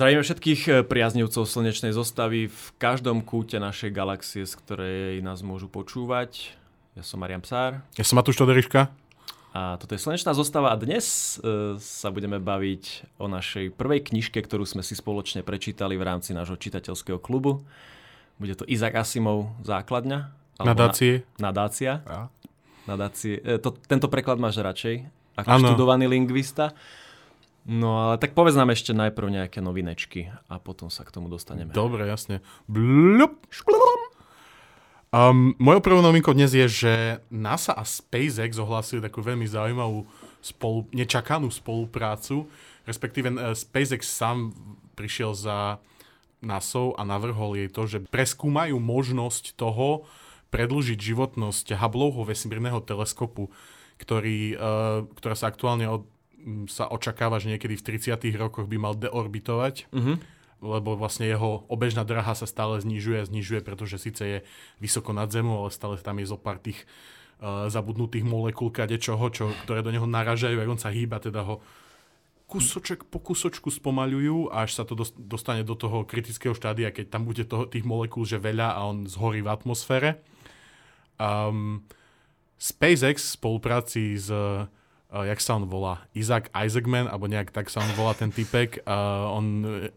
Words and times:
Zdravíme 0.00 0.24
všetkých 0.24 0.62
eh, 0.64 0.74
priaznivcov 0.80 1.44
slnečnej 1.44 1.92
zostavy 1.92 2.48
v 2.48 2.66
každom 2.80 3.20
kúte 3.20 3.60
našej 3.60 3.92
galaxie, 3.92 4.48
z 4.48 4.56
ktorej 4.56 5.20
nás 5.20 5.44
môžu 5.44 5.68
počúvať. 5.68 6.56
Ja 6.96 7.04
som 7.04 7.20
Marian 7.20 7.44
Psár. 7.44 7.84
Ja 8.00 8.04
som 8.08 8.16
Matúš 8.16 8.40
Toderiška. 8.40 8.88
A 9.52 9.76
toto 9.76 9.92
je 9.92 10.00
Slnečná 10.00 10.32
zostava 10.32 10.72
a 10.72 10.80
dnes 10.80 11.36
e, 11.44 11.76
sa 11.76 12.08
budeme 12.08 12.40
baviť 12.40 13.12
o 13.20 13.28
našej 13.28 13.76
prvej 13.76 14.08
knižke, 14.08 14.40
ktorú 14.40 14.64
sme 14.64 14.80
si 14.80 14.96
spoločne 14.96 15.44
prečítali 15.44 16.00
v 16.00 16.06
rámci 16.08 16.32
nášho 16.32 16.56
čitateľského 16.56 17.20
klubu. 17.20 17.60
Bude 18.40 18.56
to 18.56 18.64
Izak 18.64 18.96
Asimov 18.96 19.52
základňa. 19.68 20.32
Nadácie. 20.64 21.28
Na, 21.36 21.52
nadácia. 21.52 22.00
Ja. 22.08 22.32
Nadácie. 22.88 23.36
E, 23.44 23.60
to, 23.60 23.76
tento 23.84 24.08
preklad 24.08 24.40
máš 24.40 24.64
radšej 24.64 25.04
ako 25.36 25.48
ano. 25.60 25.66
študovaný 25.68 26.08
lingvista. 26.08 26.72
No 27.68 28.08
ale 28.08 28.16
tak 28.16 28.32
povedz 28.32 28.56
nám 28.56 28.72
ešte 28.72 28.96
najprv 28.96 29.28
nejaké 29.28 29.60
novinečky 29.60 30.32
a 30.48 30.56
potom 30.56 30.88
sa 30.88 31.04
k 31.04 31.12
tomu 31.12 31.28
dostaneme. 31.28 31.72
Dobre, 31.76 32.08
jasne. 32.08 32.40
Blup. 32.64 33.44
Um, 35.10 35.58
mojou 35.58 35.82
prvou 35.82 36.02
novinkou 36.06 36.30
dnes 36.30 36.54
je, 36.54 36.66
že 36.70 36.94
NASA 37.34 37.74
a 37.74 37.82
SpaceX 37.82 38.62
ohlásili 38.62 39.02
takú 39.02 39.18
veľmi 39.20 39.42
zaujímavú 39.42 40.06
spolu, 40.38 40.86
nečakanú 40.94 41.50
spoluprácu. 41.50 42.46
Respektíve 42.86 43.34
uh, 43.34 43.52
SpaceX 43.52 44.06
sám 44.06 44.54
prišiel 44.94 45.34
za 45.34 45.82
NASA 46.40 46.94
a 46.96 47.02
navrhol 47.02 47.58
jej 47.58 47.68
to, 47.68 47.90
že 47.90 47.98
preskúmajú 48.06 48.78
možnosť 48.78 49.58
toho 49.58 50.06
predlžiť 50.54 50.98
životnosť 50.98 51.74
Hubbleho 51.74 52.22
vesmírneho 52.24 52.78
teleskopu, 52.80 53.50
ktorý, 53.98 54.54
uh, 54.56 55.10
ktorá 55.18 55.34
sa 55.34 55.50
aktuálne 55.50 55.90
od 55.90 56.06
sa 56.68 56.88
očakáva, 56.88 57.38
že 57.38 57.52
niekedy 57.52 57.76
v 57.76 57.86
30. 57.98 58.16
rokoch 58.36 58.66
by 58.66 58.76
mal 58.80 58.94
deorbitovať, 58.96 59.90
uh-huh. 59.92 60.16
lebo 60.60 60.96
vlastne 60.96 61.28
jeho 61.28 61.64
obežná 61.68 62.02
draha 62.02 62.32
sa 62.32 62.48
stále 62.48 62.80
znižuje 62.80 63.18
a 63.22 63.28
znižuje, 63.28 63.60
pretože 63.60 64.00
síce 64.00 64.22
je 64.22 64.38
vysoko 64.80 65.12
nad 65.12 65.28
zemou, 65.28 65.64
ale 65.64 65.70
stále 65.72 66.00
tam 66.00 66.18
je 66.18 66.30
zo 66.30 66.38
pár 66.40 66.58
tých 66.58 66.84
uh, 67.40 67.68
zabudnutých 67.68 68.24
molekúl 68.24 68.72
kadečoho, 68.72 69.28
čo, 69.32 69.52
ktoré 69.64 69.84
do 69.84 69.92
neho 69.92 70.08
naražajú, 70.08 70.56
ak 70.58 70.72
on 70.72 70.80
sa 70.80 70.92
hýba, 70.92 71.20
teda 71.20 71.44
ho 71.44 71.60
kusoček 72.50 73.06
po 73.06 73.22
kusočku 73.22 73.70
spomaľujú, 73.70 74.50
až 74.50 74.74
sa 74.74 74.82
to 74.82 74.98
dostane 75.14 75.62
do 75.62 75.78
toho 75.78 76.02
kritického 76.02 76.50
štádia, 76.50 76.90
keď 76.90 77.06
tam 77.06 77.22
bude 77.22 77.46
toho, 77.46 77.70
tých 77.70 77.86
molekúl 77.86 78.26
že 78.26 78.42
veľa 78.42 78.74
a 78.74 78.80
on 78.90 79.06
zhorí 79.06 79.38
v 79.38 79.54
atmosfére. 79.54 80.18
Um, 81.14 81.86
SpaceX 82.58 83.22
v 83.22 83.34
spolupráci 83.38 84.18
s 84.18 84.28
uh, 85.10 85.26
jak 85.26 85.42
sa 85.42 85.58
on 85.58 85.66
volá, 85.66 86.06
Isaac 86.14 86.48
Isaacman, 86.54 87.10
alebo 87.10 87.26
nejak 87.26 87.50
tak 87.50 87.68
sa 87.68 87.82
on 87.82 87.90
volá 87.98 88.14
ten 88.14 88.30
typek. 88.30 88.82
Uh, 88.86 89.36
on, 89.36 89.44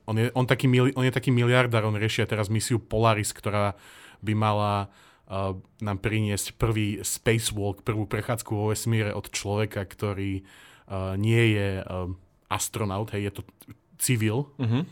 on, 0.09 0.15
je, 0.17 0.27
on, 0.33 0.45
taký 0.49 0.65
mili, 0.65 0.91
on 0.97 1.05
je 1.05 1.13
taký 1.13 1.29
miliardár, 1.29 1.85
on 1.85 1.97
riešia 1.97 2.25
teraz 2.25 2.49
misiu 2.49 2.81
Polaris, 2.81 3.31
ktorá 3.31 3.77
by 4.25 4.33
mala 4.33 4.89
uh, 5.29 5.53
nám 5.79 6.01
priniesť 6.01 6.57
prvý 6.57 6.99
spacewalk, 7.05 7.85
prvú 7.85 8.09
prechádzku 8.09 8.51
vo 8.51 8.73
vesmíre 8.73 9.13
od 9.13 9.29
človeka, 9.29 9.85
ktorý 9.85 10.41
uh, 10.89 11.13
nie 11.15 11.55
je 11.55 11.69
uh, 11.81 12.09
astronaut, 12.49 13.13
hej, 13.13 13.29
je 13.29 13.33
to 13.37 13.41
civil. 13.97 14.51
Uh-huh. 14.57 14.83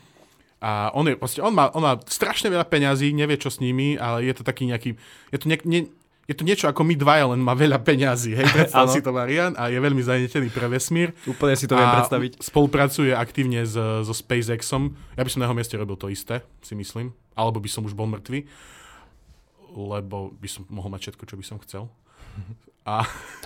A 0.62 0.94
on, 0.94 1.10
je, 1.10 1.18
proste, 1.18 1.42
on, 1.42 1.58
má, 1.58 1.74
on 1.74 1.82
má 1.82 1.98
strašne 2.06 2.54
veľa 2.54 2.70
peňazí, 2.70 3.10
nevie 3.18 3.42
čo 3.42 3.50
s 3.50 3.58
nimi, 3.58 3.98
ale 3.98 4.30
je 4.30 4.34
to 4.38 4.46
taký 4.46 4.70
nejaký, 4.70 4.94
je 5.34 5.38
to 5.42 5.50
nejak, 5.50 5.66
ne, 5.66 5.90
je 6.32 6.36
to 6.40 6.48
niečo 6.48 6.72
ako 6.72 6.88
my 6.88 6.96
dvaja, 6.96 7.36
len 7.36 7.44
má 7.44 7.52
veľa 7.52 7.84
peňazí. 7.84 8.32
Hej, 8.32 8.48
predstav 8.56 8.88
si 8.88 9.04
to 9.04 9.12
Marian 9.12 9.52
a 9.60 9.68
je 9.68 9.76
veľmi 9.76 10.00
zanetený 10.00 10.48
pre 10.48 10.72
vesmír. 10.72 11.12
Úplne 11.28 11.56
si 11.60 11.68
to 11.68 11.76
viem 11.76 11.92
predstaviť. 11.92 12.32
Spolupracuje 12.40 13.12
aktívne 13.12 13.68
s, 13.68 13.76
so 13.76 14.16
SpaceXom. 14.16 14.96
Ja 15.20 15.28
by 15.28 15.30
som 15.30 15.44
na 15.44 15.52
jeho 15.52 15.58
mieste 15.60 15.76
robil 15.76 16.00
to 16.00 16.08
isté, 16.08 16.40
si 16.64 16.72
myslím. 16.80 17.12
Alebo 17.36 17.60
by 17.60 17.68
som 17.68 17.84
už 17.84 17.92
bol 17.92 18.08
mŕtvy. 18.08 18.48
Lebo 19.76 20.32
by 20.40 20.48
som 20.48 20.64
mohol 20.72 20.96
mať 20.96 21.12
všetko, 21.12 21.24
čo 21.28 21.36
by 21.36 21.46
som 21.46 21.58
chcel. 21.68 21.84
A... 22.88 23.04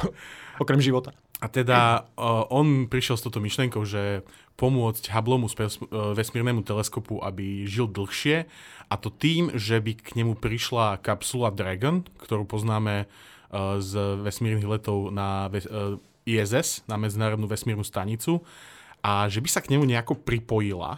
Okrem 0.64 0.80
života. 0.80 1.12
A 1.44 1.52
teda 1.52 2.08
uh, 2.16 2.48
on 2.48 2.88
prišiel 2.88 3.20
s 3.20 3.24
touto 3.28 3.44
myšlenkou, 3.44 3.84
že 3.84 4.24
pomôcť 4.56 5.12
Hubblomu 5.12 5.52
uh, 5.52 5.68
vesmírnemu 6.16 6.64
teleskopu, 6.64 7.20
aby 7.20 7.68
žil 7.68 7.92
dlhšie 7.92 8.48
a 8.88 8.96
to 8.96 9.12
tým, 9.12 9.52
že 9.56 9.84
by 9.84 9.92
k 10.00 10.16
nemu 10.16 10.40
prišla 10.40 11.04
kapsula 11.04 11.52
Dragon, 11.52 12.08
ktorú 12.24 12.48
poznáme 12.48 13.06
uh, 13.06 13.78
z 13.84 14.20
vesmírnych 14.24 14.68
letov 14.68 15.12
na 15.12 15.52
uh, 15.52 16.00
ISS, 16.26 16.88
na 16.88 16.96
Medzinárodnú 16.96 17.46
vesmírnu 17.46 17.84
stanicu 17.84 18.42
a 19.06 19.30
že 19.30 19.44
by 19.44 19.50
sa 19.52 19.62
k 19.62 19.76
nemu 19.76 19.86
nejako 19.86 20.18
pripojila 20.18 20.98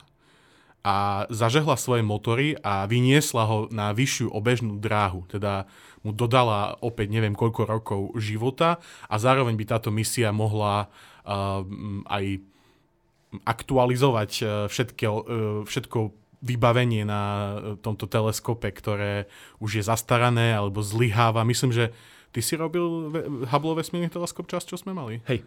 a 0.87 1.27
zažehla 1.27 1.75
svoje 1.75 1.99
motory 1.99 2.55
a 2.63 2.87
vyniesla 2.87 3.43
ho 3.43 3.67
na 3.67 3.91
vyššiu 3.91 4.31
obežnú 4.31 4.79
dráhu. 4.79 5.27
Teda 5.27 5.67
mu 5.99 6.15
dodala 6.15 6.79
opäť 6.79 7.11
neviem 7.11 7.35
koľko 7.35 7.67
rokov 7.67 8.01
života 8.15 8.79
a 9.11 9.15
zároveň 9.19 9.59
by 9.59 9.65
táto 9.67 9.91
misia 9.91 10.31
mohla 10.31 10.87
uh, 11.27 11.59
aj 12.07 12.39
aktualizovať 13.43 14.31
uh, 14.41 14.47
všetko, 14.71 15.07
uh, 15.07 15.21
všetko 15.67 15.97
vybavenie 16.37 17.01
na 17.01 17.21
tomto 17.81 18.05
teleskope, 18.05 18.69
ktoré 18.69 19.25
už 19.57 19.81
je 19.81 19.83
zastarané 19.83 20.53
alebo 20.53 20.85
zlyháva. 20.85 21.41
Myslím, 21.41 21.73
že 21.73 21.89
ty 22.29 22.45
si 22.45 22.53
robil 22.53 23.09
Hubble 23.49 23.73
vesmírny 23.73 24.13
teleskop 24.13 24.45
čas, 24.45 24.61
čo 24.61 24.77
sme 24.77 24.93
mali? 24.93 25.25
Hej. 25.25 25.41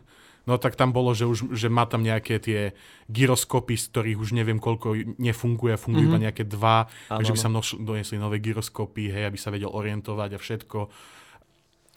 No 0.49 0.57
tak 0.57 0.75
tam 0.75 0.91
bolo, 0.91 1.13
že, 1.13 1.29
už, 1.29 1.53
že 1.53 1.69
má 1.69 1.85
tam 1.85 2.01
nejaké 2.01 2.41
tie 2.41 2.73
gyroskopy, 3.13 3.77
z 3.77 3.85
ktorých 3.93 4.19
už 4.19 4.33
neviem 4.33 4.57
koľko 4.57 4.97
nefunguje, 5.21 5.77
fungujú 5.77 6.11
mm-hmm. 6.11 6.17
iba 6.17 6.27
nejaké 6.27 6.45
dva, 6.49 6.89
ano, 7.13 7.21
takže 7.21 7.35
by 7.37 7.41
sa 7.41 7.53
množ, 7.53 7.67
donesli 7.77 8.17
nové 8.17 8.41
gyroskopy, 8.41 9.13
hej, 9.13 9.29
aby 9.29 9.37
sa 9.37 9.53
vedel 9.53 9.69
orientovať 9.69 10.31
a 10.35 10.39
všetko. 10.41 10.79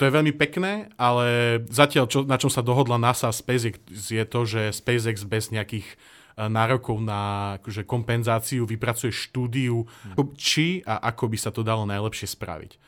To 0.02 0.10
je 0.10 0.16
veľmi 0.16 0.34
pekné, 0.34 0.90
ale 0.98 1.60
zatiaľ, 1.70 2.10
čo, 2.10 2.26
na 2.26 2.42
čom 2.42 2.50
sa 2.50 2.66
dohodla 2.66 2.98
NASA 2.98 3.30
a 3.30 3.36
SpaceX, 3.36 3.78
je 3.94 4.26
to, 4.26 4.42
že 4.50 4.74
SpaceX 4.74 5.22
bez 5.22 5.54
nejakých 5.54 5.86
eh, 5.86 6.50
nárokov 6.50 6.98
na 6.98 7.56
akože, 7.62 7.86
kompenzáciu 7.86 8.66
vypracuje 8.66 9.14
štúdiu, 9.14 9.86
mm. 9.86 10.34
či 10.34 10.82
a 10.90 10.98
ako 11.14 11.30
by 11.30 11.38
sa 11.38 11.54
to 11.54 11.62
dalo 11.62 11.86
najlepšie 11.86 12.26
spraviť. 12.26 12.82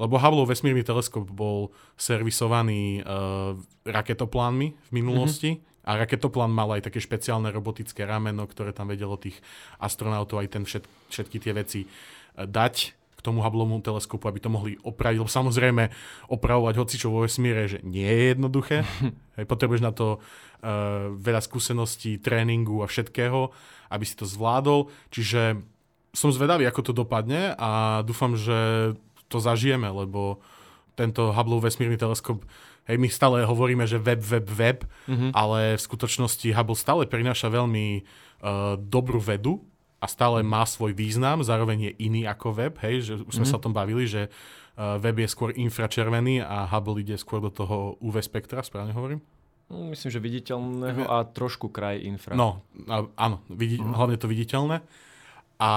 Lebo 0.00 0.16
Hubble 0.16 0.48
vesmírny 0.48 0.80
teleskop 0.80 1.28
bol 1.28 1.76
servisovaný 2.00 3.04
uh, 3.04 3.52
raketoplánmi 3.84 4.72
v 4.72 4.90
minulosti 4.96 5.60
mm-hmm. 5.60 5.84
a 5.84 6.00
raketoplán 6.00 6.48
mal 6.48 6.72
aj 6.72 6.88
také 6.88 7.04
špeciálne 7.04 7.52
robotické 7.52 8.08
rameno, 8.08 8.48
ktoré 8.48 8.72
tam 8.72 8.88
vedelo 8.88 9.20
tých 9.20 9.36
astronautov 9.76 10.40
aj 10.40 10.56
ten 10.56 10.64
všet, 10.64 10.88
všetky 11.12 11.36
tie 11.44 11.52
veci 11.52 11.80
uh, 11.84 12.48
dať 12.48 12.96
k 13.20 13.26
tomu 13.28 13.44
Hubbleomu 13.44 13.84
teleskopu, 13.84 14.24
aby 14.24 14.40
to 14.40 14.48
mohli 14.48 14.80
opraviť. 14.80 15.20
Lebo 15.20 15.28
samozrejme 15.28 15.92
opravovať 16.32 16.74
hocičo 16.80 17.12
vo 17.12 17.28
vesmíre, 17.28 17.68
že 17.68 17.84
nie 17.84 18.08
je 18.08 18.24
jednoduché. 18.32 18.88
Hej, 19.36 19.44
potrebuješ 19.44 19.84
na 19.84 19.92
to 19.92 20.16
uh, 20.16 21.12
veľa 21.20 21.44
skúseností, 21.44 22.16
tréningu 22.16 22.80
a 22.80 22.88
všetkého, 22.88 23.52
aby 23.92 24.04
si 24.08 24.16
to 24.16 24.24
zvládol. 24.24 24.88
Čiže 25.12 25.60
som 26.16 26.32
zvedavý, 26.32 26.64
ako 26.64 26.90
to 26.90 26.92
dopadne 26.96 27.54
a 27.54 28.02
dúfam, 28.02 28.34
že 28.34 28.92
to 29.30 29.38
zažijeme, 29.38 29.86
lebo 29.86 30.42
tento 30.98 31.30
Hubble 31.30 31.62
vesmírny 31.62 31.94
teleskop, 31.94 32.42
hej, 32.90 32.98
my 32.98 33.06
stále 33.06 33.46
hovoríme, 33.46 33.86
že 33.86 34.02
web, 34.02 34.18
web, 34.18 34.46
web, 34.50 34.78
mm-hmm. 35.06 35.30
ale 35.30 35.78
v 35.78 35.84
skutočnosti 35.86 36.50
Hubble 36.50 36.74
stále 36.74 37.06
prináša 37.06 37.46
veľmi 37.46 38.02
uh, 38.02 38.74
dobrú 38.74 39.22
vedu 39.22 39.62
a 40.00 40.06
stále 40.08 40.40
má 40.40 40.64
svoj 40.64 40.96
význam, 40.96 41.44
zároveň 41.44 41.92
je 41.92 41.92
iný 42.08 42.24
ako 42.24 42.56
web, 42.56 42.74
hej, 42.80 43.04
že 43.04 43.12
už 43.20 43.36
sme 43.36 43.44
mm-hmm. 43.44 43.52
sa 43.52 43.60
o 43.60 43.64
tom 43.64 43.76
bavili, 43.76 44.08
že 44.08 44.32
uh, 44.32 44.96
web 44.96 45.20
je 45.20 45.28
skôr 45.28 45.52
infračervený 45.52 46.40
a 46.40 46.64
Hubble 46.64 47.04
ide 47.04 47.20
skôr 47.20 47.44
do 47.44 47.52
toho 47.52 48.00
UV 48.00 48.24
spektra, 48.24 48.64
správne 48.64 48.96
hovorím? 48.96 49.20
No, 49.68 49.92
myslím, 49.92 50.10
že 50.10 50.18
viditeľného 50.18 51.06
a 51.06 51.22
trošku 51.28 51.70
kraj 51.70 52.00
infra. 52.02 52.34
No, 52.34 52.64
áno, 53.14 53.44
vidi- 53.46 53.78
mm. 53.78 53.94
hlavne 53.94 54.18
to 54.18 54.26
viditeľné. 54.26 54.82
A 55.60 55.70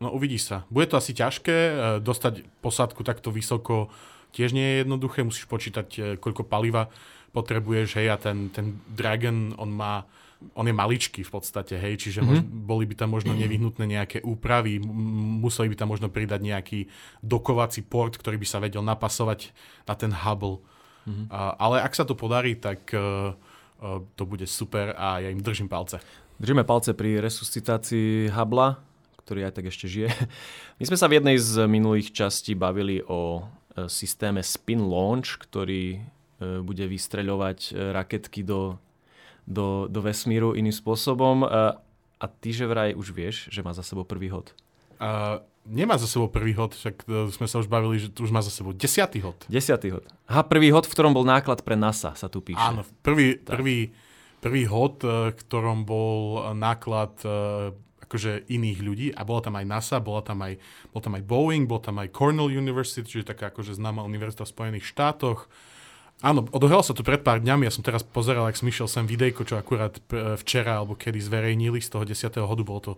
No 0.00 0.16
uvidí 0.16 0.40
sa. 0.40 0.64
Bude 0.72 0.88
to 0.88 0.96
asi 0.96 1.12
ťažké, 1.12 1.52
e, 1.52 1.72
dostať 2.00 2.48
posádku 2.64 3.04
takto 3.04 3.28
vysoko 3.28 3.92
tiež 4.32 4.56
nie 4.56 4.64
je 4.64 4.76
jednoduché, 4.86 5.20
musíš 5.20 5.44
počítať, 5.44 5.88
e, 5.92 6.00
koľko 6.16 6.48
paliva 6.48 6.88
potrebuješ, 7.36 8.00
hej, 8.00 8.08
a 8.08 8.16
ten, 8.16 8.48
ten 8.48 8.80
Dragon, 8.88 9.52
on 9.60 9.70
má, 9.70 10.08
on 10.56 10.64
je 10.66 10.74
maličký 10.74 11.20
v 11.20 11.32
podstate, 11.32 11.76
hej, 11.76 12.00
čiže 12.00 12.24
mm-hmm. 12.24 12.40
mož, 12.40 12.64
boli 12.64 12.84
by 12.88 12.94
tam 12.96 13.12
možno 13.12 13.36
nevyhnutné 13.36 13.84
nejaké 13.84 14.18
úpravy, 14.24 14.80
museli 14.80 15.68
by 15.72 15.76
tam 15.76 15.92
možno 15.92 16.08
pridať 16.08 16.40
nejaký 16.40 16.88
dokovací 17.20 17.84
port, 17.84 18.16
ktorý 18.16 18.40
by 18.40 18.46
sa 18.48 18.58
vedel 18.58 18.80
napasovať 18.80 19.52
na 19.84 19.94
ten 19.94 20.10
Hubble. 20.10 20.64
Mm-hmm. 21.04 21.26
A, 21.28 21.56
ale 21.60 21.76
ak 21.84 21.92
sa 21.92 22.08
to 22.08 22.16
podarí, 22.16 22.56
tak 22.56 22.88
uh, 22.96 23.32
uh, 23.32 24.00
to 24.16 24.24
bude 24.24 24.44
super 24.48 24.96
a 24.96 25.20
ja 25.20 25.28
im 25.28 25.44
držím 25.44 25.68
palce. 25.68 26.00
Držíme 26.40 26.64
palce 26.64 26.96
pri 26.96 27.20
resuscitácii 27.20 28.32
Hubble 28.32 28.90
ktorý 29.20 29.46
aj 29.46 29.62
tak 29.62 29.70
ešte 29.70 29.86
žije. 29.86 30.10
My 30.82 30.84
sme 30.90 30.98
sa 30.98 31.06
v 31.06 31.22
jednej 31.22 31.38
z 31.38 31.62
minulých 31.70 32.10
častí 32.10 32.58
bavili 32.58 32.98
o 33.06 33.46
e, 33.78 33.86
systéme 33.86 34.42
Spin 34.42 34.82
Launch, 34.82 35.38
ktorý 35.38 36.02
bude 36.40 36.88
vystreľovať 36.88 37.76
raketky 37.92 38.40
do, 38.40 38.80
do, 39.50 39.90
do 39.90 40.00
vesmíru 40.00 40.54
iným 40.54 40.72
spôsobom. 40.72 41.42
a 42.20 42.26
ty 42.28 42.54
že 42.54 42.70
vraj 42.70 42.94
už 42.94 43.10
vieš, 43.10 43.50
že 43.50 43.66
má 43.66 43.74
za 43.74 43.82
sebou 43.82 44.06
prvý 44.06 44.30
hod. 44.30 44.54
Uh, 45.00 45.40
nemá 45.64 45.96
za 45.96 46.04
sebou 46.04 46.28
prvý 46.28 46.52
hod, 46.52 46.76
však 46.76 47.08
uh, 47.08 47.32
sme 47.32 47.48
sa 47.48 47.58
už 47.58 47.66
bavili, 47.72 47.96
že 47.96 48.12
už 48.12 48.28
má 48.28 48.44
za 48.44 48.52
sebou 48.52 48.76
desiatý 48.76 49.24
hod. 49.24 49.48
Desiatý 49.48 49.96
hod. 49.96 50.04
Aha, 50.28 50.44
prvý 50.44 50.68
hod, 50.68 50.84
v 50.84 50.92
ktorom 50.92 51.16
bol 51.16 51.24
náklad 51.24 51.64
pre 51.64 51.72
NASA, 51.72 52.12
sa 52.12 52.28
tu 52.28 52.44
píše. 52.44 52.60
Áno, 52.60 52.84
prvý, 53.00 53.40
prvý, 53.40 53.96
prvý 54.44 54.68
hod, 54.68 55.00
v 55.02 55.32
ktorom 55.32 55.88
bol 55.88 56.52
náklad 56.52 57.16
uh, 57.24 57.72
akože 58.04 58.50
iných 58.52 58.78
ľudí 58.82 59.08
a 59.14 59.24
bola 59.24 59.40
tam 59.40 59.54
aj 59.56 59.66
NASA, 59.70 59.96
bola 60.02 60.20
tam 60.20 60.42
aj, 60.42 60.60
bol 60.92 61.00
tam 61.00 61.14
aj 61.14 61.24
Boeing, 61.24 61.64
bol 61.64 61.78
tam 61.78 62.02
aj 62.02 62.12
Cornell 62.12 62.52
University, 62.52 63.06
čiže 63.06 63.32
taká 63.32 63.48
akože 63.48 63.72
známa 63.72 64.04
univerzita 64.04 64.44
v 64.44 64.52
Spojených 64.52 64.84
štátoch. 64.84 65.48
Áno, 66.20 66.44
odohral 66.52 66.84
sa 66.84 66.92
to 66.92 67.00
pred 67.00 67.24
pár 67.24 67.40
dňami, 67.40 67.64
ja 67.64 67.72
som 67.72 67.80
teraz 67.80 68.04
pozeral, 68.04 68.44
ak 68.44 68.60
som 68.60 68.68
išiel 68.68 68.84
sem 68.92 69.08
videjko, 69.08 69.48
čo 69.48 69.56
akurát 69.56 69.96
včera 70.44 70.76
alebo 70.76 70.92
kedy 70.92 71.16
zverejnili 71.16 71.80
z 71.80 71.88
toho 71.88 72.04
10. 72.04 72.36
hodu, 72.44 72.60
bolo 72.60 72.80
to 72.80 72.92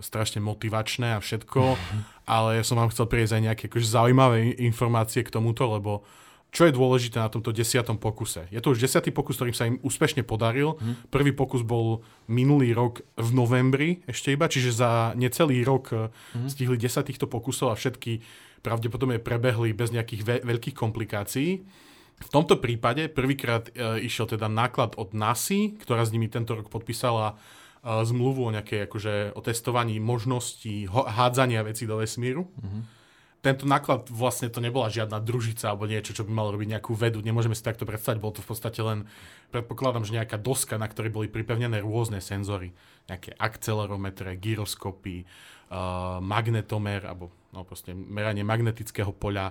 strašne 0.00 0.40
motivačné 0.40 1.14
a 1.16 1.20
všetko, 1.20 1.76
ale 2.24 2.60
ja 2.60 2.64
som 2.64 2.80
vám 2.80 2.88
chcel 2.88 3.04
prieť 3.12 3.36
aj 3.36 3.42
nejaké 3.44 3.64
akože 3.68 3.92
zaujímavé 3.92 4.56
informácie 4.64 5.20
k 5.20 5.28
tomuto, 5.28 5.68
lebo 5.68 6.00
čo 6.52 6.68
je 6.68 6.76
dôležité 6.76 7.16
na 7.16 7.32
tomto 7.32 7.48
desiatom 7.48 7.96
pokuse? 7.96 8.44
Je 8.52 8.60
to 8.60 8.76
už 8.76 8.84
desiatý 8.84 9.08
pokus, 9.08 9.40
ktorým 9.40 9.56
sa 9.56 9.64
im 9.64 9.80
úspešne 9.80 10.20
podaril. 10.20 10.76
Hmm. 10.76 11.00
Prvý 11.08 11.32
pokus 11.32 11.64
bol 11.64 12.04
minulý 12.28 12.76
rok 12.76 13.00
v 13.16 13.30
novembri 13.32 14.04
ešte 14.04 14.36
iba, 14.36 14.52
čiže 14.52 14.76
za 14.76 15.16
necelý 15.16 15.64
rok 15.64 15.96
hmm. 15.96 16.52
stihli 16.52 16.76
10 16.76 17.08
týchto 17.08 17.24
pokusov 17.24 17.72
a 17.72 17.78
všetky 17.80 18.20
pravdepodobne 18.60 19.16
prebehli 19.16 19.72
bez 19.72 19.96
nejakých 19.96 20.22
ve- 20.28 20.42
veľkých 20.44 20.76
komplikácií. 20.76 21.64
V 22.22 22.30
tomto 22.30 22.62
prípade 22.62 23.10
prvýkrát 23.10 23.68
e, 23.74 24.06
išiel 24.06 24.30
teda 24.30 24.46
náklad 24.46 24.94
od 24.96 25.12
NASI, 25.12 25.76
ktorá 25.82 26.06
s 26.06 26.14
nimi 26.14 26.30
tento 26.30 26.54
rok 26.54 26.70
podpísala 26.70 27.34
e, 27.34 28.04
zmluvu 28.06 28.46
o 28.46 28.54
nejakej 28.54 28.86
akože 28.86 29.14
o 29.34 29.40
testovaní 29.42 29.98
možností 29.98 30.86
ho- 30.86 31.06
hádzania 31.06 31.66
vecí 31.66 31.84
do 31.84 31.98
vesmíru. 31.98 32.46
Mm-hmm 32.46 33.02
tento 33.42 33.66
náklad 33.66 34.06
vlastne 34.06 34.46
to 34.46 34.62
nebola 34.62 34.86
žiadna 34.86 35.18
družica 35.18 35.74
alebo 35.74 35.90
niečo, 35.90 36.14
čo 36.14 36.22
by 36.22 36.30
malo 36.30 36.54
robiť 36.54 36.78
nejakú 36.78 36.94
vedu. 36.94 37.18
Nemôžeme 37.18 37.58
si 37.58 37.66
takto 37.66 37.82
predstaviť, 37.82 38.22
bolo 38.22 38.38
to 38.38 38.44
v 38.46 38.48
podstate 38.54 38.78
len, 38.78 39.10
predpokladám, 39.50 40.06
že 40.06 40.14
nejaká 40.14 40.38
doska, 40.38 40.78
na 40.78 40.86
ktorej 40.86 41.10
boli 41.10 41.26
pripevnené 41.26 41.82
rôzne 41.82 42.22
senzory. 42.22 42.70
Nejaké 43.10 43.34
akcelerometre, 43.34 44.38
gyroskopy, 44.38 45.26
uh, 45.26 46.22
magnetomer, 46.22 47.02
alebo 47.02 47.34
no 47.50 47.66
proste 47.66 47.90
meranie 47.98 48.46
magnetického 48.46 49.10
poľa, 49.10 49.50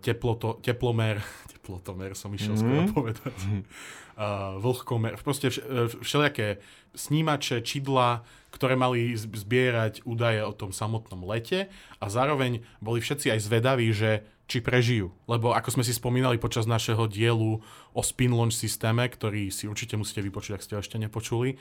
teploto, 0.00 0.58
teplomer, 0.62 1.18
teplotomer 1.52 2.14
som 2.14 2.30
išiel 2.30 2.54
mm-hmm. 2.54 2.86
skoro 2.90 3.04
povedať, 3.04 3.36
uh, 3.42 4.58
vlhkomer, 4.58 5.18
proste 5.22 5.50
vš, 5.50 5.98
všelijaké 6.02 6.62
snímače, 6.94 7.60
čidla, 7.66 8.22
ktoré 8.54 8.78
mali 8.78 9.18
zbierať 9.18 10.06
údaje 10.06 10.46
o 10.46 10.54
tom 10.54 10.70
samotnom 10.70 11.26
lete 11.26 11.66
a 11.98 12.06
zároveň 12.06 12.62
boli 12.78 13.02
všetci 13.02 13.34
aj 13.34 13.40
zvedaví, 13.42 13.90
že 13.90 14.22
či 14.44 14.60
prežijú. 14.60 15.10
Lebo 15.24 15.56
ako 15.56 15.80
sme 15.80 15.84
si 15.86 15.96
spomínali 15.96 16.36
počas 16.36 16.68
našeho 16.68 17.08
dielu 17.08 17.58
o 17.90 18.00
spin 18.04 18.30
launch 18.30 18.54
systéme, 18.54 19.02
ktorý 19.08 19.48
si 19.48 19.66
určite 19.66 19.96
musíte 19.96 20.20
vypočuť, 20.20 20.54
ak 20.54 20.64
ste 20.64 20.74
ho 20.76 20.84
ešte 20.84 21.00
nepočuli, 21.00 21.56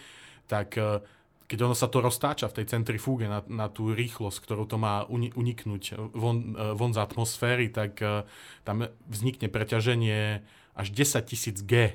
tak 0.52 0.76
e, 0.76 1.00
keď 1.54 1.70
ono 1.70 1.78
sa 1.78 1.86
to 1.86 2.02
roztáča 2.02 2.50
v 2.50 2.58
tej 2.58 2.74
centrifúge 2.74 3.30
na, 3.30 3.46
na 3.46 3.70
tú 3.70 3.94
rýchlosť, 3.94 4.42
ktorú 4.42 4.66
to 4.66 4.82
má 4.82 5.06
uniknúť 5.14 6.02
von, 6.18 6.58
e, 6.58 6.74
von 6.74 6.98
z 6.98 7.06
atmosféry, 7.06 7.70
tak 7.70 8.02
e, 8.02 8.26
tam 8.66 8.90
vznikne 9.06 9.54
preťaženie 9.54 10.42
až 10.74 10.88
10 10.90 11.30
tisíc 11.30 11.62
G. 11.62 11.94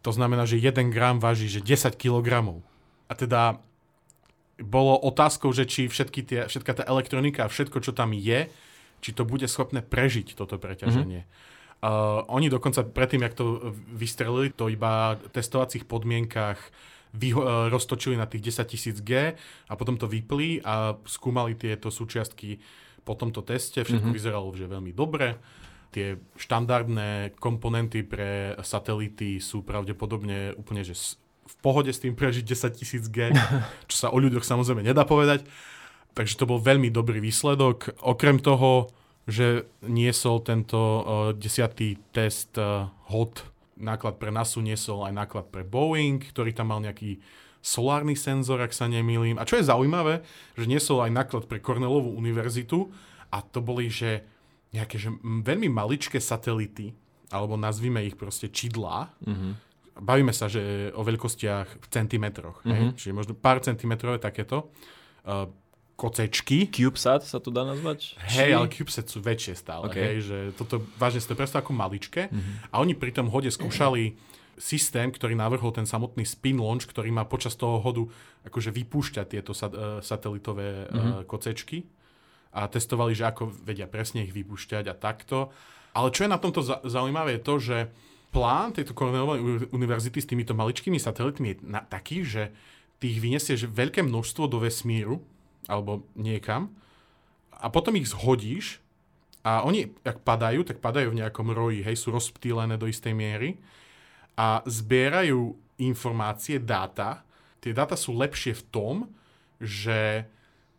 To 0.00 0.16
znamená, 0.16 0.48
že 0.48 0.56
1 0.56 0.88
gram 0.88 1.20
váži 1.20 1.52
že 1.52 1.60
10 1.60 1.92
kilogramov. 2.00 2.64
A 3.12 3.12
teda 3.12 3.60
bolo 4.64 4.96
otázkou, 4.96 5.52
že 5.52 5.68
či 5.68 5.84
všetky 5.84 6.20
tie, 6.24 6.40
všetká 6.48 6.72
tá 6.72 6.82
elektronika 6.88 7.44
a 7.44 7.52
všetko, 7.52 7.84
čo 7.84 7.92
tam 7.92 8.16
je, 8.16 8.48
či 9.04 9.12
to 9.12 9.28
bude 9.28 9.44
schopné 9.44 9.84
prežiť 9.84 10.32
toto 10.32 10.56
preťaženie. 10.56 11.28
Mm-hmm. 11.28 11.84
Uh, 11.84 12.24
oni 12.32 12.48
dokonca 12.48 12.80
predtým, 12.80 13.28
jak 13.28 13.36
to 13.36 13.76
vystrelili, 13.92 14.48
to 14.48 14.72
iba 14.72 15.20
v 15.20 15.28
testovacích 15.28 15.84
podmienkach 15.84 16.56
vyho- 17.14 17.44
uh, 17.44 17.68
roztočili 17.70 18.18
na 18.18 18.26
tých 18.26 18.50
10 18.50 18.72
tisíc 18.72 18.96
G 19.04 19.36
a 19.68 19.72
potom 19.78 19.94
to 20.00 20.10
vypli 20.10 20.58
a 20.64 20.96
skúmali 21.06 21.54
tieto 21.54 21.92
súčiastky 21.92 22.58
po 23.06 23.14
tomto 23.14 23.46
teste. 23.46 23.86
Všetko 23.86 24.10
mm-hmm. 24.10 24.18
vyzeralo 24.18 24.50
že 24.56 24.66
veľmi 24.66 24.90
dobre. 24.90 25.38
Tie 25.94 26.18
štandardné 26.34 27.38
komponenty 27.38 28.02
pre 28.02 28.58
satelity 28.60 29.38
sú 29.38 29.62
pravdepodobne 29.62 30.58
úplne 30.58 30.82
že 30.82 30.98
v 31.46 31.56
pohode 31.62 31.94
s 31.94 32.02
tým 32.02 32.18
prežiť 32.18 32.42
10 32.42 32.78
tisíc 32.78 33.04
G, 33.06 33.30
čo 33.90 33.96
sa 33.96 34.08
o 34.10 34.18
ľuďoch 34.18 34.42
samozrejme 34.42 34.82
nedá 34.82 35.06
povedať. 35.06 35.46
Takže 36.16 36.34
to 36.40 36.48
bol 36.48 36.58
veľmi 36.58 36.88
dobrý 36.88 37.20
výsledok. 37.22 38.00
Okrem 38.02 38.40
toho, 38.40 38.88
že 39.28 39.68
niesol 39.84 40.40
tento 40.42 40.78
uh, 40.78 41.02
desiatý 41.36 42.00
test 42.10 42.56
uh, 42.56 42.88
hod, 43.12 43.44
náklad 43.76 44.16
pre 44.16 44.32
NASU 44.32 44.64
niesol 44.64 45.04
aj 45.04 45.14
náklad 45.14 45.46
pre 45.52 45.62
Boeing, 45.62 46.20
ktorý 46.20 46.52
tam 46.56 46.72
mal 46.72 46.80
nejaký 46.80 47.20
solárny 47.60 48.16
senzor, 48.16 48.62
ak 48.62 48.72
sa 48.72 48.88
nemýlim. 48.88 49.36
A 49.36 49.46
čo 49.48 49.60
je 49.60 49.68
zaujímavé, 49.68 50.24
že 50.56 50.70
niesol 50.70 51.04
aj 51.04 51.12
náklad 51.12 51.44
pre 51.50 51.60
Cornellovú 51.60 52.14
univerzitu 52.14 52.90
a 53.30 53.42
to 53.42 53.60
boli, 53.60 53.90
že 53.90 54.22
nejaké 54.70 54.96
že 55.00 55.10
veľmi 55.22 55.70
maličké 55.70 56.22
satelity, 56.22 56.94
alebo 57.30 57.58
nazvime 57.58 58.06
ich 58.06 58.14
proste 58.14 58.50
čidlá, 58.50 59.12
mm-hmm 59.22 59.66
bavíme 59.96 60.32
sa, 60.32 60.48
že 60.48 60.92
o 60.92 61.00
veľkostiach 61.00 61.80
v 61.80 61.86
centimetroch. 61.88 62.60
Mm-hmm. 62.64 63.00
Čiže 63.00 63.16
možno 63.16 63.32
pár 63.32 63.64
centimetrov 63.64 64.20
je 64.20 64.22
takéto. 64.28 64.68
Uh, 65.24 65.48
kocečky. 65.96 66.68
CubeSat 66.68 67.24
sa 67.24 67.40
to 67.40 67.48
dá 67.48 67.64
nazvať? 67.64 68.20
Hej, 68.36 68.52
ale 68.52 68.68
CubeSat 68.68 69.08
sú 69.08 69.24
väčšie 69.24 69.56
stále. 69.56 69.88
Okay. 69.88 70.04
Hej, 70.04 70.16
že 70.28 70.38
toto 70.54 70.84
vážne 71.00 71.24
si 71.24 71.28
to 71.28 71.34
predstav 71.34 71.64
ako 71.64 71.72
maličké. 71.72 72.28
Mm-hmm. 72.28 72.70
A 72.70 72.74
oni 72.84 72.92
pri 72.92 73.16
tom 73.16 73.32
hode 73.32 73.48
skúšali 73.48 74.20
systém, 74.60 75.08
ktorý 75.08 75.36
navrhol 75.36 75.72
ten 75.72 75.88
samotný 75.88 76.24
spin 76.28 76.60
launch, 76.60 76.88
ktorý 76.88 77.12
má 77.12 77.24
počas 77.24 77.56
toho 77.56 77.80
hodu 77.80 78.04
akože 78.44 78.72
vypúšťať 78.72 79.26
tieto 79.28 79.52
sat- 79.56 79.72
uh, 79.72 80.00
satelitové 80.04 80.88
mm-hmm. 80.88 81.24
kocečky 81.28 81.88
a 82.56 82.68
testovali, 82.68 83.12
že 83.12 83.28
ako 83.28 83.52
vedia 83.52 83.84
presne 83.88 84.24
ich 84.24 84.32
vypúšťať 84.32 84.84
a 84.88 84.94
takto. 84.96 85.52
Ale 85.96 86.12
čo 86.12 86.24
je 86.24 86.32
na 86.32 86.40
tomto 86.40 86.60
za- 86.64 86.80
zaujímavé 86.84 87.36
je 87.36 87.42
to, 87.44 87.54
že 87.56 87.76
plán 88.32 88.72
tejto 88.72 88.92
Cornellovej 88.92 89.72
univerzity 89.72 90.18
s 90.20 90.28
týmito 90.28 90.52
maličkými 90.52 91.00
satelitmi 91.00 91.46
je 91.52 91.56
na, 91.64 91.80
taký, 91.84 92.24
že 92.24 92.52
ty 93.00 93.12
ich 93.12 93.20
vyniesieš 93.20 93.68
veľké 93.68 94.04
množstvo 94.04 94.48
do 94.48 94.60
vesmíru, 94.60 95.20
alebo 95.66 96.06
niekam, 96.14 96.70
a 97.56 97.66
potom 97.72 97.96
ich 97.96 98.12
zhodíš 98.12 98.78
a 99.46 99.64
oni, 99.64 99.94
ak 100.04 100.26
padajú, 100.26 100.66
tak 100.66 100.82
padajú 100.82 101.14
v 101.14 101.18
nejakom 101.22 101.48
roji, 101.54 101.80
hej, 101.80 101.96
sú 101.96 102.12
rozptýlené 102.12 102.76
do 102.76 102.90
istej 102.90 103.14
miery 103.14 103.56
a 104.36 104.60
zbierajú 104.66 105.56
informácie, 105.80 106.60
dáta. 106.60 107.24
Tie 107.62 107.72
dáta 107.72 107.96
sú 107.96 108.12
lepšie 108.16 108.52
v 108.58 108.64
tom, 108.68 108.94
že 109.56 110.28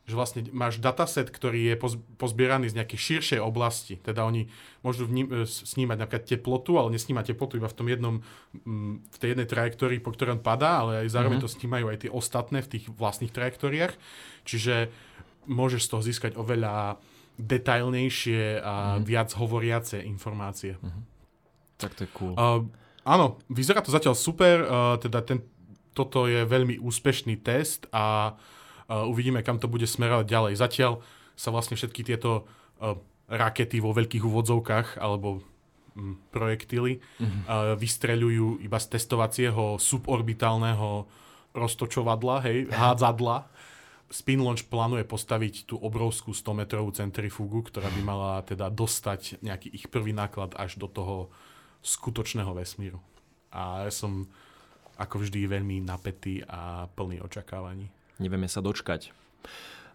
že 0.08 0.16
vlastne 0.16 0.42
máš 0.56 0.80
dataset, 0.80 1.28
ktorý 1.28 1.68
je 1.68 1.76
pozbieraný 2.16 2.72
z 2.72 2.80
nejakej 2.80 3.00
širšej 3.00 3.40
oblasti. 3.44 4.00
Teda 4.00 4.24
oni 4.24 4.48
môžu 4.80 5.04
vním, 5.04 5.28
e, 5.28 5.44
snímať 5.44 6.00
napríklad 6.00 6.24
teplotu, 6.24 6.80
ale 6.80 6.96
nesníma 6.96 7.28
teplotu 7.28 7.60
iba 7.60 7.68
v 7.68 7.76
tom 7.76 7.92
jednom, 7.92 8.16
mm, 8.56 9.04
v 9.04 9.18
tej 9.20 9.36
jednej 9.36 9.48
trajektórii, 9.52 10.00
po 10.00 10.16
ktorej 10.16 10.40
on 10.40 10.42
padá, 10.42 10.80
ale 10.80 11.04
aj 11.04 11.12
zároveň 11.12 11.44
mm-hmm. 11.44 11.52
to 11.52 11.58
snímajú 11.60 11.86
aj 11.92 11.98
tie 12.08 12.12
ostatné 12.16 12.64
v 12.64 12.72
tých 12.72 12.86
vlastných 12.88 13.36
trajektóriách. 13.36 13.94
Čiže 14.48 14.88
môžeš 15.44 15.82
z 15.84 15.92
toho 15.92 16.02
získať 16.08 16.32
oveľa 16.40 17.04
detailnejšie 17.36 18.64
a 18.64 18.96
mm-hmm. 18.96 19.04
viac 19.04 19.30
hovoriace 19.36 20.00
informácie. 20.08 20.80
Mm-hmm. 20.80 21.04
Tak 21.84 21.92
to 22.00 22.08
je 22.08 22.10
cool. 22.16 22.32
Uh, 22.40 22.64
áno, 23.04 23.44
vyzerá 23.52 23.84
to 23.84 23.92
zatiaľ 23.92 24.16
super, 24.16 24.64
uh, 24.64 24.96
teda 25.04 25.20
ten, 25.20 25.44
toto 25.92 26.32
je 26.32 26.48
veľmi 26.48 26.80
úspešný 26.80 27.44
test 27.44 27.92
a 27.92 28.32
uh, 28.32 28.56
uvidíme, 28.88 29.44
kam 29.44 29.60
to 29.60 29.68
bude 29.68 29.84
smerovať 29.84 30.26
ďalej. 30.28 30.54
Zatiaľ 30.58 31.04
sa 31.38 31.52
vlastne 31.52 31.76
všetky 31.76 32.02
tieto 32.08 32.48
uh, 32.80 32.96
rakety 33.28 33.84
vo 33.84 33.92
veľkých 33.92 34.24
úvodzovkách 34.24 34.98
alebo 34.98 35.44
um, 35.94 36.16
projektily 36.32 37.04
mm-hmm. 37.20 37.76
vystreľujú 37.76 38.64
iba 38.64 38.80
z 38.80 38.88
testovacieho 38.96 39.76
suborbitálneho 39.76 41.06
roztočovadla, 41.58 42.36
hej, 42.48 42.58
hádzadla. 42.72 43.50
Spin 44.08 44.40
Launch 44.40 44.64
plánuje 44.72 45.04
postaviť 45.04 45.68
tú 45.68 45.76
obrovskú 45.76 46.32
100-metrovú 46.32 46.96
centrifúgu, 46.96 47.68
ktorá 47.68 47.92
by 47.92 48.02
mala 48.06 48.40
teda 48.48 48.72
dostať 48.72 49.44
nejaký 49.44 49.68
ich 49.76 49.92
prvý 49.92 50.16
náklad 50.16 50.56
až 50.56 50.80
do 50.80 50.88
toho 50.88 51.28
skutočného 51.84 52.56
vesmíru. 52.56 53.04
A 53.52 53.84
ja 53.84 53.92
som 53.92 54.24
ako 54.96 55.28
vždy 55.28 55.52
veľmi 55.52 55.84
napätý 55.84 56.40
a 56.48 56.88
plný 56.88 57.20
očakávaní. 57.20 57.92
Nevieme 58.18 58.50
sa 58.50 58.66
dočkať. 58.66 59.14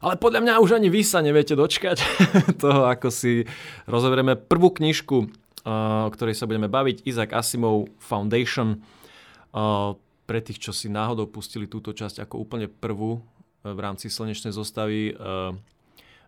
Ale 0.02 0.18
podľa 0.18 0.42
mňa 0.42 0.58
už 0.58 0.82
ani 0.82 0.90
vy 0.90 1.06
sa 1.06 1.22
neviete 1.22 1.54
dočkať 1.54 2.02
toho, 2.62 2.90
ako 2.90 3.14
si 3.14 3.46
rozoberieme 3.86 4.34
prvú 4.34 4.74
knižku, 4.74 5.16
o 5.62 6.10
ktorej 6.10 6.34
sa 6.34 6.50
budeme 6.50 6.66
baviť, 6.66 7.06
Isaac 7.06 7.30
Asimov 7.30 7.86
Foundation. 8.02 8.82
pre 10.26 10.40
tých, 10.42 10.58
čo 10.58 10.74
si 10.74 10.90
náhodou 10.90 11.30
pustili 11.30 11.70
túto 11.70 11.94
časť 11.94 12.26
ako 12.26 12.34
úplne 12.42 12.66
prvú 12.66 13.22
v 13.62 13.78
rámci 13.78 14.10
slnečnej 14.10 14.50
zostavy, 14.50 15.14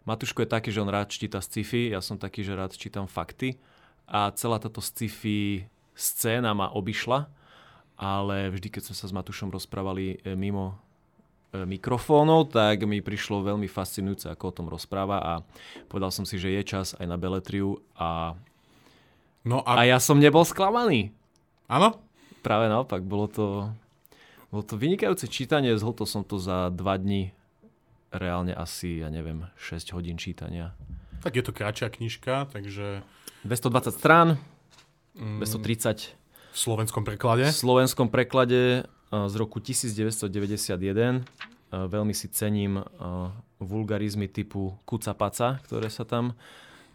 Matuško 0.04 0.44
je 0.44 0.52
taký, 0.52 0.68
že 0.68 0.84
on 0.84 0.92
rád 0.92 1.08
číta 1.08 1.40
sci-fi, 1.40 1.88
ja 1.88 2.04
som 2.04 2.20
taký, 2.20 2.44
že 2.44 2.52
rád 2.52 2.76
čítam 2.76 3.08
fakty 3.08 3.56
a 4.04 4.28
celá 4.36 4.60
táto 4.60 4.84
sci-fi 4.84 5.64
scéna 5.96 6.52
ma 6.52 6.68
obišla, 6.68 7.24
ale 7.96 8.52
vždy, 8.52 8.68
keď 8.68 8.92
sme 8.92 8.96
sa 9.00 9.06
s 9.08 9.16
Matušom 9.16 9.48
rozprávali 9.48 10.20
mimo 10.36 10.84
mikrofónov, 11.62 12.50
tak 12.50 12.82
mi 12.82 12.99
prišlo 12.99 13.46
veľmi 13.46 13.70
fascinujúce, 13.70 14.26
ako 14.26 14.44
o 14.50 14.56
tom 14.58 14.66
rozpráva 14.66 15.23
a 15.23 15.32
povedal 15.87 16.11
som 16.11 16.26
si, 16.26 16.34
že 16.42 16.50
je 16.50 16.62
čas 16.66 16.99
aj 16.99 17.06
na 17.06 17.14
Beletriu 17.14 17.78
a, 17.94 18.34
no 19.46 19.62
a... 19.62 19.87
a 19.87 19.87
ja 19.87 20.02
som 20.02 20.18
nebol 20.18 20.42
sklamaný. 20.42 21.14
Áno? 21.70 22.02
Práve 22.42 22.66
naopak, 22.66 23.06
bolo 23.06 23.30
to, 23.30 23.46
bolo 24.50 24.66
to 24.66 24.75
vynikajúce 24.75 25.30
čítanie, 25.30 25.78
zhltol 25.78 26.11
som 26.11 26.26
to 26.26 26.42
za 26.42 26.75
dva 26.75 26.99
dní 26.99 27.30
reálne 28.11 28.54
asi, 28.54 29.02
ja 29.02 29.11
neviem, 29.11 29.46
6 29.58 29.94
hodín 29.94 30.18
čítania. 30.18 30.75
Tak 31.23 31.34
je 31.34 31.44
to 31.46 31.52
kratšia 31.54 31.88
knižka, 31.90 32.50
takže... 32.50 33.02
220 33.42 33.94
strán, 33.94 34.28
mm, 35.18 35.42
230. 35.42 36.14
V 36.54 36.58
slovenskom 36.58 37.02
preklade? 37.02 37.50
V 37.50 37.56
slovenskom 37.56 38.08
preklade 38.08 38.87
z 39.14 39.35
roku 39.38 39.62
1991. 39.62 41.23
Veľmi 41.71 42.14
si 42.14 42.26
cením 42.30 42.83
vulgarizmy 43.59 44.26
typu 44.30 44.75
kucapaca, 44.87 45.62
ktoré 45.66 45.90
sa 45.90 46.02
tam 46.06 46.35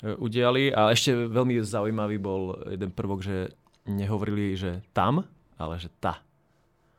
udiali. 0.03 0.71
A 0.71 0.91
ešte 0.95 1.15
veľmi 1.15 1.59
zaujímavý 1.63 2.17
bol 2.19 2.55
jeden 2.67 2.91
prvok, 2.91 3.23
že 3.23 3.51
nehovorili, 3.88 4.55
že 4.55 4.83
tam, 4.95 5.25
ale 5.59 5.75
že 5.79 5.91
ta. 5.99 6.23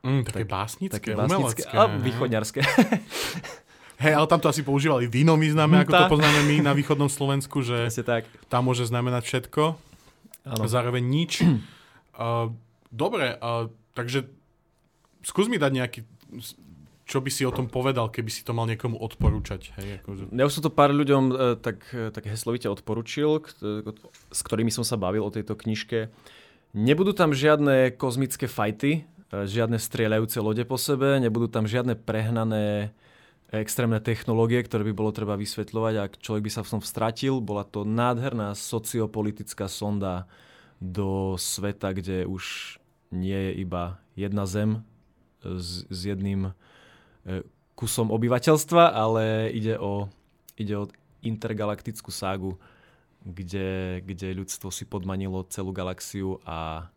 Mm, 0.01 0.25
také 0.25 0.49
tak, 0.49 0.53
básnické, 0.53 0.97
také 0.97 1.13
básnické 1.13 1.63
a 1.77 1.85
východňarské. 1.89 2.61
Hej, 4.05 4.17
ale 4.17 4.27
tam 4.33 4.41
to 4.41 4.49
asi 4.49 4.65
používali 4.65 5.05
v 5.13 5.29
inom 5.29 5.37
význame, 5.37 5.85
ako 5.85 5.93
to 5.93 6.05
poznáme 6.17 6.41
my 6.49 6.57
na 6.65 6.73
východnom 6.73 7.13
Slovensku, 7.13 7.61
že 7.61 7.93
tak. 8.01 8.25
tam 8.49 8.65
môže 8.65 8.89
znamenať 8.89 9.29
všetko 9.29 9.77
ano. 10.49 10.65
zároveň 10.65 11.05
nič. 11.05 11.45
uh, 11.45 12.49
dobre, 13.05 13.37
uh, 13.37 13.69
takže 13.93 14.25
skús 15.23 15.47
mi 15.49 15.61
dať 15.61 15.73
nejaký 15.73 16.01
čo 17.11 17.19
by 17.19 17.27
si 17.27 17.43
o 17.43 17.51
tom 17.51 17.67
povedal, 17.67 18.07
keby 18.07 18.31
si 18.31 18.47
to 18.47 18.55
mal 18.55 18.71
niekomu 18.71 18.95
odporúčať? 18.95 19.75
Hej, 19.83 19.99
akože... 19.99 20.23
Ja 20.31 20.47
už 20.47 20.55
som 20.55 20.63
to 20.63 20.71
pár 20.71 20.95
ľuďom 20.95 21.23
uh, 21.35 21.59
tak, 21.59 21.83
tak 21.91 22.23
heslovite 22.23 22.71
odporučil, 22.71 23.43
s 24.31 24.41
ktorými 24.47 24.71
som 24.71 24.87
sa 24.87 24.95
bavil 24.95 25.27
o 25.27 25.35
tejto 25.35 25.59
knižke. 25.59 26.07
Nebudú 26.71 27.11
tam 27.11 27.35
žiadne 27.35 27.99
kozmické 27.99 28.47
fajty, 28.47 29.11
žiadne 29.35 29.83
strieľajúce 29.83 30.39
lode 30.39 30.63
po 30.63 30.79
sebe, 30.79 31.19
nebudú 31.19 31.51
tam 31.51 31.67
žiadne 31.67 31.99
prehnané 31.99 32.95
extrémne 33.51 33.99
technológie, 33.99 34.63
ktoré 34.63 34.87
by 34.87 34.95
bolo 34.95 35.11
treba 35.11 35.35
vysvetľovať 35.35 35.95
a 35.99 36.11
človek 36.15 36.47
by 36.47 36.51
sa 36.55 36.63
v 36.63 36.79
tom 36.79 36.83
stratil. 36.87 37.43
Bola 37.43 37.67
to 37.67 37.83
nádherná 37.83 38.55
sociopolitická 38.55 39.67
sonda 39.67 40.31
do 40.79 41.35
sveta, 41.35 41.91
kde 41.91 42.23
už 42.31 42.79
nie 43.11 43.51
je 43.51 43.67
iba 43.67 43.99
jedna 44.15 44.47
zem 44.47 44.87
s, 45.45 45.85
s 45.89 46.01
jedným 46.05 46.51
e, 46.51 46.53
kusom 47.75 48.13
obyvateľstva, 48.13 48.93
ale 48.93 49.49
ide 49.57 49.81
o, 49.81 50.09
ide 50.61 50.77
o 50.77 50.85
intergalaktickú 51.25 52.13
ságu, 52.13 52.57
kde, 53.25 54.01
kde 54.05 54.37
ľudstvo 54.37 54.73
si 54.73 54.89
podmanilo 54.89 55.45
celú 55.49 55.73
galaxiu 55.73 56.41
a 56.45 56.89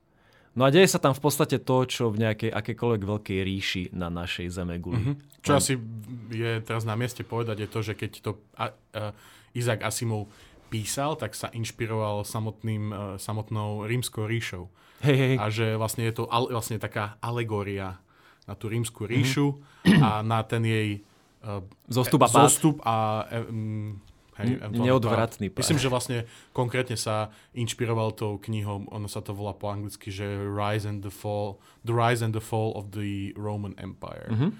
No 0.53 0.69
a 0.69 0.69
deje 0.69 0.85
sa 0.85 1.01
tam 1.01 1.17
v 1.17 1.21
podstate 1.25 1.57
to, 1.65 1.77
čo 1.89 2.13
v 2.13 2.21
nejakej 2.29 2.53
akékoľvek 2.53 3.01
veľkej 3.01 3.39
ríši 3.41 3.83
na 3.97 4.13
našej 4.13 4.53
zeme 4.53 4.77
guli. 4.77 5.01
Mm-hmm. 5.01 5.41
Čo 5.41 5.57
asi 5.57 5.73
je 6.29 6.61
teraz 6.61 6.85
na 6.85 6.93
mieste 6.93 7.25
povedať, 7.25 7.65
je 7.65 7.69
to, 7.73 7.79
že 7.81 7.93
keď 7.97 8.11
to 8.21 8.31
a, 8.53 8.69
a, 8.69 9.17
Isaac 9.57 9.81
Asimov 9.81 10.29
písal, 10.69 11.17
tak 11.17 11.33
sa 11.33 11.49
inšpiroval 11.49 12.21
samotným, 12.21 12.83
uh, 12.93 12.97
samotnou 13.17 13.89
rímskou 13.89 14.29
ríšou. 14.29 14.69
Hej, 15.01 15.17
hej. 15.17 15.35
A 15.41 15.49
že 15.49 15.73
vlastne 15.73 16.05
je 16.05 16.21
to 16.21 16.29
al, 16.29 16.45
vlastne 16.53 16.77
taká 16.77 17.17
alegória 17.17 17.97
na 18.47 18.53
tú 18.55 18.67
rímsku 18.67 19.07
ríšu 19.07 19.55
mm-hmm. 19.55 20.01
a 20.03 20.09
na 20.23 20.39
ten 20.43 20.63
jej 20.63 20.89
uh, 21.43 21.63
zostup 21.87 22.23
a, 22.23 22.29
zostup 22.29 22.77
a 22.83 23.27
um, 23.49 23.99
Hej, 24.33 24.65
Neodvratný 24.73 25.53
pád. 25.53 25.61
Myslím, 25.61 25.77
že 25.77 25.93
vlastne 25.93 26.17
konkrétne 26.57 26.97
sa 26.97 27.29
inšpiroval 27.53 28.17
tou 28.17 28.41
knihou, 28.41 28.89
ono 28.89 29.05
sa 29.05 29.21
to 29.21 29.29
volá 29.29 29.53
po 29.53 29.69
anglicky, 29.69 30.09
že 30.09 30.25
Rise 30.25 30.89
and 30.89 31.05
the 31.05 31.13
Fall, 31.13 31.61
The 31.85 31.93
Rise 31.93 32.25
and 32.25 32.33
the 32.33 32.41
Fall 32.41 32.73
of 32.73 32.89
the 32.97 33.29
Roman 33.37 33.77
Empire. 33.77 34.33
Mm-hmm. 34.33 34.51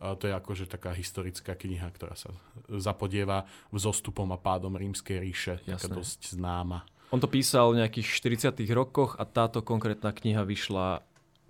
A 0.00 0.16
to 0.16 0.30
je 0.30 0.34
akože 0.38 0.64
taká 0.70 0.96
historická 0.96 1.58
kniha, 1.58 1.90
ktorá 1.92 2.14
sa 2.16 2.32
zapodieva 2.70 3.44
zostupom 3.74 4.30
a 4.32 4.38
pádom 4.38 4.72
rímskej 4.78 5.18
ríše, 5.20 5.54
Jasné. 5.66 5.76
taká 5.76 5.86
dosť 5.90 6.20
známa. 6.38 6.86
On 7.10 7.18
to 7.18 7.26
písal 7.26 7.74
v 7.74 7.82
nejakých 7.82 8.06
40 8.54 8.62
rokoch 8.70 9.18
a 9.18 9.26
táto 9.26 9.66
konkrétna 9.66 10.14
kniha 10.14 10.46
vyšla 10.46 11.02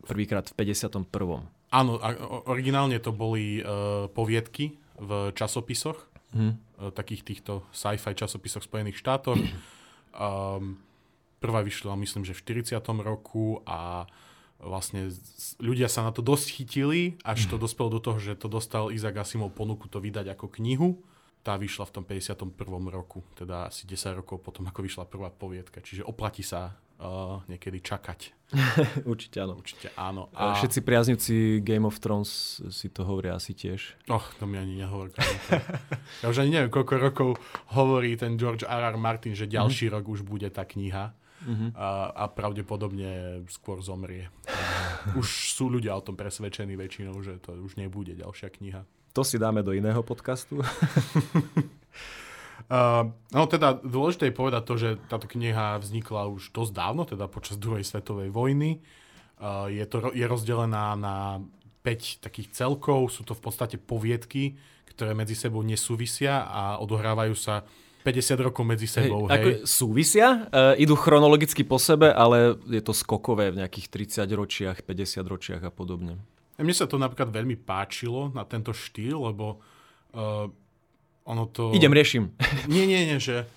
prvýkrát 0.09 0.49
v 0.49 0.57
51. 0.57 1.60
Áno, 1.71 2.03
originálne 2.50 2.99
to 2.99 3.15
boli 3.15 3.62
uh, 3.62 4.11
poviedky 4.11 4.75
v 5.00 5.31
časopisoch 5.33 6.11
hmm. 6.35 6.93
takých 6.93 7.23
týchto 7.25 7.65
sci-fi 7.73 8.12
časopisoch 8.12 8.67
Spojených 8.67 8.99
štátoch. 9.00 9.39
Um, 10.12 10.83
prvá 11.43 11.65
vyšla, 11.65 11.97
myslím, 11.97 12.29
že 12.29 12.37
v 12.37 12.62
40. 12.69 12.77
roku 13.00 13.65
a 13.65 14.05
vlastne 14.61 15.09
ľudia 15.57 15.89
sa 15.89 16.05
na 16.05 16.12
to 16.12 16.21
dosť 16.21 16.47
chytili, 16.53 17.17
až 17.25 17.49
to 17.49 17.57
mhm. 17.57 17.62
dospelo 17.65 17.89
do 17.89 18.00
toho, 18.00 18.21
že 18.21 18.37
to 18.37 18.47
dostal 18.47 18.93
Isaac 18.93 19.17
Asimov 19.17 19.57
ponuku 19.57 19.89
to 19.89 19.99
vydať 19.99 20.37
ako 20.37 20.53
knihu. 20.61 21.00
Tá 21.40 21.56
vyšla 21.56 21.88
v 21.88 21.92
tom 21.97 22.04
51. 22.04 22.52
roku, 22.92 23.25
teda 23.32 23.73
asi 23.73 23.88
10 23.88 24.20
rokov 24.20 24.44
potom, 24.44 24.68
ako 24.68 24.85
vyšla 24.85 25.09
prvá 25.09 25.32
poviedka. 25.32 25.80
Čiže 25.80 26.04
oplatí 26.04 26.44
sa 26.44 26.76
uh, 27.00 27.40
niekedy 27.49 27.80
čakať. 27.80 28.37
Určite 29.11 29.40
áno. 29.40 29.54
Určite 29.56 29.88
áno. 29.97 30.28
A... 30.35 30.59
Všetci 30.59 30.80
priaznivci 30.82 31.35
Game 31.64 31.87
of 31.87 31.97
Thrones 32.02 32.61
si 32.68 32.90
to 32.92 33.06
hovoria 33.06 33.38
asi 33.38 33.54
tiež. 33.54 33.97
Och, 34.11 34.37
to 34.37 34.44
mi 34.44 34.61
ani 34.61 34.85
nehovor. 34.85 35.14
ja 36.20 36.26
už 36.26 36.44
ani 36.44 36.61
neviem, 36.61 36.70
koľko 36.70 36.94
rokov 36.99 37.28
hovorí 37.73 38.18
ten 38.18 38.37
George 38.37 38.66
R. 38.66 38.82
R. 38.92 38.97
Martin, 38.99 39.32
že 39.32 39.49
ďalší 39.49 39.88
mm-hmm. 39.88 40.02
rok 40.02 40.04
už 40.12 40.20
bude 40.26 40.49
tá 40.52 40.66
kniha. 40.66 41.16
Mm-hmm. 41.40 41.70
A, 41.73 42.12
a 42.12 42.25
pravdepodobne 42.28 43.40
skôr 43.49 43.80
zomrie. 43.80 44.28
už 45.20 45.56
sú 45.56 45.73
ľudia 45.73 45.97
o 45.97 46.04
tom 46.04 46.18
presvedčení 46.18 46.76
väčšinou, 46.76 47.16
že 47.25 47.40
to 47.40 47.56
už 47.56 47.80
nebude 47.80 48.12
ďalšia 48.12 48.52
kniha. 48.52 48.85
To 49.12 49.26
si 49.26 49.43
dáme 49.43 49.67
do 49.67 49.75
iného 49.75 50.02
podcastu. 50.07 50.62
Uh, 52.71 53.11
no 53.37 53.43
teda 53.50 53.83
dôležité 53.83 54.31
je 54.31 54.38
povedať 54.38 54.62
to, 54.62 54.75
že 54.79 54.88
táto 55.11 55.26
kniha 55.26 55.83
vznikla 55.83 56.31
už 56.31 56.55
dosť 56.55 56.73
dávno, 56.73 57.02
teda 57.02 57.26
počas 57.26 57.59
druhej 57.59 57.83
svetovej 57.83 58.31
vojny. 58.31 58.79
Uh, 59.40 59.67
je, 59.67 59.83
to, 59.90 60.14
je 60.14 60.23
rozdelená 60.31 60.95
na 60.95 61.43
5 61.83 62.23
takých 62.23 62.55
celkov, 62.55 63.11
sú 63.11 63.26
to 63.26 63.35
v 63.35 63.43
podstate 63.43 63.76
poviedky, 63.83 64.55
ktoré 64.95 65.17
medzi 65.17 65.35
sebou 65.35 65.67
nesúvisia 65.67 66.47
a 66.47 66.79
odohrávajú 66.79 67.35
sa 67.35 67.67
50 68.07 68.47
rokov 68.47 68.64
medzi 68.64 68.87
sebou. 68.87 69.26
Hej, 69.26 69.31
hej. 69.31 69.35
Ako 69.35 69.49
súvisia, 69.67 70.29
uh, 70.49 70.73
idú 70.79 70.95
chronologicky 70.95 71.67
po 71.67 71.83
sebe, 71.83 72.14
ale 72.14 72.55
je 72.71 72.81
to 72.81 72.95
skokové 72.95 73.50
v 73.50 73.67
nejakých 73.67 73.90
30 74.23 74.38
ročiach, 74.38 74.79
50 74.87 75.26
ročiach 75.26 75.62
a 75.67 75.73
podobne. 75.75 76.23
Mne 76.61 76.76
sa 76.76 76.87
to 76.87 77.00
napríklad 77.00 77.33
veľmi 77.33 77.57
páčilo 77.57 78.31
na 78.37 78.45
tento 78.45 78.71
štýl, 78.76 79.17
lebo 79.17 79.61
uh, 80.12 80.47
ono 81.25 81.45
to... 81.49 81.73
Idem, 81.73 81.93
riešim. 81.93 82.33
Nie, 82.73 82.85
nie, 82.85 83.07
nie, 83.07 83.19
že, 83.21 83.49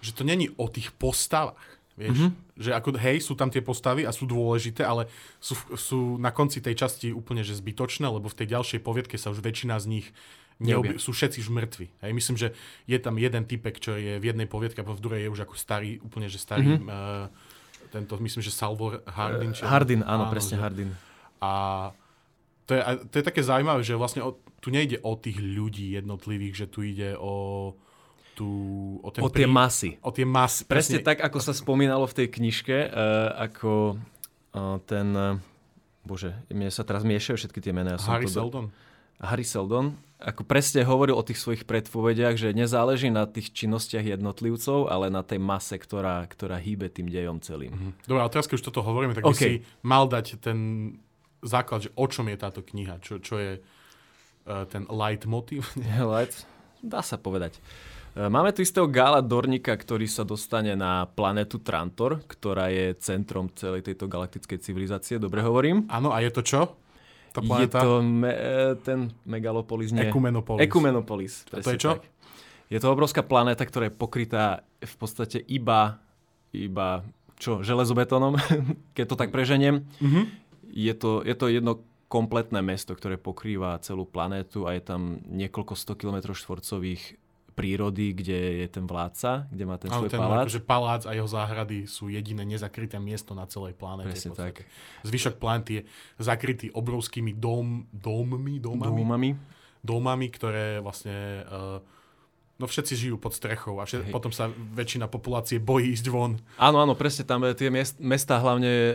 že 0.00 0.12
to 0.16 0.24
není 0.24 0.48
o 0.56 0.66
tých 0.68 0.92
postavách. 0.96 1.58
Vieš, 2.00 2.16
mm-hmm. 2.16 2.32
že 2.56 2.70
ako, 2.72 2.88
hej, 2.96 3.16
sú 3.20 3.36
tam 3.36 3.52
tie 3.52 3.60
postavy 3.60 4.08
a 4.08 4.12
sú 4.14 4.24
dôležité, 4.24 4.88
ale 4.88 5.04
sú, 5.36 5.52
sú 5.76 6.16
na 6.16 6.32
konci 6.32 6.64
tej 6.64 6.72
časti 6.72 7.12
úplne 7.12 7.44
že 7.44 7.52
zbytočné, 7.52 8.08
lebo 8.08 8.24
v 8.24 8.38
tej 8.40 8.56
ďalšej 8.56 8.80
poviedke 8.80 9.20
sa 9.20 9.28
už 9.28 9.44
väčšina 9.44 9.76
z 9.76 10.00
nich 10.00 10.06
neobie, 10.56 10.96
sú 10.96 11.12
všetci 11.12 11.44
už 11.44 11.52
mŕtvi. 11.52 11.92
Hej, 12.00 12.12
myslím, 12.16 12.36
že 12.40 12.48
je 12.88 12.96
tam 12.96 13.20
jeden 13.20 13.44
typek, 13.44 13.76
čo 13.76 14.00
je 14.00 14.16
v 14.16 14.24
jednej 14.24 14.48
poviedke, 14.48 14.80
a 14.80 14.88
v 14.88 15.02
druhej 15.02 15.28
je 15.28 15.32
už 15.32 15.40
ako 15.44 15.54
starý, 15.60 16.00
úplne 16.00 16.32
že 16.32 16.40
starý, 16.40 16.80
mm-hmm. 16.80 16.88
uh, 16.88 17.28
tento, 17.92 18.16
myslím, 18.16 18.40
že 18.40 18.54
Salvor 18.54 19.04
Hardin. 19.04 19.50
Či, 19.52 19.66
Hardin, 19.66 20.00
áno, 20.00 20.24
áno 20.24 20.32
presne 20.32 20.56
že, 20.56 20.62
Hardin. 20.62 20.90
A 21.42 21.52
to 22.70 22.78
je, 22.78 22.82
to 23.10 23.14
je 23.18 23.24
také 23.26 23.42
zaujímavé, 23.42 23.82
že 23.82 23.98
vlastne 23.98 24.22
o, 24.22 24.38
tu 24.62 24.70
nejde 24.70 25.02
o 25.02 25.18
tých 25.18 25.42
ľudí 25.42 25.98
jednotlivých, 25.98 26.54
že 26.54 26.66
tu 26.70 26.86
ide 26.86 27.18
o 27.18 27.74
tu, 28.38 28.48
o, 29.02 29.10
ten 29.10 29.26
o 29.26 29.28
tie 29.28 29.44
prí... 29.44 29.50
masy. 29.50 29.90
O 30.06 30.14
tie 30.14 30.22
masy. 30.22 30.62
Presne, 30.64 30.70
presne 30.70 30.98
tak, 31.02 31.18
ako 31.18 31.38
sa 31.42 31.50
spomínalo 31.50 32.06
v 32.06 32.14
tej 32.14 32.26
knižke, 32.30 32.78
uh, 32.86 33.34
ako 33.50 33.98
uh, 34.54 34.78
ten, 34.86 35.12
uh, 35.12 35.36
bože, 36.06 36.30
mne 36.46 36.70
sa 36.70 36.86
teraz 36.86 37.02
miešajú 37.02 37.36
všetky 37.36 37.58
tie 37.58 37.74
mená. 37.74 37.98
Ja 37.98 38.00
Harry 38.06 38.30
Seldon. 38.30 38.70
Do... 38.70 38.88
Harry 39.20 39.44
Seldon, 39.44 40.00
ako 40.16 40.48
presne 40.48 40.80
hovoril 40.88 41.12
o 41.12 41.26
tých 41.26 41.36
svojich 41.36 41.68
predpovediach, 41.68 42.40
že 42.40 42.56
nezáleží 42.56 43.12
na 43.12 43.28
tých 43.28 43.52
činnostiach 43.52 44.16
jednotlivcov, 44.16 44.88
ale 44.88 45.12
na 45.12 45.20
tej 45.20 45.36
mase, 45.36 45.76
ktorá, 45.76 46.24
ktorá 46.24 46.56
hýbe 46.56 46.88
tým 46.88 47.12
dejom 47.12 47.36
celým. 47.44 47.74
Mm-hmm. 47.76 47.92
Dobre, 48.08 48.20
ale 48.24 48.32
teraz 48.32 48.48
keď 48.48 48.56
už 48.56 48.64
toto 48.72 48.80
hovoríme, 48.80 49.12
tak 49.12 49.28
okay. 49.28 49.34
by 49.34 49.36
si 49.36 49.50
mal 49.84 50.08
dať 50.08 50.40
ten 50.40 50.58
základ, 51.42 51.88
že 51.88 51.90
o 51.96 52.06
čom 52.06 52.28
je 52.28 52.36
táto 52.36 52.60
kniha, 52.60 53.00
čo, 53.00 53.18
čo 53.20 53.40
je 53.40 53.52
uh, 53.60 54.64
ten 54.68 54.84
light 54.88 55.24
motiv. 55.24 55.68
Light, 55.98 56.44
dá 56.84 57.00
sa 57.00 57.16
povedať. 57.16 57.60
E, 58.16 58.26
Máme 58.26 58.50
tu 58.50 58.60
istého 58.60 58.90
Gála 58.90 59.22
Dornika, 59.22 59.72
ktorý 59.72 60.10
sa 60.10 60.26
dostane 60.26 60.74
na 60.74 61.06
planetu 61.06 61.62
Trantor, 61.62 62.20
ktorá 62.26 62.68
je 62.68 62.96
centrom 62.98 63.48
celej 63.54 63.86
tejto 63.86 64.10
galaktickej 64.10 64.58
civilizácie. 64.60 65.16
Dobre 65.16 65.40
hovorím? 65.44 65.86
Áno, 65.88 66.10
a 66.10 66.18
je 66.20 66.30
to 66.34 66.42
čo? 66.42 66.60
Tá 67.30 67.38
Je 67.38 67.46
planéta? 67.46 67.78
to 67.78 68.02
me, 68.02 68.32
e, 68.34 68.74
ten 68.82 69.14
megalopolis, 69.22 69.94
nie. 69.94 70.10
Ekumenopolis. 70.10 70.60
Ekumenopolis. 70.66 71.34
A 71.54 71.62
to 71.62 71.70
je 71.70 71.78
čo? 71.78 71.92
Tak. 71.98 72.02
Je 72.70 72.78
to 72.78 72.86
obrovská 72.90 73.22
planéta, 73.26 73.66
ktorá 73.66 73.90
je 73.90 73.94
pokrytá 73.94 74.62
v 74.78 74.94
podstate 74.98 75.42
iba, 75.46 75.98
iba 76.54 77.02
čo, 77.38 77.62
železobetónom, 77.62 78.34
keď 78.98 79.04
to 79.06 79.16
tak 79.16 79.30
preženiem. 79.30 79.86
Mhm. 80.02 80.49
Je, 80.70 80.94
to, 80.94 81.26
je 81.26 81.34
to 81.34 81.50
jedno 81.50 81.82
kompletné 82.10 82.58
mesto, 82.62 82.94
ktoré 82.94 83.14
pokrýva 83.18 83.78
celú 83.82 84.02
planétu 84.02 84.66
a 84.66 84.74
je 84.74 84.82
tam 84.82 85.22
niekoľko 85.30 85.74
100 85.78 86.00
km 86.00 86.16
štvorcových 86.34 87.20
prírody, 87.54 88.16
kde 88.16 88.64
je 88.64 88.68
ten 88.72 88.86
vládca, 88.88 89.46
kde 89.52 89.64
má 89.68 89.76
ten 89.76 89.90
Áno, 89.92 90.06
svoj 90.06 90.10
ten 90.10 90.22
palác. 90.22 90.46
akože 90.48 90.62
palác 90.64 91.02
a 91.04 91.12
jeho 91.12 91.28
záhrady 91.28 91.84
sú 91.84 92.08
jediné 92.08 92.42
nezakryté 92.46 92.96
miesto 92.96 93.36
na 93.36 93.44
celej 93.46 93.76
planéte. 93.76 94.16
Presne 94.16 94.32
tak. 94.32 94.64
Zvyšok 95.04 95.36
planéty 95.36 95.70
je 95.78 95.82
zakrytý 96.18 96.72
obrovskými 96.72 97.36
dom, 97.36 97.84
dommi, 97.92 98.58
domami, 98.58 99.02
Dúmami. 99.02 99.30
domami, 99.84 100.26
ktoré 100.32 100.80
vlastne... 100.80 101.44
Uh, 101.46 101.99
no 102.60 102.68
všetci 102.68 102.92
žijú 102.92 103.16
pod 103.16 103.32
strechou 103.32 103.80
a 103.80 103.88
všet, 103.88 104.12
potom 104.12 104.28
sa 104.28 104.52
väčšina 104.52 105.08
populácie 105.08 105.56
bojí 105.56 105.96
ísť 105.96 106.12
von. 106.12 106.36
Áno, 106.60 106.84
áno, 106.84 106.92
presne 106.92 107.24
tam 107.24 107.40
e, 107.48 107.56
tie 107.56 107.72
miest, 107.72 107.96
mesta 107.96 108.36
hlavne 108.36 108.68
e, 108.68 108.94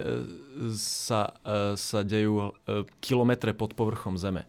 sa, 0.77 1.33
e, 1.41 1.73
sa 1.73 2.05
dejú 2.05 2.53
kilometre 3.01 3.57
pod 3.57 3.73
povrchom 3.73 4.21
zeme. 4.21 4.45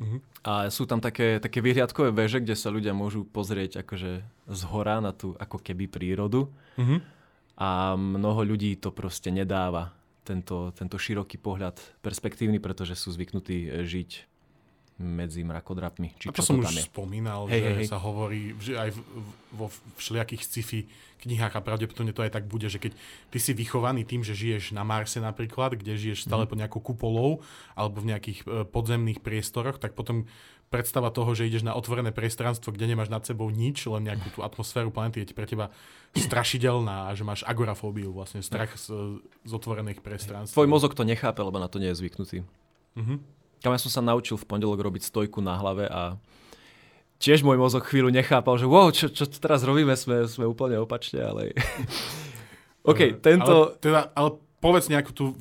Mhm. 0.00 0.18
A 0.48 0.72
sú 0.72 0.88
tam 0.88 1.04
také, 1.04 1.36
také 1.42 1.60
vyhliadkové 1.60 2.08
veže, 2.08 2.40
kde 2.40 2.56
sa 2.56 2.72
ľudia 2.72 2.96
môžu 2.96 3.28
pozrieť 3.28 3.84
akože 3.84 4.24
z 4.48 4.60
hora 4.72 5.04
na 5.04 5.12
tú 5.12 5.36
ako 5.36 5.60
keby 5.60 5.84
prírodu. 5.92 6.48
Mhm. 6.80 7.04
A 7.58 7.98
mnoho 7.98 8.46
ľudí 8.46 8.78
to 8.78 8.94
proste 8.94 9.28
nedáva, 9.34 9.92
tento, 10.22 10.70
tento 10.76 10.96
široký 11.00 11.42
pohľad 11.42 11.80
perspektívny, 12.04 12.62
pretože 12.62 12.94
sú 12.94 13.10
zvyknutí 13.10 13.82
žiť 13.82 14.10
medzi 14.98 15.40
mrakodrapmi. 15.40 16.14
Či 16.16 16.26
A 16.26 16.32
to 16.32 16.42
som 16.42 16.58
to 16.58 16.66
už 16.66 16.74
je. 16.74 16.84
spomínal, 16.84 17.46
Hej, 17.46 17.62
že 17.62 17.70
hej, 17.72 17.86
sa 17.86 17.98
hovorí 17.98 18.52
že 18.58 18.74
aj 18.74 18.90
vo 19.50 19.66
všelijakých 19.94 20.42
sci-fi 20.42 20.80
knihách 21.18 21.54
a 21.54 21.60
pravdepodobne 21.60 22.10
to 22.10 22.20
aj 22.20 22.30
tak 22.30 22.44
bude, 22.44 22.66
že 22.66 22.76
keď 22.76 22.94
ty 23.28 23.38
si 23.38 23.50
vychovaný 23.52 24.02
tým, 24.02 24.20
že 24.20 24.34
žiješ 24.34 24.70
na 24.70 24.82
Marse 24.82 25.18
napríklad, 25.18 25.74
kde 25.74 25.94
žiješ 25.94 26.22
stále 26.24 26.44
Mhm. 26.44 26.50
pod 26.50 26.58
nejakou 26.58 26.80
kupolou 26.80 27.30
alebo 27.72 27.98
v 27.98 28.08
nejakých 28.08 28.38
e, 28.40 28.62
podzemných 28.64 29.18
priestoroch, 29.18 29.76
tak 29.76 29.94
potom 29.94 30.26
predstava 30.68 31.08
toho, 31.08 31.32
že 31.32 31.46
ideš 31.46 31.62
na 31.62 31.72
otvorené 31.72 32.10
priestranstvo, 32.10 32.70
kde 32.70 32.86
nemáš 32.86 33.08
nad 33.08 33.24
sebou 33.24 33.48
nič, 33.48 33.88
len 33.88 34.04
nejakú 34.04 34.28
tú 34.30 34.40
atmosféru 34.42 34.90
planety 34.90 35.22
je 35.22 35.32
pre 35.32 35.46
teba 35.46 35.72
strašidelná 36.12 37.08
a 37.08 37.14
že 37.14 37.22
máš 37.22 37.40
agorafóbiu, 37.42 38.10
vlastne 38.10 38.42
strach 38.42 38.74
z, 38.76 38.90
z 39.42 39.50
otvorených 39.50 40.00
priestranstv. 40.00 40.52
Tvoj 40.52 40.68
mozog 40.68 40.92
to 40.92 41.02
nechápe, 41.02 41.40
lebo 41.40 41.56
na 41.56 41.66
to 41.66 41.78
nie 41.78 41.88
je 41.88 41.98
zvyknutý. 41.98 42.36
Mhm. 42.94 43.37
Kam 43.60 43.74
ja 43.74 43.80
som 43.80 43.90
sa 43.90 44.02
naučil 44.04 44.38
v 44.38 44.48
pondelok 44.48 44.78
robiť 44.78 45.06
stojku 45.06 45.42
na 45.42 45.58
hlave 45.58 45.90
a 45.90 46.16
tiež 47.18 47.42
môj 47.42 47.58
mozog 47.58 47.86
chvíľu 47.86 48.14
nechápal, 48.14 48.58
že 48.58 48.66
wow, 48.66 48.88
čo, 48.94 49.10
čo 49.10 49.26
teraz 49.26 49.66
robíme, 49.66 49.98
sme, 49.98 50.26
sme 50.30 50.46
úplne 50.46 50.78
opačne, 50.78 51.26
ale... 51.26 51.54
OK, 52.90 53.18
tento... 53.18 53.74
Ale, 53.74 53.82
teda, 53.82 54.00
ale 54.14 54.38
povedz 54.62 54.86
nejakú 54.86 55.10
tú 55.14 55.34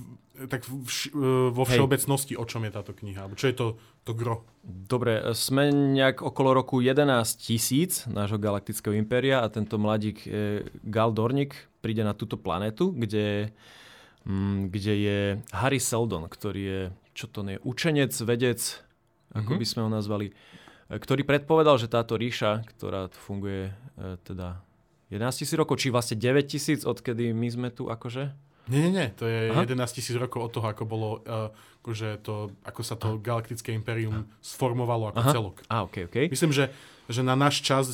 tak 0.46 0.62
vš, 0.70 1.10
e, 1.10 1.50
vo 1.50 1.66
Hej. 1.66 1.82
všeobecnosti, 1.82 2.38
o 2.38 2.46
čom 2.46 2.62
je 2.62 2.72
táto 2.72 2.94
kniha, 2.94 3.26
alebo 3.26 3.34
čo 3.34 3.50
je 3.50 3.56
to, 3.58 3.68
to 4.06 4.14
gro. 4.14 4.46
Dobre, 4.62 5.34
sme 5.34 5.74
nejak 5.74 6.22
okolo 6.22 6.54
roku 6.54 6.78
11 6.78 7.10
tisíc 7.42 8.06
nášho 8.06 8.38
galaktického 8.38 8.94
impéria 8.94 9.42
a 9.42 9.50
tento 9.50 9.82
mladík 9.82 10.30
e, 10.30 10.62
Gal 10.86 11.10
Dornik 11.10 11.58
príde 11.82 12.06
na 12.06 12.14
túto 12.14 12.38
planetu, 12.38 12.94
kde, 12.94 13.50
mm, 14.30 14.70
kde 14.70 14.94
je 14.94 15.20
Harry 15.58 15.82
Seldon, 15.82 16.30
ktorý 16.30 16.62
je, 16.62 16.82
čo 17.18 17.26
to 17.26 17.42
je, 17.44 17.58
učenec, 17.60 18.14
vedec, 18.22 18.62
ako 19.34 19.52
Mhm. 19.52 19.58
by 19.58 19.66
sme 19.66 19.82
ho 19.82 19.90
nazvali, 19.90 20.28
e, 20.30 20.34
ktorý 20.96 21.26
predpovedal, 21.26 21.76
že 21.76 21.90
táto 21.90 22.14
ríša, 22.14 22.62
ktorá 22.70 23.10
funguje 23.12 23.74
e, 23.96 24.22
teda 24.22 24.62
11 25.10 25.42
tisíc 25.42 25.56
rokov, 25.56 25.78
či 25.78 25.90
vlastne 25.90 26.14
9 26.16 26.46
tisíc, 26.46 26.84
odkedy 26.84 27.32
my 27.32 27.48
sme 27.48 27.68
tu 27.70 27.88
akože? 27.88 28.30
Nie, 28.68 28.84
nie, 28.84 28.92
nie, 28.94 29.08
to 29.10 29.24
je 29.24 29.48
Aha. 29.50 29.64
11 29.64 29.74
tisíc 29.90 30.12
rokov 30.14 30.44
od 30.44 30.52
toho, 30.52 30.68
ako 30.68 30.84
bolo, 30.84 31.24
uh, 31.24 31.48
akože 31.80 32.20
to, 32.20 32.52
ako 32.62 32.82
sa 32.84 32.94
to 32.94 33.16
galaktické 33.18 33.72
impérium 33.72 34.28
sformovalo 34.38 35.08
ako 35.08 35.18
Aha. 35.18 35.32
celok. 35.32 35.56
Á, 35.66 35.82
OK, 35.82 36.06
OK. 36.06 36.28
Myslím, 36.28 36.52
že, 36.52 36.68
že 37.08 37.24
na, 37.24 37.34
náš 37.34 37.64
čas, 37.64 37.88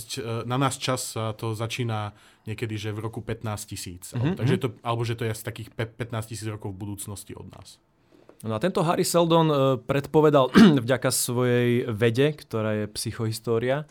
na 0.44 0.58
náš 0.58 0.76
čas 0.78 1.14
sa 1.14 1.30
to 1.32 1.54
začína 1.54 2.18
niekedy, 2.44 2.74
že 2.76 2.90
v 2.90 3.06
roku 3.06 3.22
15 3.22 3.46
tisíc. 3.64 4.10
Mhm, 4.10 4.18
Mm-hmm. 4.18 4.36
Takže 4.36 4.56
to, 4.58 4.68
alebo 4.82 5.02
že 5.04 5.14
to 5.14 5.24
je 5.24 5.32
z 5.32 5.44
takých 5.46 5.70
pe- 5.70 5.94
15 6.10 6.26
tisíc 6.28 6.48
rokov 6.48 6.74
v 6.74 6.82
budúcnosti 6.82 7.32
od 7.32 7.46
nás. 7.48 7.78
No 8.44 8.60
a 8.60 8.60
tento 8.60 8.84
Harry 8.84 9.08
Seldon 9.08 9.48
e, 9.48 9.56
predpovedal 9.80 10.52
vďaka 10.84 11.10
svojej 11.10 11.88
vede, 11.88 12.36
ktorá 12.36 12.84
je 12.84 12.86
psychohistória, 12.92 13.88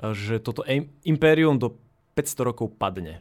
e, 0.00 0.16
že 0.16 0.40
toto 0.40 0.64
im- 0.64 0.88
impérium 1.04 1.60
do 1.60 1.76
500 2.16 2.48
rokov 2.48 2.72
padne. 2.80 3.20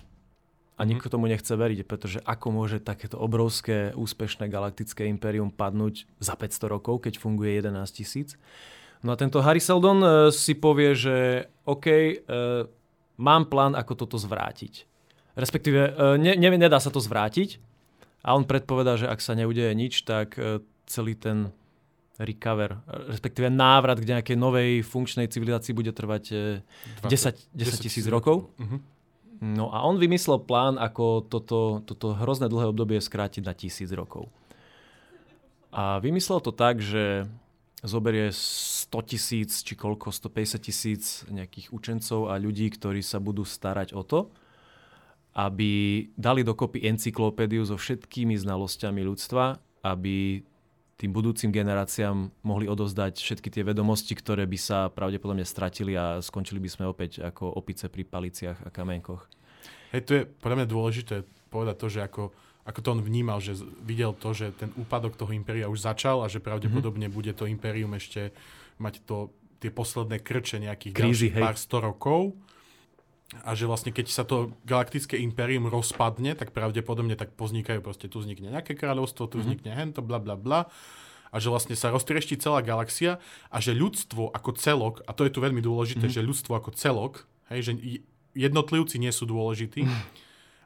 A 0.79 0.87
Mhm. 0.87 0.89
nikto 0.95 1.11
tomu 1.11 1.27
nechce 1.27 1.51
veriť, 1.51 1.83
pretože 1.83 2.23
ako 2.23 2.55
môže 2.55 2.79
takéto 2.79 3.19
obrovské, 3.19 3.91
úspešné 3.91 4.47
galaktické 4.47 5.03
impérium 5.11 5.51
padnúť 5.51 6.07
za 6.23 6.39
500 6.39 6.71
rokov, 6.71 7.03
keď 7.03 7.19
funguje 7.19 7.59
11 7.59 7.91
tisíc. 7.91 8.39
No 9.03 9.11
a 9.11 9.19
tento 9.19 9.43
Harry 9.43 9.59
Seldon 9.59 9.99
e, 9.99 10.09
si 10.31 10.55
povie, 10.55 10.95
že 10.95 11.51
OK, 11.67 11.87
mám 13.19 13.51
plán, 13.51 13.75
ako 13.75 14.07
toto 14.07 14.15
zvrátiť. 14.15 14.87
Respektíve, 15.35 16.15
ne, 16.17 16.33
ne, 16.39 16.49
nedá 16.55 16.79
sa 16.79 16.89
to 16.89 17.03
zvrátiť, 17.03 17.68
a 18.19 18.35
on 18.35 18.43
predpovedá, 18.43 18.99
že 18.99 19.07
ak 19.07 19.23
sa 19.23 19.35
neudeje 19.35 19.71
nič, 19.71 20.03
tak 20.03 20.35
e, 20.35 20.59
celý 20.89 21.15
ten 21.15 21.55
recover, 22.19 22.83
e, 22.83 23.15
respektíve 23.15 23.47
návrat 23.47 24.03
k 24.03 24.09
nejakej 24.11 24.35
novej 24.35 24.83
funkčnej 24.83 25.31
civilizácii 25.31 25.71
bude 25.71 25.95
trvať 25.95 26.23
e, 26.31 27.07
10 27.07 27.55
10 27.55 27.85
tisíc 27.85 28.05
rokov. 28.11 28.51
Mhm. 28.59 28.99
No 29.39 29.71
a 29.71 29.87
on 29.87 29.95
vymyslel 29.95 30.43
plán, 30.43 30.75
ako 30.75 31.23
toto, 31.23 31.79
toto 31.87 32.11
hrozné 32.11 32.51
dlhé 32.51 32.75
obdobie 32.75 32.99
skrátiť 32.99 33.47
na 33.47 33.55
tisíc 33.55 33.87
rokov. 33.95 34.27
A 35.71 36.03
vymyslel 36.03 36.43
to 36.43 36.51
tak, 36.51 36.83
že 36.83 37.23
zoberie 37.79 38.35
100 38.35 38.91
tisíc 39.07 39.63
či 39.63 39.79
koľko, 39.79 40.11
150 40.11 40.59
tisíc 40.59 41.03
nejakých 41.31 41.71
učencov 41.71 42.27
a 42.27 42.35
ľudí, 42.35 42.67
ktorí 42.67 42.99
sa 42.99 43.23
budú 43.23 43.47
starať 43.47 43.95
o 43.95 44.03
to, 44.03 44.27
aby 45.39 45.71
dali 46.19 46.43
dokopy 46.43 46.83
encyklopédiu 46.83 47.63
so 47.63 47.79
všetkými 47.79 48.35
znalosťami 48.35 48.99
ľudstva, 49.07 49.55
aby 49.87 50.43
tým 50.99 51.15
budúcim 51.15 51.47
generáciám 51.47 52.27
mohli 52.43 52.67
odovzdať 52.67 53.23
všetky 53.23 53.47
tie 53.47 53.63
vedomosti, 53.63 54.19
ktoré 54.19 54.43
by 54.43 54.59
sa 54.59 54.91
pravdepodobne 54.91 55.47
stratili 55.47 55.95
a 55.95 56.19
skončili 56.19 56.59
by 56.59 56.67
sme 56.67 56.85
opäť 56.91 57.23
ako 57.23 57.55
opice 57.55 57.87
pri 57.87 58.03
paliciach 58.03 58.67
a 58.67 58.69
kamenkoch. 58.69 59.31
Hej, 59.95 60.01
to 60.03 60.11
je 60.19 60.21
pre 60.27 60.59
mňa 60.59 60.67
dôležité 60.67 61.23
povedať 61.47 61.75
to, 61.79 61.87
že 61.87 61.99
ako, 62.03 62.35
ako 62.67 62.79
to 62.83 62.89
on 62.91 62.99
vnímal, 62.99 63.39
že 63.39 63.55
videl 63.79 64.11
to, 64.11 64.35
že 64.35 64.51
ten 64.59 64.75
úpadok 64.75 65.15
toho 65.15 65.31
impéria 65.31 65.71
už 65.71 65.87
začal 65.87 66.19
a 66.19 66.27
že 66.27 66.43
pravdepodobne 66.43 67.07
Mhm. 67.07 67.15
mm-hmm. 67.15 67.15
bude 67.15 67.31
to 67.31 67.47
impérium 67.47 67.95
ešte 67.95 68.35
mať 68.75 68.99
to, 69.07 69.31
tie 69.63 69.71
posledné 69.71 70.19
krče 70.19 70.59
nejakých 70.59 70.93
Krízy, 70.99 71.31
ďalších 71.31 71.33
hej. 71.35 71.43
pár 71.47 71.55
sto 71.55 71.77
rokov. 71.79 72.35
A 73.39 73.53
že 73.53 73.63
vlastne 73.63 73.89
keď 73.89 74.07
sa 74.07 74.23
to 74.23 74.35
galaktické 74.63 75.15
impérium 75.15 75.65
rozpadne, 75.65 76.33
tak 76.33 76.49
pravdepodobne 76.49 77.13
tak 77.13 77.29
poznikajú 77.31 77.77
proste, 77.79 78.05
tu 78.05 78.17
vznikne 78.17 78.49
nejaké 78.49 78.73
kráľovstvo, 78.73 79.25
tu 79.25 79.37
Mhm. 79.37 79.43
vznikne 79.43 79.71
hento, 79.71 80.01
bla 80.01 80.17
bla 80.17 80.33
bla. 80.33 80.65
A 81.29 81.37
že 81.37 81.47
vlastne 81.47 81.73
sa 81.73 81.89
roztriešti 81.89 82.35
celá 82.35 82.59
galaxia 82.59 83.21
a 83.47 83.57
že 83.57 83.71
ľudstvo 83.71 84.33
ako 84.33 84.49
celok, 84.55 85.05
a 85.05 85.13
to 85.13 85.23
je 85.23 85.31
tu 85.31 85.39
veľmi 85.39 85.59
dôležité, 85.59 86.03
Mhm. 86.03 86.13
že 86.15 86.25
ľudstvo 86.25 86.53
ako 86.53 86.73
celok, 86.73 87.13
hej, 87.47 87.61
že 87.63 87.71
jednotlivci 88.35 88.97
nie 88.97 89.09
sú 89.09 89.25
dôležití, 89.25 89.85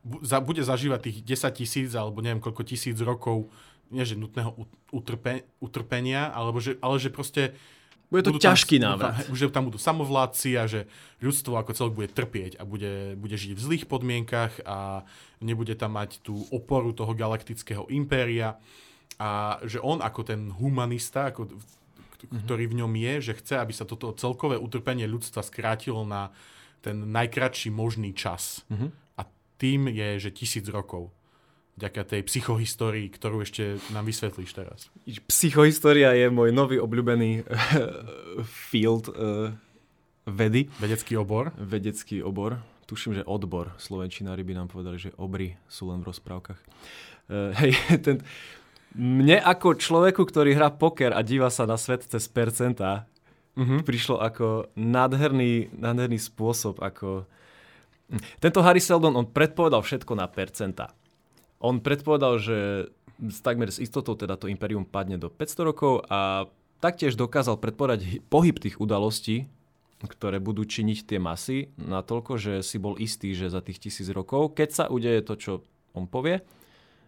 bu- 0.02 0.19
za, 0.21 0.39
bude 0.39 0.60
zažívať 0.62 0.99
tých 1.02 1.17
10 1.21 1.52
tisíc 1.54 1.91
alebo 1.91 2.19
neviem 2.19 2.39
koľko 2.39 2.63
tisíc 2.63 2.95
rokov, 2.97 3.52
nie 3.88 4.04
že 4.04 4.15
nutného 4.15 4.56
ut- 4.58 4.71
utrpe, 4.89 5.43
utrpenia, 5.60 6.28
alebo 6.30 6.58
že, 6.58 6.80
ale 6.80 6.95
že 6.95 7.10
proste 7.10 7.52
Bude 8.13 8.21
to 8.21 8.30
budú 8.30 8.39
tam- 8.39 8.54
ťažký 8.54 8.78
budú 8.78 8.86
návrat. 8.86 9.13
Tam, 9.26 9.34
že 9.34 9.45
tam 9.49 9.63
budú 9.65 9.80
samovládci 9.82 10.49
a 10.54 10.69
že 10.69 10.86
ľudstvo 11.17 11.58
ako 11.58 11.73
celok 11.73 11.93
bude 11.97 12.10
trpieť 12.13 12.62
a 12.62 12.63
bude, 12.63 13.17
bude 13.17 13.34
žiť 13.34 13.58
v 13.58 13.63
zlých 13.65 13.86
podmienkach 13.89 14.62
a 14.63 15.02
nebude 15.41 15.73
tam 15.73 15.97
mať 15.97 16.21
tú 16.21 16.45
oporu 16.54 16.93
toho 16.93 17.12
galaktického 17.12 17.89
impéria 17.89 18.62
a 19.17 19.58
že 19.65 19.82
on 19.82 19.97
ako 19.99 20.21
ten 20.23 20.54
humanista, 20.54 21.34
ako, 21.34 21.49
Mhm. 22.23 22.39
ktorý 22.45 22.63
v 22.69 22.78
ňom 22.80 22.93
je, 22.95 23.13
že 23.19 23.34
chce, 23.36 23.54
aby 23.58 23.73
sa 23.73 23.84
toto 23.84 24.13
celkové 24.13 24.56
utrpenie 24.56 25.04
ľudstva 25.04 25.43
skrátilo 25.43 26.06
na 26.06 26.30
ten 26.80 27.12
najkratší 27.12 27.67
možný 27.67 28.13
čas. 28.13 28.62
Mhm. 28.69 28.88
A 29.19 29.28
tým 29.58 29.91
je, 29.91 30.19
že 30.19 30.30
tisíc 30.32 30.63
rokov. 30.69 31.12
Vďaka 31.74 32.02
tej 32.06 32.22
psychohistórii, 32.30 33.10
ktorú 33.10 33.42
ešte 33.42 33.82
nám 33.90 34.06
vysvetlíš 34.06 34.52
teraz. 34.54 34.80
Psychohistória 35.26 36.14
je 36.14 36.30
môj 36.30 36.54
nový 36.54 36.78
obľúbený 36.78 37.42
field 38.70 39.10
uh, 39.10 39.50
vedy. 40.30 40.70
Vedecký 40.78 41.18
obor. 41.18 41.50
Vedecký 41.58 42.22
obor. 42.22 42.62
Tuším, 42.86 43.18
že 43.18 43.24
odbor. 43.26 43.74
Slovenčinári 43.82 44.46
by 44.46 44.54
nám 44.54 44.68
povedali, 44.70 45.02
že 45.02 45.16
obry 45.18 45.58
sú 45.66 45.90
len 45.90 46.06
v 46.06 46.14
rozprávkach. 46.14 46.60
Uh, 47.32 47.50
hej, 47.58 47.74
ten, 48.06 48.22
mne 48.94 49.42
ako 49.42 49.74
človeku, 49.74 50.22
ktorý 50.22 50.54
hrá 50.54 50.70
poker 50.70 51.18
a 51.18 51.26
díva 51.26 51.50
sa 51.50 51.66
na 51.66 51.82
svet 51.82 52.06
cez 52.06 52.30
percentá, 52.30 53.10
uh-huh. 53.58 53.82
prišlo 53.82 54.22
ako 54.22 54.70
nádherný, 54.78 55.74
nádherný 55.74 56.22
spôsob, 56.22 56.78
ako... 56.78 57.26
Tento 58.38 58.62
Harry 58.62 58.78
Seldon, 58.78 59.18
on 59.18 59.26
predpovedal 59.26 59.82
všetko 59.82 60.14
na 60.14 60.30
percentá. 60.30 60.94
On 61.63 61.80
predpovedal, 61.80 62.43
že 62.43 62.58
takmer 63.39 63.71
s 63.71 63.80
istotou 63.80 64.19
teda 64.19 64.36
to 64.36 64.52
imperium 64.52 64.84
padne 64.84 65.15
do 65.15 65.32
500 65.32 65.69
rokov 65.69 66.04
a 66.12 66.52
taktiež 66.84 67.15
dokázal 67.15 67.56
predpovedať 67.56 68.19
pohyb 68.28 68.60
tých 68.60 68.84
udalostí, 68.84 69.47
ktoré 70.04 70.43
budú 70.43 70.67
činiť 70.67 71.08
tie 71.08 71.19
masy 71.23 71.71
natoľko, 71.80 72.36
že 72.36 72.54
si 72.60 72.76
bol 72.76 72.99
istý, 72.99 73.32
že 73.32 73.47
za 73.47 73.63
tých 73.63 73.80
tisíc 73.80 74.12
rokov, 74.12 74.52
keď 74.60 74.69
sa 74.76 74.86
udeje 74.91 75.23
to, 75.23 75.39
čo 75.39 75.52
on 75.95 76.12
povie, 76.12 76.43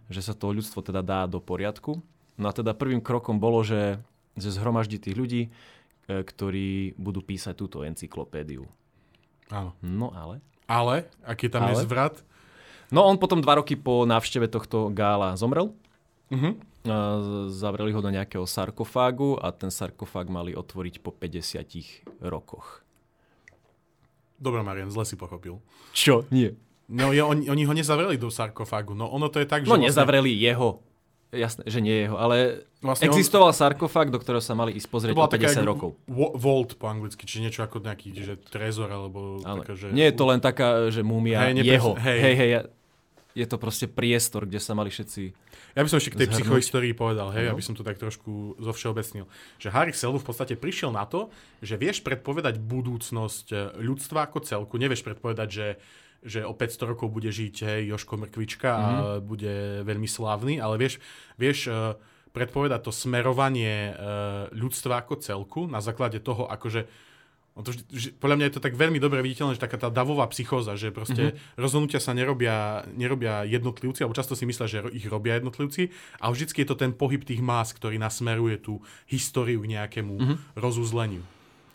že 0.08 0.24
sa 0.24 0.32
to 0.32 0.56
ľudstvo 0.56 0.80
teda 0.80 1.04
dá 1.04 1.28
do 1.28 1.44
poriadku. 1.44 2.00
No 2.40 2.46
a 2.48 2.56
teda 2.56 2.72
prvým 2.72 3.04
krokom 3.04 3.44
bolo, 3.44 3.60
že, 3.68 4.00
že 4.40 4.56
zhromaždí 4.56 5.02
tých 5.02 5.16
ľudí, 5.20 5.42
e, 5.44 5.50
ktorí 6.24 6.96
budú 6.96 7.20
písať 7.20 7.56
túto 7.60 7.84
encyklopédiu. 7.84 8.64
Áno. 9.52 9.76
No 9.84 10.16
ale? 10.16 10.40
Ale? 10.70 11.12
Aký 11.28 11.52
tam 11.52 11.68
ale? 11.68 11.76
je 11.76 11.84
zvrat? 11.84 12.24
No 12.96 13.04
on 13.04 13.20
potom 13.20 13.44
dva 13.44 13.60
roky 13.60 13.76
po 13.76 14.08
návšteve 14.08 14.48
tohto 14.48 14.88
gála 14.96 15.36
zomrel. 15.36 15.76
Uh-huh. 16.32 16.56
Zavreli 17.52 17.92
ho 17.92 18.00
do 18.00 18.08
nejakého 18.08 18.48
sarkofágu 18.48 19.36
a 19.44 19.52
ten 19.52 19.68
sarkofág 19.68 20.32
mali 20.32 20.56
otvoriť 20.56 21.04
po 21.04 21.12
50 21.12 22.24
rokoch. 22.24 22.88
Dobre, 24.40 24.64
Marian, 24.64 24.88
zle 24.88 25.04
si 25.04 25.20
pochopil. 25.20 25.60
Čo? 25.92 26.24
Nie. 26.32 26.56
No, 26.88 27.12
je, 27.12 27.20
oni, 27.20 27.50
oni 27.50 27.64
ho 27.66 27.74
nezavreli 27.74 28.16
do 28.16 28.32
sarkofágu. 28.32 28.94
No, 28.94 29.10
ono 29.10 29.28
to 29.28 29.44
je 29.44 29.48
tak, 29.50 29.66
že... 29.66 29.70
No, 29.74 29.76
vlastne... 29.76 29.92
nezavreli 29.92 30.32
jeho. 30.32 30.80
Jasné, 31.36 31.68
že 31.68 31.84
nie 31.84 32.08
jeho, 32.08 32.16
ale 32.16 32.64
vlastne 32.80 33.12
existoval 33.12 33.52
on... 33.52 33.58
sarkofág, 33.58 34.08
do 34.08 34.22
ktorého 34.22 34.40
sa 34.40 34.56
mali 34.56 34.78
ísť 34.78 34.88
pozrieť 34.88 35.16
o 35.18 35.28
50 35.28 35.66
rokov. 35.68 35.90
Vault 36.38 36.80
po 36.80 36.86
anglicky, 36.88 37.28
čiže 37.28 37.42
niečo 37.44 37.62
ako 37.66 37.84
nejaký 37.84 38.16
že 38.16 38.40
trezor, 38.40 38.88
alebo 38.88 39.44
ale 39.44 39.66
taká, 39.66 39.74
že... 39.76 39.92
Nie 39.92 40.14
je 40.14 40.16
to 40.16 40.24
len 40.30 40.40
taká, 40.40 40.88
že 40.94 41.02
múmia 41.04 41.44
hej, 41.50 41.66
jeho. 41.66 41.92
Hej, 41.98 42.20
hej, 42.22 42.36
hej, 42.38 42.50
je 43.36 43.44
to 43.44 43.60
proste 43.60 43.92
priestor, 43.92 44.48
kde 44.48 44.64
sa 44.64 44.72
mali 44.72 44.88
všetci 44.88 45.22
Ja 45.76 45.84
by 45.84 45.92
som 45.92 46.00
ešte 46.00 46.16
k 46.16 46.24
tej 46.24 46.30
psychohistórii 46.32 46.96
povedal, 46.96 47.36
hej, 47.36 47.52
no. 47.52 47.60
aby 47.60 47.60
som 47.60 47.76
to 47.76 47.84
tak 47.84 48.00
trošku 48.00 48.56
zo 48.56 48.72
všeobecnil. 48.72 49.28
Že 49.60 49.70
Harry 49.76 49.92
Selvu 49.92 50.24
v 50.24 50.28
podstate 50.32 50.56
prišiel 50.56 50.96
na 50.96 51.04
to, 51.04 51.28
že 51.60 51.76
vieš 51.76 52.00
predpovedať 52.00 52.64
budúcnosť 52.64 53.48
eh, 53.52 53.60
ľudstva 53.84 54.32
ako 54.32 54.40
celku. 54.48 54.80
Nevieš 54.80 55.04
predpovedať, 55.04 55.50
že 55.52 55.68
že 56.26 56.42
o 56.42 56.58
500 56.58 56.90
rokov 56.90 57.14
bude 57.14 57.30
žiť 57.30 57.56
hej, 57.70 57.82
Joško 57.94 58.18
Mrkvička 58.18 58.72
mm-hmm. 58.74 58.82
a 58.82 58.90
mhm. 58.98 59.22
bude 59.30 59.54
veľmi 59.86 60.10
slávny, 60.10 60.58
ale 60.58 60.82
vieš, 60.82 60.98
vieš 61.38 61.70
uh, 61.70 61.94
predpovedať 62.34 62.82
to 62.82 62.90
smerovanie 62.90 63.94
uh, 63.94 64.50
ľudstva 64.50 65.06
ako 65.06 65.22
celku 65.22 65.70
na 65.70 65.86
základe 65.86 66.18
toho, 66.26 66.50
akože 66.50 66.90
on 67.56 67.64
to, 67.64 67.72
že, 67.88 68.12
podľa 68.20 68.36
mňa 68.36 68.46
je 68.52 68.56
to 68.60 68.66
tak 68.68 68.76
veľmi 68.76 69.00
dobre 69.00 69.24
viditeľné, 69.24 69.56
že 69.56 69.64
taká 69.64 69.80
tá 69.80 69.88
davová 69.88 70.28
psychóza, 70.28 70.76
že 70.76 70.92
proste 70.92 71.32
mm-hmm. 71.32 71.56
rozhodnutia 71.56 72.04
sa 72.04 72.12
nerobia, 72.12 72.84
nerobia 72.92 73.48
jednotlivci, 73.48 74.04
alebo 74.04 74.20
často 74.20 74.36
si 74.36 74.44
myslia, 74.44 74.68
že 74.68 74.80
ich 74.92 75.08
robia 75.08 75.40
jednotlivci, 75.40 75.88
ale 76.20 76.36
vždycky 76.36 76.68
je 76.68 76.70
to 76.70 76.76
ten 76.76 76.92
pohyb 76.92 77.24
tých 77.24 77.40
más, 77.40 77.72
ktorý 77.72 77.96
nasmeruje 77.96 78.60
tú 78.60 78.84
históriu 79.08 79.64
k 79.64 79.72
nejakému 79.72 80.14
mm-hmm. 80.20 80.38
rozuzleniu. 80.60 81.24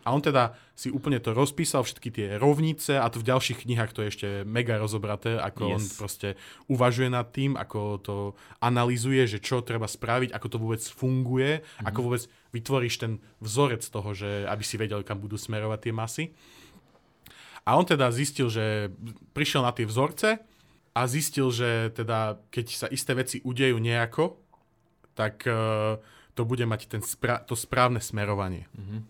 A 0.05 0.17
on 0.17 0.21
teda 0.25 0.57
si 0.73 0.89
úplne 0.89 1.21
to 1.21 1.37
rozpísal, 1.37 1.85
všetky 1.85 2.09
tie 2.09 2.29
rovnice 2.41 2.97
a 2.97 3.05
to 3.13 3.21
v 3.21 3.29
ďalších 3.29 3.69
knihách 3.69 3.93
to 3.93 4.01
je 4.05 4.09
ešte 4.09 4.29
mega 4.49 4.81
rozobraté, 4.81 5.37
ako 5.37 5.63
yes. 5.69 5.73
on 5.77 5.83
proste 6.01 6.29
uvažuje 6.73 7.13
nad 7.13 7.29
tým, 7.29 7.53
ako 7.53 7.81
to 8.01 8.17
analizuje, 8.65 9.29
že 9.29 9.45
čo 9.45 9.61
treba 9.61 9.85
spraviť, 9.85 10.33
ako 10.33 10.47
to 10.49 10.57
vôbec 10.57 10.81
funguje, 10.81 11.61
mm-hmm. 11.61 11.89
ako 11.89 11.99
vôbec 12.01 12.23
vytvoríš 12.51 12.95
ten 13.03 13.13
vzorec 13.39 13.83
toho, 13.83 14.11
že 14.15 14.47
aby 14.47 14.65
si 14.67 14.77
vedel, 14.77 15.07
kam 15.07 15.23
budú 15.23 15.39
smerovať 15.39 15.79
tie 15.81 15.95
masy. 15.95 16.25
A 17.65 17.77
on 17.79 17.87
teda 17.87 18.11
zistil, 18.11 18.51
že 18.51 18.91
prišiel 19.37 19.63
na 19.63 19.71
tie 19.71 19.87
vzorce 19.87 20.43
a 20.91 21.01
zistil, 21.07 21.55
že 21.55 21.95
teda 21.95 22.41
keď 22.51 22.67
sa 22.75 22.87
isté 22.91 23.13
veci 23.15 23.37
udejú 23.45 23.79
nejako, 23.79 24.41
tak 25.15 25.45
uh, 25.47 26.01
to 26.35 26.43
bude 26.49 26.65
mať 26.65 26.91
ten 26.91 27.03
spra- 27.05 27.45
to 27.45 27.55
správne 27.55 28.01
smerovanie. 28.03 28.67
Mm-hmm. 28.75 29.01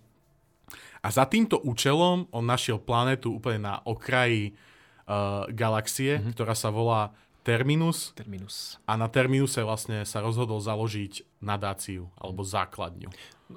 A 1.00 1.08
za 1.08 1.24
týmto 1.24 1.56
účelom 1.64 2.28
on 2.28 2.44
našiel 2.44 2.76
planetu 2.76 3.32
úplne 3.32 3.64
na 3.64 3.74
okraji 3.88 4.52
uh, 4.52 5.48
galaxie, 5.48 6.20
mm-hmm. 6.20 6.32
ktorá 6.36 6.52
sa 6.52 6.68
volá 6.68 7.16
Terminus. 7.40 8.12
Terminus. 8.12 8.76
A 8.84 9.00
na 9.00 9.08
Terminuse 9.08 9.64
vlastne 9.64 10.04
sa 10.04 10.20
rozhodol 10.20 10.60
založiť 10.60 11.40
nadáciu 11.40 12.12
alebo 12.20 12.44
základňu. 12.44 13.08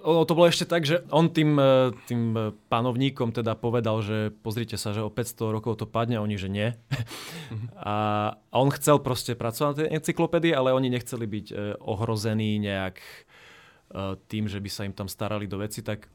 O, 0.01 0.25
to 0.25 0.33
bolo 0.33 0.49
ešte 0.49 0.65
tak, 0.65 0.89
že 0.89 1.05
on 1.13 1.29
tým, 1.29 1.53
e, 1.59 1.93
tým 2.09 2.21
e, 2.33 2.39
panovníkom 2.71 3.29
teda 3.29 3.53
povedal, 3.53 4.01
že 4.01 4.33
pozrite 4.41 4.73
sa, 4.73 4.89
že 4.89 5.05
o 5.05 5.13
500 5.13 5.53
rokov 5.53 5.77
to 5.77 5.85
padne, 5.85 6.17
a 6.17 6.25
oni, 6.25 6.33
že 6.39 6.49
nie. 6.49 6.73
Mm-hmm. 6.73 7.67
A, 7.77 7.93
a 8.53 8.55
on 8.57 8.73
chcel 8.73 8.97
proste 9.03 9.37
pracovať 9.37 9.69
na 9.69 9.77
tej 9.77 9.89
encyklopédii, 10.01 10.55
ale 10.55 10.73
oni 10.73 10.89
nechceli 10.89 11.29
byť 11.29 11.45
e, 11.51 11.55
ohrození 11.77 12.57
nejak 12.57 12.97
tým, 14.25 14.49
že 14.49 14.57
by 14.57 14.69
sa 14.73 14.89
im 14.89 14.93
tam 14.97 15.05
starali 15.05 15.45
do 15.45 15.61
veci, 15.61 15.85
tak 15.85 16.09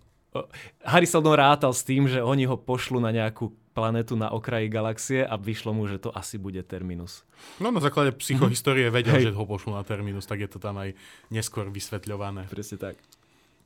Harry 0.83 1.07
Seldon 1.07 1.39
rátal 1.39 1.71
s 1.71 1.87
tým, 1.87 2.11
že 2.11 2.19
oni 2.19 2.45
ho 2.45 2.59
pošlu 2.59 3.01
na 3.01 3.15
nejakú 3.15 3.55
planetu 3.79 4.19
na 4.19 4.35
okraji 4.35 4.67
galaxie 4.67 5.23
a 5.23 5.39
vyšlo 5.39 5.71
mu, 5.71 5.87
že 5.87 6.03
to 6.03 6.11
asi 6.11 6.35
bude 6.35 6.59
Terminus. 6.67 7.23
No 7.63 7.71
na 7.71 7.79
základe 7.79 8.11
psychohistórie 8.19 8.91
vedel, 8.91 9.23
Hej. 9.23 9.31
že 9.31 9.37
ho 9.39 9.47
pošlu 9.47 9.79
na 9.79 9.87
Terminus, 9.87 10.27
tak 10.27 10.43
je 10.43 10.51
to 10.51 10.59
tam 10.59 10.83
aj 10.83 10.99
neskôr 11.31 11.71
vysvetľované. 11.71 12.51
Presne 12.51 12.83
tak. 12.83 12.99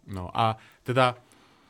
No 0.05 0.29
a 0.37 0.61
teda, 0.85 1.17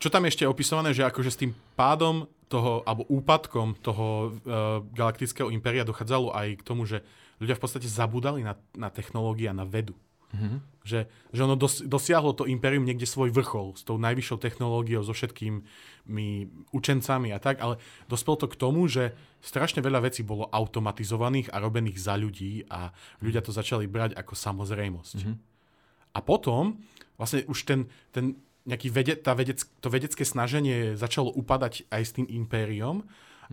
čo 0.02 0.10
tam 0.10 0.26
ešte 0.26 0.42
je 0.42 0.50
opisované, 0.50 0.90
že 0.90 1.06
akože 1.06 1.30
s 1.30 1.38
tým 1.38 1.54
pádom 1.78 2.26
toho, 2.50 2.82
alebo 2.82 3.06
úpadkom 3.06 3.78
toho 3.78 4.06
uh, 4.28 4.84
galaktického 4.92 5.48
impéria 5.54 5.86
dochádzalo 5.86 6.34
aj 6.34 6.48
k 6.58 6.66
tomu, 6.66 6.84
že 6.84 7.00
ľudia 7.38 7.56
v 7.56 7.62
podstate 7.62 7.88
zabudali 7.88 8.42
na, 8.44 8.58
na 8.74 8.90
technológie 8.90 9.46
a 9.46 9.56
na 9.56 9.64
vedu. 9.64 9.94
Mm-hmm. 10.32 10.58
Že, 10.82 11.00
že 11.30 11.40
ono 11.46 11.54
dos, 11.54 11.78
dosiahlo 11.84 12.34
to 12.34 12.48
imperium 12.50 12.82
niekde 12.82 13.06
svoj 13.06 13.30
vrchol 13.30 13.78
s 13.78 13.86
tou 13.86 14.00
najvyššou 14.02 14.38
technológiou, 14.42 15.06
so 15.06 15.14
všetkými 15.14 16.26
učencami 16.74 17.30
a 17.30 17.38
tak, 17.38 17.62
ale 17.62 17.78
dospelo 18.10 18.34
to 18.40 18.46
k 18.50 18.58
tomu, 18.58 18.90
že 18.90 19.14
strašne 19.38 19.78
veľa 19.78 20.10
vecí 20.10 20.26
bolo 20.26 20.50
automatizovaných 20.50 21.54
a 21.54 21.62
robených 21.62 21.98
za 22.02 22.18
ľudí 22.18 22.66
a 22.66 22.90
ľudia 23.22 23.46
to 23.46 23.54
začali 23.54 23.86
brať 23.86 24.18
ako 24.18 24.34
samozrejmosť. 24.34 25.18
Mm-hmm. 25.22 25.36
A 26.12 26.18
potom 26.18 26.82
vlastne 27.14 27.46
už 27.46 27.62
ten, 27.62 27.86
ten 28.10 28.34
nejaký 28.66 28.88
vede, 28.90 29.14
tá 29.18 29.34
vedec, 29.34 29.62
to 29.82 29.88
vedecké 29.90 30.22
snaženie 30.22 30.94
začalo 30.94 31.30
upadať 31.34 31.86
aj 31.90 32.02
s 32.02 32.14
tým 32.14 32.26
impériom 32.30 33.02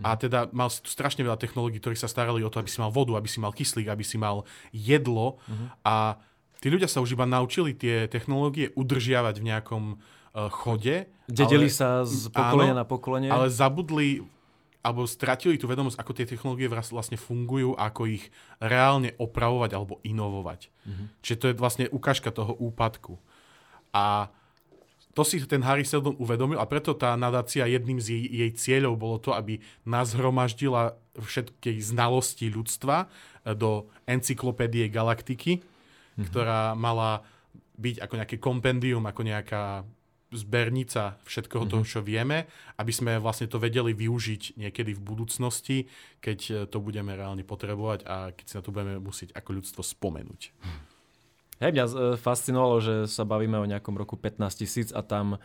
a 0.00 0.14
mhm. 0.14 0.18
teda 0.22 0.38
mal 0.54 0.70
si 0.72 0.80
tu 0.80 0.88
strašne 0.88 1.20
veľa 1.26 1.36
technológií, 1.36 1.82
ktorí 1.82 1.98
sa 1.98 2.08
starali 2.08 2.40
o 2.40 2.50
to, 2.52 2.62
aby 2.62 2.70
si 2.70 2.80
mal 2.80 2.94
vodu, 2.94 3.18
aby 3.18 3.28
si 3.28 3.42
mal 3.42 3.52
kyslík, 3.52 3.90
aby 3.90 4.04
si 4.06 4.16
mal 4.16 4.46
jedlo 4.72 5.36
mm-hmm. 5.44 5.68
a 5.84 6.16
tí 6.60 6.68
ľudia 6.68 6.86
sa 6.86 7.00
už 7.00 7.16
iba 7.16 7.24
naučili 7.24 7.72
tie 7.72 8.06
technológie 8.06 8.70
udržiavať 8.76 9.34
v 9.40 9.46
nejakom 9.48 9.84
uh, 9.96 10.52
chode. 10.52 11.08
Dedeli 11.26 11.68
ale, 11.68 11.74
sa 11.74 12.04
z 12.04 12.28
pokolenia 12.30 12.76
áno, 12.76 12.82
na 12.84 12.86
pokolenie. 12.86 13.28
Ale 13.32 13.48
zabudli 13.48 14.22
alebo 14.80 15.04
stratili 15.04 15.60
tú 15.60 15.68
vedomosť, 15.68 16.00
ako 16.00 16.12
tie 16.16 16.24
technológie 16.24 16.64
vlastne 16.72 17.20
fungujú, 17.20 17.76
ako 17.76 18.08
ich 18.08 18.32
reálne 18.64 19.12
opravovať 19.20 19.76
alebo 19.76 20.00
inovovať. 20.00 20.72
Mm-hmm. 20.72 21.06
Čiže 21.20 21.36
to 21.36 21.46
je 21.52 21.60
vlastne 21.60 21.84
ukážka 21.92 22.32
toho 22.32 22.56
úpadku. 22.56 23.20
A 23.92 24.32
to 25.12 25.20
si 25.26 25.42
ten 25.44 25.60
Harry 25.66 25.84
Seldon 25.84 26.16
uvedomil 26.16 26.56
a 26.56 26.64
preto 26.64 26.96
tá 26.96 27.12
nadácia 27.18 27.68
jedným 27.68 28.00
z 28.00 28.14
jej, 28.14 28.24
jej 28.24 28.50
cieľov 28.56 28.94
bolo 28.96 29.16
to, 29.20 29.36
aby 29.36 29.60
nazhromaždila 29.84 30.96
všetky 31.18 31.76
znalosti 31.82 32.48
ľudstva 32.48 33.04
eh, 33.04 33.52
do 33.52 33.90
encyklopédie 34.08 34.88
galaktiky, 34.88 35.60
mm-hmm. 36.20 36.28
ktorá 36.28 36.76
mala 36.76 37.24
byť 37.80 37.96
ako 38.04 38.14
nejaké 38.20 38.36
kompendium, 38.36 39.08
ako 39.08 39.22
nejaká 39.24 39.88
zbernica 40.30 41.18
všetkoho 41.26 41.66
mm-hmm. 41.66 41.82
toho, 41.82 41.84
čo 41.84 42.00
vieme, 42.06 42.46
aby 42.78 42.92
sme 42.94 43.18
vlastne 43.18 43.50
to 43.50 43.58
vedeli 43.58 43.90
využiť 43.90 44.60
niekedy 44.62 44.94
v 44.94 45.02
budúcnosti, 45.02 45.90
keď 46.22 46.38
e, 46.38 46.52
to 46.70 46.78
budeme 46.78 47.10
reálne 47.10 47.42
potrebovať 47.42 48.06
a 48.06 48.30
keď 48.30 48.44
si 48.46 48.54
na 48.54 48.62
to 48.62 48.70
budeme 48.70 49.02
musieť 49.02 49.34
ako 49.34 49.50
ľudstvo 49.58 49.82
spomenúť. 49.82 50.54
Hej, 51.58 51.72
mňa 51.74 51.86
e, 51.86 51.94
fascinovalo, 52.14 52.76
že 52.78 52.94
sa 53.10 53.26
bavíme 53.26 53.58
o 53.58 53.66
nejakom 53.66 53.98
roku 53.98 54.14
15 54.14 54.38
tisíc 54.54 54.88
a 54.94 55.02
tam 55.02 55.42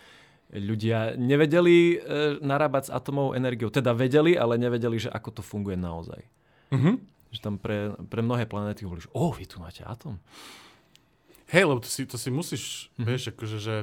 ľudia 0.54 1.18
nevedeli 1.18 1.98
e, 1.98 2.38
narábať 2.46 2.88
s 2.88 2.94
atomovou 2.94 3.34
energiou. 3.34 3.74
Teda 3.74 3.92
vedeli, 3.98 4.38
ale 4.38 4.62
nevedeli, 4.62 5.02
že 5.02 5.10
ako 5.10 5.42
to 5.42 5.42
funguje 5.42 5.76
naozaj. 5.76 6.22
Mm-hmm. 6.70 6.96
Že 7.36 7.41
tam 7.43 7.56
pre, 7.60 7.91
pre 8.08 8.24
mnohé 8.24 8.48
planéty 8.48 8.88
hovoríš, 8.88 9.12
o, 9.12 9.36
vy 9.36 9.43
tu 9.43 9.60
máte 9.60 9.84
atom. 9.84 10.15
Hej, 11.52 11.67
lebo 11.67 11.84
to 11.84 11.89
si, 11.91 12.08
to 12.08 12.15
si 12.15 12.32
musíš, 12.32 12.89
mm-hmm. 12.95 13.06
vieš, 13.06 13.24
akože, 13.36 13.58
že 13.62 13.76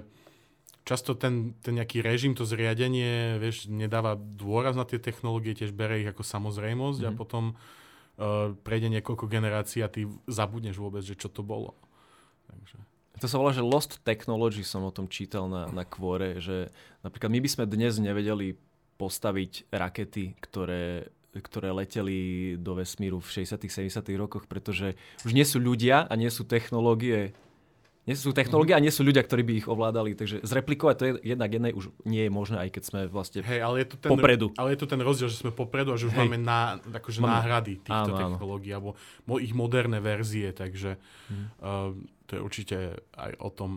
často 0.82 1.14
ten, 1.14 1.54
ten 1.62 1.78
nejaký 1.78 2.02
režim, 2.02 2.34
to 2.34 2.42
zriadenie, 2.42 3.38
vieš, 3.38 3.70
nedáva 3.70 4.18
dôraz 4.18 4.74
na 4.74 4.82
tie 4.82 4.98
technológie, 4.98 5.54
tiež 5.54 5.70
bere 5.70 6.02
ich 6.02 6.08
ako 6.10 6.26
samozrejmosť 6.26 7.00
mm-hmm. 7.06 7.14
a 7.14 7.18
potom 7.18 7.44
uh, 7.54 8.50
prejde 8.66 8.90
niekoľko 8.98 9.30
generácií 9.30 9.84
a 9.84 9.92
ty 9.92 10.10
zabudneš 10.26 10.80
vôbec, 10.80 11.06
že 11.06 11.14
čo 11.14 11.30
to 11.30 11.46
bolo. 11.46 11.78
Takže... 12.50 12.76
To 13.22 13.26
sa 13.30 13.38
volá, 13.38 13.54
že 13.54 13.62
Lost 13.62 14.02
Technology 14.02 14.66
som 14.66 14.82
o 14.82 14.90
tom 14.90 15.06
čítal 15.06 15.46
na, 15.46 15.70
na 15.70 15.86
kvore, 15.86 16.42
že 16.42 16.74
napríklad 17.06 17.30
my 17.30 17.38
by 17.38 17.48
sme 17.52 17.64
dnes 17.70 18.02
nevedeli 18.02 18.58
postaviť 18.98 19.70
rakety, 19.70 20.34
ktoré 20.42 21.12
ktoré 21.32 21.72
leteli 21.72 22.54
do 22.60 22.76
vesmíru 22.76 23.22
v 23.24 23.44
60 23.44 23.88
70 23.88 24.04
rokoch, 24.20 24.44
pretože 24.44 24.98
už 25.24 25.32
nie 25.32 25.46
sú 25.48 25.56
ľudia 25.56 26.04
a 26.04 26.12
nie 26.18 26.28
sú 26.28 26.44
technológie 26.44 27.32
nie 28.02 28.18
sú 28.18 28.34
technológie 28.34 28.74
a 28.74 28.82
nie 28.82 28.90
sú 28.90 29.06
ľudia, 29.06 29.22
ktorí 29.22 29.46
by 29.46 29.52
ich 29.62 29.68
ovládali, 29.70 30.18
takže 30.18 30.42
zreplikovať 30.42 30.94
to 30.98 31.04
je 31.06 31.12
jednak 31.22 31.46
jednej 31.54 31.70
už 31.70 31.94
nie 32.02 32.26
je 32.26 32.30
možné, 32.34 32.58
aj 32.66 32.70
keď 32.74 32.82
sme 32.82 33.00
vlastne 33.06 33.46
Hej, 33.46 33.62
ale 33.62 33.86
je 33.86 33.94
to 33.94 33.96
ten, 34.02 34.10
popredu. 34.10 34.50
Ale 34.58 34.74
je 34.74 34.78
to 34.82 34.90
ten 34.90 34.98
rozdiel, 34.98 35.30
že 35.30 35.38
sme 35.38 35.54
popredu 35.54 35.94
a 35.94 35.96
že 35.96 36.10
už 36.10 36.14
Hej. 36.18 36.26
máme 36.26 36.38
na, 36.42 36.82
akože 36.82 37.22
máme. 37.22 37.30
náhrady 37.38 37.78
týchto 37.78 38.10
áno, 38.10 38.18
technológií, 38.18 38.74
áno. 38.74 38.98
alebo 38.98 39.34
ich 39.38 39.54
moderné 39.54 40.02
verzie, 40.02 40.50
takže 40.50 40.98
mm. 41.30 41.62
uh, 41.62 41.94
to 42.26 42.30
je 42.34 42.40
určite 42.42 42.76
aj 43.14 43.38
o 43.38 43.48
tom. 43.54 43.70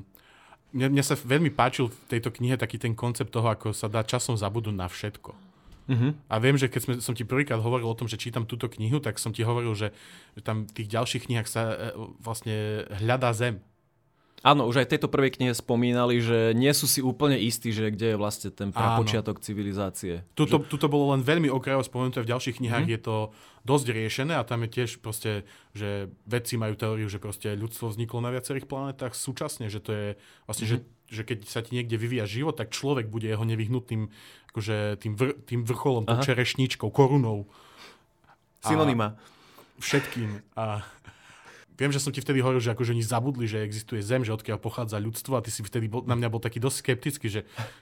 Mne, 0.74 0.90
mne 0.90 1.04
sa 1.06 1.14
veľmi 1.14 1.54
páčil 1.54 1.94
v 1.94 1.98
tejto 2.18 2.34
knihe 2.34 2.58
taký 2.58 2.82
ten 2.82 2.98
koncept 2.98 3.30
toho, 3.30 3.46
ako 3.46 3.78
sa 3.78 3.86
dá 3.86 4.02
časom 4.02 4.34
zabudnúť 4.34 4.74
na 4.74 4.90
všetko. 4.90 5.45
Uh-huh. 5.86 6.18
A 6.30 6.36
viem, 6.42 6.58
že 6.58 6.66
keď 6.66 6.82
sme, 6.82 6.94
som 6.98 7.14
ti 7.14 7.22
prvýkrát 7.22 7.62
hovoril 7.62 7.86
o 7.86 7.98
tom, 7.98 8.10
že 8.10 8.18
čítam 8.18 8.50
túto 8.50 8.66
knihu, 8.66 8.98
tak 8.98 9.22
som 9.22 9.30
ti 9.30 9.46
hovoril, 9.46 9.78
že, 9.78 9.94
tam 10.42 10.66
v 10.66 10.74
tých 10.82 10.90
ďalších 10.90 11.30
knihách 11.30 11.50
sa 11.50 11.64
e, 11.70 11.76
vlastne 12.22 12.90
hľadá 13.02 13.30
zem. 13.38 13.62
Áno, 14.46 14.70
už 14.70 14.86
aj 14.86 14.86
v 14.86 14.94
tejto 14.94 15.10
prvej 15.10 15.42
knihe 15.42 15.58
spomínali, 15.58 16.22
že 16.22 16.54
nie 16.54 16.70
sú 16.70 16.86
si 16.86 17.02
úplne 17.02 17.34
istí, 17.34 17.74
že 17.74 17.90
kde 17.90 18.14
je 18.14 18.22
vlastne 18.22 18.54
ten 18.54 18.70
prapočiatok 18.70 19.42
civilizácie. 19.42 20.22
Tuto, 20.38 20.62
že... 20.62 20.70
tuto 20.70 20.86
bolo 20.86 21.18
len 21.18 21.26
veľmi 21.26 21.50
okrajovo 21.50 21.82
spomenuté, 21.82 22.22
v 22.22 22.30
ďalších 22.30 22.62
knihách 22.62 22.86
mm. 22.86 22.94
je 22.94 23.00
to 23.02 23.16
dosť 23.66 23.88
riešené 23.90 24.38
a 24.38 24.46
tam 24.46 24.62
je 24.62 24.70
tiež 24.70 25.02
proste, 25.02 25.50
že 25.74 26.14
vedci 26.30 26.62
majú 26.62 26.78
teóriu, 26.78 27.10
že 27.10 27.18
proste 27.18 27.58
ľudstvo 27.58 27.90
vzniklo 27.90 28.22
na 28.22 28.30
viacerých 28.30 28.70
planetách 28.70 29.18
súčasne, 29.18 29.66
že 29.66 29.82
to 29.82 29.92
je 29.98 30.08
vlastne, 30.46 30.66
mm. 30.70 30.70
že, 30.70 30.78
že 31.10 31.22
keď 31.26 31.38
sa 31.50 31.66
ti 31.66 31.74
niekde 31.74 31.98
vyvíja 31.98 32.30
život, 32.30 32.54
tak 32.54 32.70
človek 32.70 33.10
bude 33.10 33.26
jeho 33.26 33.42
nevyhnutným 33.50 34.14
akože 34.54 35.02
tým, 35.02 35.18
vr, 35.18 35.42
tým 35.42 35.66
vrcholom, 35.66 36.06
tou 36.06 36.22
čerešničkou, 36.22 36.94
korunou. 36.94 37.50
Synonyma. 38.62 39.18
Všetkým. 39.82 40.54
A 40.54 40.86
Viem, 41.76 41.92
že 41.92 42.00
som 42.00 42.12
ti 42.16 42.24
vtedy 42.24 42.40
hovoril, 42.40 42.64
že 42.64 42.72
akože 42.72 42.96
oni 42.96 43.04
zabudli, 43.04 43.46
že 43.52 43.60
existuje 43.64 44.00
Zem, 44.00 44.24
že 44.24 44.32
odkiaľ 44.32 44.58
pochádza 44.64 44.96
ľudstvo 44.96 45.36
a 45.36 45.44
ty 45.44 45.52
si 45.52 45.60
vtedy 45.60 45.92
bol, 45.92 46.08
na 46.08 46.16
mňa 46.16 46.32
bol 46.32 46.40
taký 46.40 46.64
dosť 46.64 46.78
skeptický, 46.80 47.28
že, 47.28 47.42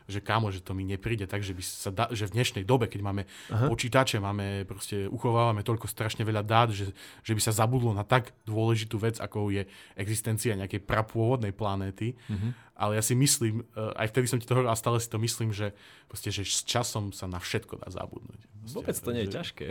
že 0.10 0.20
kámo, 0.20 0.50
že 0.50 0.66
to 0.66 0.74
mi 0.74 0.82
nepríde 0.82 1.30
tak, 1.30 1.46
že, 1.46 1.54
by 1.54 1.62
sa 1.62 1.94
da, 1.94 2.06
že 2.10 2.26
v 2.26 2.42
dnešnej 2.42 2.66
dobe, 2.66 2.90
keď 2.90 3.02
máme 3.06 3.24
Aha. 3.54 3.70
počítače, 3.70 4.18
máme 4.18 4.66
proste, 4.66 5.06
uchovávame 5.06 5.62
toľko 5.62 5.86
strašne 5.86 6.26
veľa 6.26 6.42
dát, 6.42 6.74
že, 6.74 6.90
že 7.22 7.34
by 7.38 7.42
sa 7.46 7.54
zabudlo 7.54 7.94
na 7.94 8.02
tak 8.02 8.34
dôležitú 8.50 8.98
vec, 8.98 9.22
ako 9.22 9.54
je 9.54 9.70
existencia 9.94 10.58
nejakej 10.58 10.82
prapôvodnej 10.82 11.54
planéty. 11.54 12.18
Uh-huh. 12.26 12.52
Ale 12.74 12.98
ja 12.98 13.04
si 13.06 13.14
myslím, 13.14 13.62
eh, 13.62 14.02
aj 14.02 14.10
vtedy 14.10 14.26
som 14.26 14.42
ti 14.42 14.50
to 14.50 14.58
hovoril 14.58 14.74
a 14.74 14.80
stále 14.80 14.98
si 14.98 15.06
to 15.06 15.22
myslím, 15.22 15.54
že, 15.54 15.78
proste, 16.10 16.34
že 16.34 16.42
s 16.42 16.66
časom 16.66 17.14
sa 17.14 17.30
na 17.30 17.38
všetko 17.38 17.78
dá 17.78 17.94
zabudnúť. 17.94 18.42
Proste, 18.42 18.74
Vôbec 18.74 18.98
to 18.98 19.10
nie 19.14 19.24
je 19.24 19.30
že... 19.30 19.36
ťažké. 19.38 19.66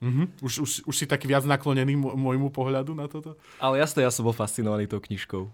Mm-hmm. 0.00 0.26
Už, 0.40 0.64
už, 0.64 0.70
už 0.88 0.94
si 0.96 1.04
taký 1.04 1.28
viac 1.28 1.44
naklonený 1.44 1.92
môjmu 1.96 2.48
pohľadu 2.48 2.96
na 2.96 3.04
toto? 3.04 3.36
Ale 3.60 3.76
jasne, 3.76 4.00
ja 4.00 4.08
som 4.08 4.24
bol 4.24 4.32
fascinovaný 4.32 4.88
tou 4.88 4.96
knižkou. 4.96 5.44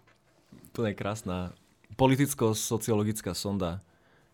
To 0.75 0.81
je 0.87 0.95
krásna 0.95 1.51
politicko-sociologická 1.99 3.35
sonda, 3.35 3.83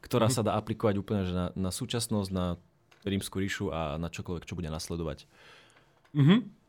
ktorá 0.04 0.28
mm-hmm. 0.28 0.44
sa 0.44 0.46
dá 0.46 0.52
aplikovať 0.60 0.94
úplne 1.00 1.22
že 1.24 1.32
na, 1.32 1.46
na 1.56 1.70
súčasnosť, 1.72 2.28
na 2.28 2.60
rímsku 3.08 3.40
ríšu 3.40 3.72
a 3.72 3.96
na 3.96 4.12
čokoľvek, 4.12 4.44
čo 4.44 4.54
bude 4.54 4.68
nasledovať. 4.68 5.24
Mm-hmm. 6.12 6.61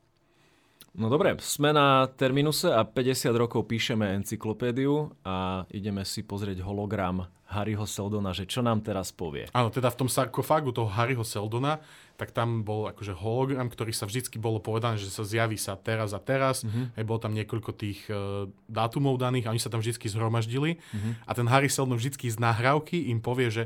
No 0.93 1.09
dobre, 1.09 1.33
sme 1.41 1.73
na 1.73 2.05
Terminuse 2.05 2.69
a 2.69 2.85
50 2.85 3.33
rokov 3.33 3.65
píšeme 3.65 4.13
encyklopédiu 4.21 5.09
a 5.25 5.65
ideme 5.73 6.05
si 6.05 6.21
pozrieť 6.21 6.61
hologram 6.61 7.25
Harryho 7.49 7.85
Seldona, 7.89 8.29
že 8.29 8.45
čo 8.45 8.61
nám 8.61 8.85
teraz 8.85 9.09
povie. 9.09 9.49
Áno, 9.57 9.73
teda 9.73 9.89
v 9.89 10.05
tom 10.05 10.09
sarkofágu 10.09 10.69
toho 10.69 10.85
Harryho 10.85 11.25
Seldona, 11.25 11.81
tak 12.13 12.29
tam 12.29 12.61
bol 12.61 12.85
akože 12.93 13.09
hologram, 13.09 13.73
ktorý 13.73 13.89
sa 13.89 14.05
vždycky 14.05 14.37
bolo 14.37 14.61
povedané, 14.61 15.01
že 15.01 15.09
sa 15.09 15.25
zjaví 15.25 15.57
sa 15.57 15.73
teraz 15.73 16.13
a 16.13 16.21
teraz. 16.21 16.61
Mm-hmm. 16.61 16.93
Aj 16.93 17.03
bolo 17.09 17.19
tam 17.21 17.33
niekoľko 17.33 17.71
tých 17.73 18.05
uh, 18.13 18.45
dátumov 18.69 19.17
daných 19.17 19.49
a 19.49 19.53
oni 19.53 19.61
sa 19.61 19.73
tam 19.73 19.81
vždycky 19.81 20.05
zhromaždili. 20.13 20.77
Mm-hmm. 20.77 21.25
A 21.25 21.31
ten 21.33 21.49
Harry 21.49 21.73
Seldon 21.73 21.97
vždycky 21.97 22.29
z 22.29 22.37
nahrávky 22.37 23.09
im 23.09 23.17
povie, 23.17 23.49
že 23.49 23.65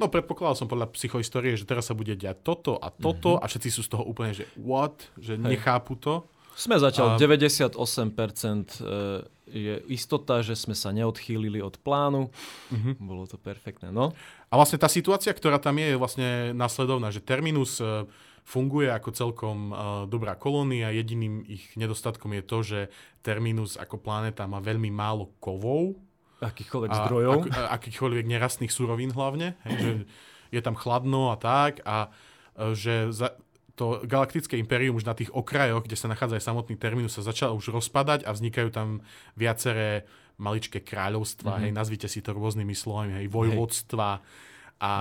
No 0.00 0.08
predpokladal 0.08 0.56
som 0.56 0.64
podľa 0.64 0.96
psychohistórie, 0.96 1.60
že 1.60 1.68
teraz 1.68 1.92
sa 1.92 1.98
bude 1.98 2.16
diať 2.16 2.40
toto 2.40 2.80
a 2.80 2.88
toto 2.88 3.36
mm-hmm. 3.36 3.44
a 3.44 3.50
všetci 3.52 3.68
sú 3.68 3.84
z 3.84 3.90
toho 3.92 4.00
úplne, 4.08 4.32
že 4.32 4.48
what? 4.56 4.96
Že 5.20 5.36
Hej. 5.36 5.44
nechápu 5.44 5.92
to. 6.00 6.24
Sme 6.60 6.76
zatiaľ 6.76 7.16
a... 7.16 7.18
98% 7.18 7.72
e, 7.72 7.80
je 9.48 9.74
istota, 9.88 10.44
že 10.44 10.52
sme 10.52 10.76
sa 10.76 10.92
neodchýlili 10.92 11.64
od 11.64 11.80
plánu. 11.80 12.28
Uh-huh. 12.28 12.92
Bolo 13.00 13.24
to 13.24 13.40
perfektné, 13.40 13.88
no. 13.88 14.12
A 14.52 14.60
vlastne 14.60 14.76
tá 14.76 14.84
situácia, 14.92 15.32
ktorá 15.32 15.56
tam 15.56 15.80
je, 15.80 15.96
je 15.96 15.96
vlastne 15.96 16.28
následovná, 16.52 17.08
že 17.08 17.24
Terminus 17.24 17.80
e, 17.80 18.04
funguje 18.44 18.90
ako 18.90 19.10
celkom 19.14 19.58
uh, 19.70 19.78
dobrá 20.10 20.34
kolónia. 20.34 20.90
Jediným 20.90 21.46
ich 21.46 21.70
nedostatkom 21.78 22.34
je 22.34 22.42
to, 22.42 22.58
že 22.66 22.80
Terminus 23.22 23.78
ako 23.78 24.00
planéta 24.00 24.48
má 24.50 24.58
veľmi 24.58 24.90
málo 24.90 25.30
kovov. 25.38 25.94
Akýchkoľvek 26.42 26.90
zdrojov. 26.90 27.46
Ak, 27.46 27.78
akýchkoľvek 27.78 28.26
nerastných 28.26 28.72
surovín 28.72 29.14
hlavne. 29.14 29.54
Hej, 29.68 29.76
že 29.76 29.92
je 30.50 30.60
tam 30.66 30.74
chladno 30.74 31.30
a 31.30 31.36
tak. 31.38 31.84
A 31.84 32.10
že 32.74 33.12
za, 33.14 33.38
to 33.80 34.04
galaktické 34.04 34.60
impérium 34.60 35.00
už 35.00 35.08
na 35.08 35.16
tých 35.16 35.32
okrajoch, 35.32 35.88
kde 35.88 35.96
sa 35.96 36.12
nachádza 36.12 36.36
aj 36.36 36.44
samotný 36.52 36.76
terminus, 36.76 37.16
sa 37.16 37.24
začalo 37.24 37.56
už 37.56 37.72
rozpadať 37.72 38.28
a 38.28 38.36
vznikajú 38.36 38.68
tam 38.68 39.00
viaceré 39.40 40.04
maličké 40.36 40.84
kráľovstva, 40.84 41.56
mm-hmm. 41.56 41.64
hej, 41.64 41.72
nazvite 41.72 42.06
si 42.12 42.20
to 42.20 42.36
rôznymi 42.36 42.76
slovami, 42.76 43.24
hej, 43.24 43.32
vojvodstva. 43.32 44.20
A, 44.80 44.92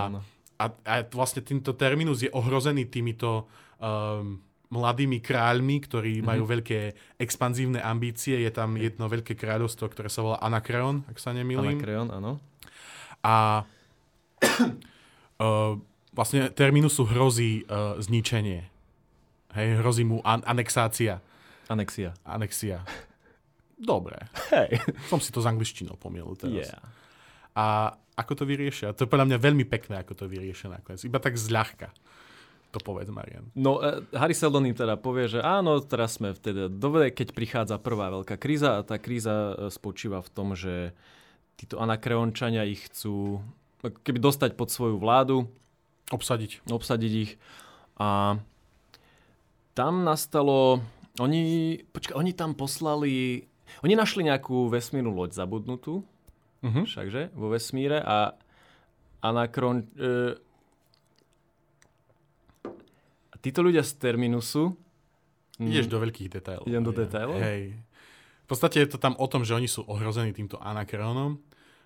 a, 0.59 0.65
a 0.87 0.93
vlastne 1.11 1.43
tento 1.43 1.75
terminus 1.75 2.23
je 2.23 2.31
ohrozený 2.31 2.87
týmito 2.87 3.51
um, 3.83 4.39
mladými 4.71 5.19
kráľmi, 5.19 5.83
ktorí 5.83 6.19
mm-hmm. 6.19 6.27
majú 6.27 6.43
veľké 6.47 6.79
expanzívne 7.19 7.83
ambície. 7.83 8.39
Je 8.39 8.51
tam 8.51 8.79
okay. 8.79 8.91
jedno 8.91 9.11
veľké 9.11 9.33
kráľovstvo, 9.35 9.91
ktoré 9.91 10.07
sa 10.07 10.23
volá 10.23 10.37
Anakreon, 10.39 11.03
ak 11.11 11.19
sa 11.19 11.35
nemýlim. 11.35 11.79
Anakreon, 11.79 12.07
áno. 12.15 12.39
A 13.23 13.67
uh, 14.39 15.73
vlastne 16.17 16.47
Terminusu 16.51 17.07
hrozí 17.09 17.67
uh, 17.67 17.99
zničenie. 17.99 18.68
Hej, 19.57 19.81
hrozí 19.81 20.05
mu 20.05 20.21
an- 20.21 20.45
anexácia. 20.45 21.21
Anexia. 21.69 22.13
Anexia. 22.25 22.85
Dobre. 23.79 24.17
Hej. 24.53 24.81
Som 25.07 25.23
si 25.23 25.31
to 25.31 25.39
z 25.39 25.49
angličtinou 25.49 25.95
pomielil 25.95 26.35
teraz. 26.35 26.73
Yeah. 26.73 26.81
A 27.55 27.65
ako 28.19 28.43
to 28.43 28.43
vyriešia? 28.43 28.91
To 28.93 29.07
je 29.07 29.11
podľa 29.11 29.31
mňa 29.31 29.37
veľmi 29.39 29.65
pekné, 29.65 30.03
ako 30.03 30.13
to 30.13 30.25
vyriešia 30.27 30.69
nakoniec. 30.69 31.01
Iba 31.07 31.23
tak 31.23 31.39
zľahka. 31.39 31.89
To 32.69 32.77
povedz, 32.83 33.09
Marian. 33.09 33.49
No, 33.57 33.81
uh, 33.81 34.05
Harry 34.13 34.37
Seldon 34.37 34.67
im 34.67 34.77
teda 34.77 34.99
povie, 34.99 35.25
že 35.25 35.41
áno, 35.41 35.81
teraz 35.81 36.21
sme 36.21 36.35
vtedy 36.35 36.69
dobre, 36.69 37.09
keď 37.09 37.33
prichádza 37.33 37.81
prvá 37.81 38.13
veľká 38.13 38.37
kríza 38.37 38.77
a 38.77 38.85
tá 38.85 39.01
kríza 39.01 39.57
e, 39.57 39.73
spočíva 39.73 40.21
v 40.21 40.29
tom, 40.29 40.53
že 40.53 40.93
títo 41.57 41.81
anakreončania 41.81 42.69
ich 42.69 42.85
chcú 42.91 43.41
keby 43.81 44.21
dostať 44.21 44.53
pod 44.53 44.69
svoju 44.69 45.01
vládu, 45.01 45.49
Obsadiť. 46.09 46.65
Obsadiť 46.65 47.13
ich. 47.13 47.31
A 48.01 48.37
tam 49.79 50.03
nastalo... 50.03 50.83
Oni, 51.23 51.79
počka, 51.95 52.19
oni 52.19 52.35
tam 52.35 52.51
poslali... 52.51 53.47
Oni 53.79 53.95
našli 53.95 54.27
nejakú 54.27 54.67
vesmírnu 54.67 55.15
loď 55.15 55.39
zabudnutú, 55.39 56.03
uh-huh. 56.59 56.83
všakže, 56.83 57.31
vo 57.31 57.47
vesmíre 57.47 58.03
a 58.03 58.35
Anakron... 59.23 59.87
E, 59.95 60.35
títo 63.39 63.63
ľudia 63.63 63.87
z 63.87 63.95
Terminusu... 63.95 64.75
Ideš 65.59 65.87
do 65.87 65.99
veľkých 66.03 66.27
detailov. 66.27 66.67
Idem 66.67 66.83
do 66.83 66.91
detailov? 66.91 67.39
Hej. 67.39 67.79
V 68.43 68.47
podstate 68.47 68.83
je 68.83 68.89
to 68.91 68.99
tam 68.99 69.15
o 69.15 69.27
tom, 69.31 69.47
že 69.47 69.55
oni 69.55 69.67
sú 69.67 69.87
ohrození 69.87 70.35
týmto 70.35 70.59
Anakronom, 70.59 71.39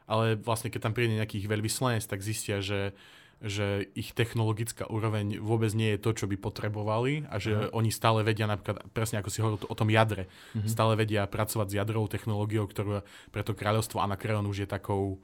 ale 0.10 0.38
vlastne 0.38 0.74
keď 0.74 0.90
tam 0.90 0.94
príde 0.98 1.18
nejakých 1.18 1.46
veľvyslanec, 1.46 2.06
tak 2.06 2.26
zistia, 2.26 2.58
že 2.62 2.98
že 3.44 3.92
ich 3.92 4.16
technologická 4.16 4.88
úroveň 4.88 5.44
vôbec 5.44 5.76
nie 5.76 5.94
je 5.94 6.00
to, 6.00 6.16
čo 6.16 6.26
by 6.32 6.40
potrebovali 6.40 7.28
a 7.28 7.38
že 7.44 7.52
uh-huh. 7.52 7.76
oni 7.76 7.92
stále 7.92 8.24
vedia, 8.24 8.48
napríklad, 8.48 8.88
presne 8.96 9.20
ako 9.20 9.30
si 9.30 9.44
hovoril 9.44 9.60
o 9.68 9.76
tom 9.76 9.92
jadre, 9.92 10.32
uh-huh. 10.32 10.64
stále 10.64 10.96
vedia 10.96 11.28
pracovať 11.28 11.68
s 11.68 11.78
jadrovou 11.78 12.08
technológiou, 12.08 12.64
ktorú 12.66 13.04
pre 13.36 13.44
to 13.44 13.52
kráľovstvo 13.52 14.00
Anakreon 14.00 14.48
už 14.48 14.64
je 14.64 14.68
takou 14.72 15.20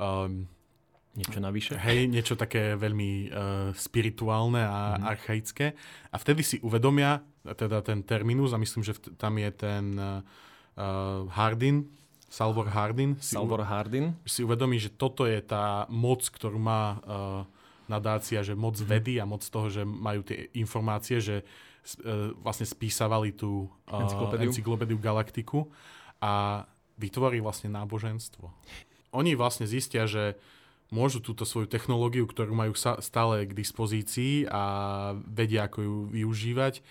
um, 0.00 0.48
Niečo 1.10 1.42
navyše? 1.42 1.74
Hej, 1.74 2.06
niečo 2.06 2.38
také 2.38 2.78
veľmi 2.78 3.10
uh, 3.10 3.30
spirituálne 3.74 4.62
a 4.62 4.94
mm-hmm. 4.94 5.10
archaické. 5.10 5.66
A 6.14 6.16
vtedy 6.22 6.46
si 6.46 6.56
uvedomia, 6.62 7.18
teda 7.42 7.82
ten 7.82 8.06
terminus, 8.06 8.54
a 8.54 8.62
myslím, 8.62 8.86
že 8.86 8.94
vt- 8.94 9.18
tam 9.18 9.34
je 9.34 9.50
ten 9.50 9.98
uh, 9.98 10.22
Hardin, 11.34 11.90
Salvor 12.30 12.70
Hardin. 12.70 13.18
Si 13.18 13.34
Salvor 13.34 13.66
Hardin. 13.66 14.14
Si 14.22 14.46
uvedomí, 14.46 14.78
že 14.78 14.94
toto 14.94 15.26
je 15.26 15.42
tá 15.42 15.90
moc, 15.90 16.22
ktorú 16.22 16.62
má 16.62 17.02
uh, 17.02 17.42
nadácia, 17.90 18.46
že 18.46 18.54
moc 18.54 18.78
mm-hmm. 18.78 18.90
vedy 18.94 19.18
a 19.18 19.26
moc 19.26 19.42
toho, 19.42 19.66
že 19.66 19.82
majú 19.82 20.22
tie 20.22 20.46
informácie, 20.54 21.18
že 21.18 21.42
uh, 21.42 22.30
vlastne 22.38 22.70
spísavali 22.70 23.34
tú 23.34 23.66
uh, 23.90 24.06
encyklopédiu. 24.06 24.48
encyklopédiu 24.54 24.96
Galaktiku 25.02 25.66
a 26.22 26.64
vytvorí 27.02 27.42
vlastne 27.42 27.74
náboženstvo. 27.74 28.46
Oni 29.10 29.34
vlastne 29.34 29.66
zistia, 29.66 30.06
že 30.06 30.38
môžu 30.94 31.22
túto 31.22 31.42
svoju 31.42 31.66
technológiu, 31.66 32.26
ktorú 32.26 32.54
majú 32.54 32.74
stále 32.78 33.46
k 33.46 33.54
dispozícii 33.54 34.46
a 34.50 34.62
vedia, 35.22 35.66
ako 35.66 35.78
ju 35.82 35.96
využívať, 36.10 36.82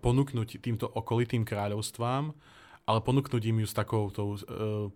ponúknuť 0.00 0.60
týmto 0.60 0.84
okolitým 0.88 1.42
kráľovstvám, 1.48 2.36
ale 2.84 2.98
ponúknuť 3.00 3.42
im 3.50 3.64
ju 3.64 3.68
s 3.68 3.74
takou 3.74 4.12
tou, 4.12 4.36
uh, 4.36 4.88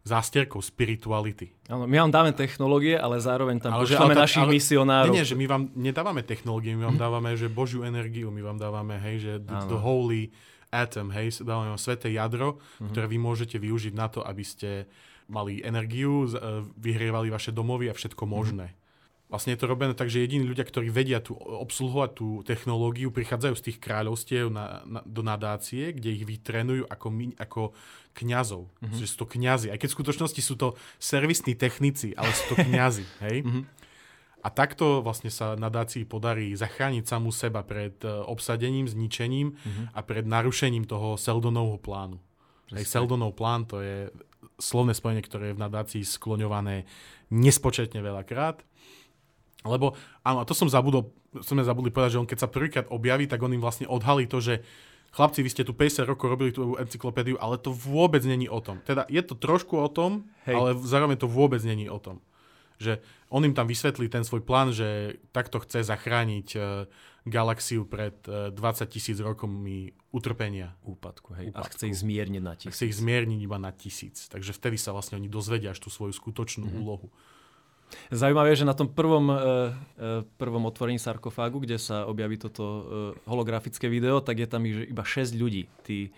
zástierkou 0.00 0.64
spirituality. 0.64 1.52
Áno, 1.68 1.84
my 1.84 1.96
vám 2.00 2.12
dáme 2.12 2.32
technológie, 2.32 2.96
ale 2.96 3.20
zároveň 3.20 3.60
tam 3.60 3.76
ale 3.76 3.84
pošleme 3.84 4.16
ale, 4.16 4.24
našich 4.24 4.46
ale, 4.48 4.52
misionárov. 4.56 5.12
Nie, 5.12 5.20
nie, 5.20 5.28
že 5.28 5.36
my 5.36 5.46
vám 5.48 5.62
nedávame 5.76 6.22
technológie, 6.24 6.72
my 6.72 6.88
vám 6.88 6.96
hm. 6.96 7.04
dávame 7.04 7.30
že 7.36 7.52
Božiu 7.52 7.84
energiu, 7.84 8.32
my 8.32 8.40
vám 8.40 8.56
dávame, 8.56 8.96
hej, 8.96 9.16
že 9.20 9.32
the, 9.44 9.56
the 9.68 9.78
holy 9.78 10.32
atom, 10.72 11.12
hej, 11.12 11.42
dávame 11.44 11.74
vám 11.74 11.82
sveté 11.82 12.14
jadro, 12.14 12.56
mm-hmm. 12.56 12.88
ktoré 12.94 13.06
vy 13.10 13.18
môžete 13.18 13.56
využiť 13.58 13.92
na 13.92 14.06
to, 14.06 14.22
aby 14.22 14.44
ste 14.46 14.86
mali 15.30 15.62
energiu, 15.62 16.26
e, 16.26 16.62
vyhrievali 16.78 17.30
vaše 17.30 17.54
domovy 17.54 17.90
a 17.90 17.94
všetko 17.94 18.26
mhm. 18.26 18.30
možné. 18.30 18.66
Vlastne 19.30 19.54
je 19.54 19.62
to 19.62 19.70
robené 19.70 19.94
tak, 19.94 20.10
že 20.10 20.26
jediní 20.26 20.42
ľudia, 20.42 20.66
ktorí 20.66 20.90
vedia 20.90 21.22
tu 21.22 21.38
obsluhovať 21.38 22.10
tú 22.18 22.42
technológiu, 22.42 23.14
prichádzajú 23.14 23.54
z 23.54 23.64
tých 23.70 23.78
kráľovstiev 23.78 24.50
na, 24.50 24.82
na, 24.82 25.00
do 25.06 25.22
nadácie, 25.22 25.94
kde 25.94 26.18
ich 26.18 26.26
vytrenujú 26.26 26.90
ako, 26.90 27.06
my, 27.14 27.26
ako 27.38 27.70
kňazov. 28.18 28.66
Mm-hmm. 28.82 28.98
Že 28.98 29.06
sú 29.06 29.16
to 29.22 29.26
kňazi. 29.30 29.66
Aj 29.70 29.78
keď 29.78 29.88
v 29.94 29.96
skutočnosti 30.02 30.40
sú 30.42 30.54
to 30.58 30.74
servisní 30.98 31.54
technici, 31.54 32.10
ale 32.18 32.34
sú 32.34 32.52
to 32.52 32.56
kňazi. 32.58 33.06
hej? 33.30 33.46
Mm-hmm. 33.46 33.64
A 34.42 34.48
takto 34.50 34.98
vlastne 34.98 35.30
sa 35.30 35.54
nadácii 35.54 36.02
podarí 36.10 36.50
zachrániť 36.58 37.06
samú 37.06 37.30
seba 37.30 37.62
pred 37.62 37.94
e, 38.02 38.10
obsadením, 38.10 38.90
zničením 38.90 39.54
mm-hmm. 39.54 39.86
a 39.94 40.00
pred 40.02 40.26
narušením 40.26 40.90
toho 40.90 41.14
Seldonovho 41.14 41.78
plánu. 41.78 42.18
Hej, 42.70 42.86
Seldonov 42.86 43.34
plán 43.34 43.66
to 43.66 43.82
je 43.82 44.10
slovné 44.62 44.94
spojenie, 44.94 45.24
ktoré 45.26 45.50
je 45.50 45.56
v 45.58 45.64
nadácii 45.64 46.02
skloňované 46.06 46.86
nespočetne 47.34 47.98
veľakrát. 47.98 48.62
Lebo, 49.64 49.92
áno, 50.24 50.40
a 50.40 50.48
to 50.48 50.56
som 50.56 50.72
zabudol, 50.72 51.12
sme 51.44 51.60
zabudli 51.60 51.92
povedať, 51.92 52.16
že 52.16 52.20
on 52.20 52.28
keď 52.28 52.38
sa 52.40 52.48
prvýkrát 52.48 52.86
objaví, 52.88 53.28
tak 53.28 53.44
on 53.44 53.52
im 53.52 53.60
vlastne 53.60 53.84
odhalí 53.84 54.24
to, 54.24 54.40
že 54.40 54.64
chlapci, 55.12 55.42
vy 55.42 55.50
ste 55.50 55.66
tu 55.66 55.74
50 55.74 56.06
rokov 56.06 56.26
robili 56.30 56.54
tú 56.54 56.78
encyklopédiu, 56.78 57.36
ale 57.42 57.58
to 57.58 57.74
vôbec 57.74 58.22
není 58.22 58.46
o 58.46 58.62
tom. 58.62 58.78
Teda 58.86 59.04
je 59.10 59.20
to 59.20 59.34
trošku 59.36 59.76
o 59.76 59.88
tom, 59.90 60.30
Hej. 60.46 60.54
ale 60.56 60.68
zároveň 60.80 61.18
to 61.18 61.28
vôbec 61.28 61.60
není 61.66 61.90
o 61.90 61.98
tom. 61.98 62.22
Že 62.80 63.04
on 63.28 63.44
im 63.44 63.52
tam 63.52 63.68
vysvetlí 63.68 64.08
ten 64.08 64.24
svoj 64.24 64.40
plán, 64.40 64.72
že 64.72 65.20
takto 65.36 65.60
chce 65.60 65.84
zachrániť 65.84 66.48
uh, 66.56 66.88
galaxiu 67.28 67.84
pred 67.84 68.16
uh, 68.24 68.48
20 68.48 68.88
tisíc 68.88 69.20
rokmi 69.20 69.92
utrpenia. 70.16 70.72
Úpadku, 70.88 71.36
hej. 71.36 71.52
Úpadku. 71.52 71.68
A 71.68 71.74
chce 71.76 71.92
ich 71.92 72.00
zmierniť 72.00 72.40
na 72.40 72.56
tisíc. 72.56 72.72
A 72.72 72.74
chce 72.74 72.84
ich 72.88 72.96
zmierniť 72.96 73.40
iba 73.44 73.60
na 73.60 73.68
tisíc. 73.76 74.32
Takže 74.32 74.56
vtedy 74.56 74.80
sa 74.80 74.96
vlastne 74.96 75.20
oni 75.20 75.28
dozvedia 75.28 75.76
až 75.76 75.84
tú 75.84 75.92
svoju 75.92 76.16
skutočnú 76.16 76.72
mm-hmm. 76.72 76.80
úlohu. 76.80 77.12
Zaujímavé, 78.10 78.54
že 78.54 78.66
na 78.66 78.74
tom 78.74 78.90
prvom, 78.90 79.30
uh, 79.30 79.70
prvom 80.38 80.64
otvorení 80.66 80.98
sarkofágu, 80.98 81.62
kde 81.62 81.78
sa 81.78 82.06
objaví 82.06 82.38
toto 82.38 82.64
uh, 82.64 82.82
holografické 83.26 83.90
video, 83.90 84.22
tak 84.22 84.38
je 84.42 84.48
tam 84.50 84.62
iba 84.66 85.02
6 85.02 85.34
ľudí, 85.34 85.66
tí, 85.82 86.14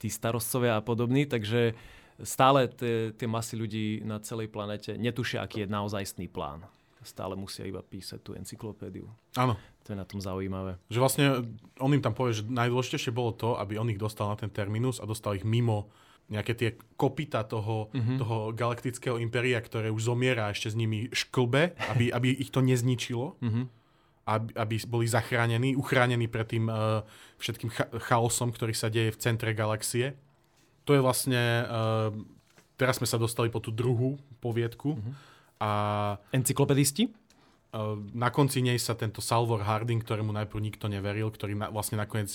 tí 0.00 0.08
starostcovia 0.08 0.80
a 0.80 0.84
podobní, 0.84 1.28
takže 1.28 1.76
stále 2.22 2.68
tie 3.16 3.28
masy 3.28 3.54
ľudí 3.56 3.86
na 4.04 4.20
celej 4.20 4.52
planete 4.52 4.96
netušia, 4.96 5.44
aký 5.44 5.64
je 5.64 5.72
naozajstný 5.72 6.28
plán. 6.28 6.64
Stále 7.00 7.32
musia 7.32 7.64
iba 7.64 7.80
písať 7.80 8.20
tú 8.20 8.36
encyklopédiu. 8.36 9.08
Áno. 9.32 9.56
To 9.88 9.96
je 9.96 9.96
na 9.96 10.04
tom 10.04 10.20
zaujímavé. 10.20 10.76
Že 10.92 11.00
vlastne 11.00 11.24
on 11.80 11.96
im 11.96 12.04
tam 12.04 12.12
povie, 12.12 12.36
že 12.36 12.44
najdôležitejšie 12.44 13.16
bolo 13.16 13.32
to, 13.32 13.56
aby 13.56 13.80
on 13.80 13.88
ich 13.88 13.96
dostal 13.96 14.28
na 14.28 14.36
ten 14.36 14.52
terminus 14.52 15.00
a 15.00 15.08
dostal 15.08 15.32
ich 15.32 15.48
mimo 15.48 15.88
nejaké 16.30 16.52
tie 16.54 16.70
kopita 16.94 17.42
toho, 17.42 17.90
mm-hmm. 17.90 18.16
toho 18.22 18.36
galaktického 18.54 19.18
impéria, 19.18 19.58
ktoré 19.58 19.90
už 19.90 20.14
zomiera 20.14 20.54
ešte 20.54 20.70
s 20.70 20.76
nimi 20.78 21.10
šklbe, 21.10 21.74
aby, 21.90 22.14
aby 22.14 22.38
ich 22.38 22.54
to 22.54 22.62
nezničilo. 22.62 23.34
Mm-hmm. 23.42 23.64
Aby, 24.30 24.50
aby 24.54 24.74
boli 24.86 25.10
zachránení, 25.10 25.74
uchránení 25.74 26.30
pred 26.30 26.46
tým 26.46 26.70
uh, 26.70 27.02
všetkým 27.42 27.70
cha- 27.74 27.90
chaosom, 27.90 28.54
ktorý 28.54 28.70
sa 28.78 28.86
deje 28.86 29.10
v 29.10 29.18
centre 29.18 29.50
galaxie. 29.50 30.14
To 30.86 30.94
je 30.94 31.02
vlastne... 31.02 31.66
Uh, 31.66 32.14
teraz 32.78 33.02
sme 33.02 33.10
sa 33.10 33.18
dostali 33.18 33.50
po 33.50 33.58
tú 33.58 33.74
druhú 33.74 34.16
poviedku. 34.38 34.94
Mm-hmm. 34.94 35.14
A... 35.60 35.70
Encyklopedisti? 36.30 37.10
na 38.14 38.34
konci 38.34 38.66
nej 38.66 38.78
sa 38.82 38.98
tento 38.98 39.22
Salvor 39.22 39.62
Harding, 39.62 40.02
ktorému 40.02 40.34
najprv 40.34 40.58
nikto 40.58 40.90
neveril, 40.90 41.30
ktorý 41.30 41.54
na, 41.54 41.70
vlastne 41.70 42.02
nakoniec 42.02 42.34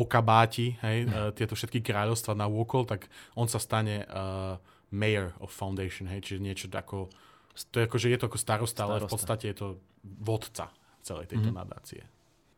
okabáti 0.00 0.80
hej, 0.80 1.04
uh, 1.06 1.30
tieto 1.36 1.52
všetky 1.52 1.84
kráľovstva 1.84 2.32
na 2.32 2.48
úkol, 2.48 2.88
tak 2.88 3.12
on 3.36 3.46
sa 3.46 3.60
stane 3.60 4.08
uh, 4.08 4.56
mayor 4.88 5.36
of 5.38 5.52
foundation, 5.52 6.08
hej, 6.08 6.24
čiže 6.24 6.40
niečo 6.40 6.66
ako, 6.72 7.12
to 7.68 7.76
je 7.78 7.84
ako, 7.84 7.96
že 8.00 8.08
je 8.08 8.18
to 8.18 8.26
ako 8.32 8.38
starosta, 8.40 8.88
starosta. 8.88 8.96
ale 8.96 9.04
v 9.04 9.12
podstate 9.12 9.44
je 9.52 9.56
to 9.60 9.68
vodca 10.24 10.72
celej 11.04 11.28
tejto 11.28 11.52
mm-hmm. 11.52 11.60
nadácie. 11.60 12.02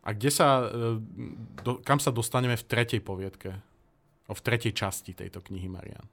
A 0.02 0.14
kde 0.14 0.31
sa, 0.31 0.66
uh, 0.66 0.98
do, 1.62 1.83
kam 1.83 1.98
sa 1.98 2.14
dostaneme 2.14 2.55
v 2.55 2.64
tretej 2.66 3.02
poviedke? 3.02 3.59
O, 4.31 4.35
v 4.38 4.42
tretej 4.42 4.70
časti 4.74 5.14
tejto 5.14 5.42
knihy 5.42 5.66
Marian. 5.66 6.07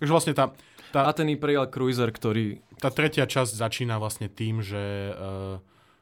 Takže 0.00 0.12
vlastne 0.16 0.34
tá, 0.34 0.54
tá... 0.96 1.06
A 1.06 1.12
ten 1.12 1.28
Imperial 1.28 1.68
Cruiser, 1.68 2.08
ktorý... 2.08 2.62
Tá 2.80 2.88
tretia 2.88 3.28
časť 3.28 3.52
začína 3.52 4.00
vlastne 4.00 4.32
tým, 4.32 4.64
že 4.64 5.12
uh, 5.12 5.60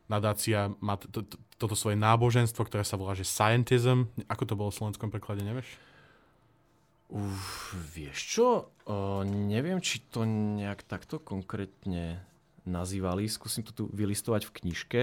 nadácia 0.08 0.72
má 0.80 0.96
t- 0.96 1.08
t- 1.08 1.38
toto 1.60 1.76
svoje 1.76 2.00
náboženstvo, 2.00 2.64
ktoré 2.64 2.82
sa 2.82 2.96
volá, 2.96 3.12
že 3.12 3.28
scientism. 3.28 4.08
Ako 4.26 4.44
to 4.48 4.54
bolo 4.58 4.72
v 4.72 4.78
slovenskom 4.80 5.12
preklade, 5.12 5.44
nevieš? 5.44 5.68
Uf, 7.08 7.72
vieš 7.72 8.18
čo? 8.36 8.46
O, 8.84 9.24
neviem, 9.24 9.80
či 9.80 10.04
to 10.12 10.28
nejak 10.28 10.84
takto 10.84 11.16
konkrétne 11.16 12.20
nazývali. 12.68 13.24
Skúsim 13.26 13.64
to 13.64 13.72
tu 13.72 13.84
vylistovať 13.92 14.44
v 14.48 14.54
knižke. 14.60 15.02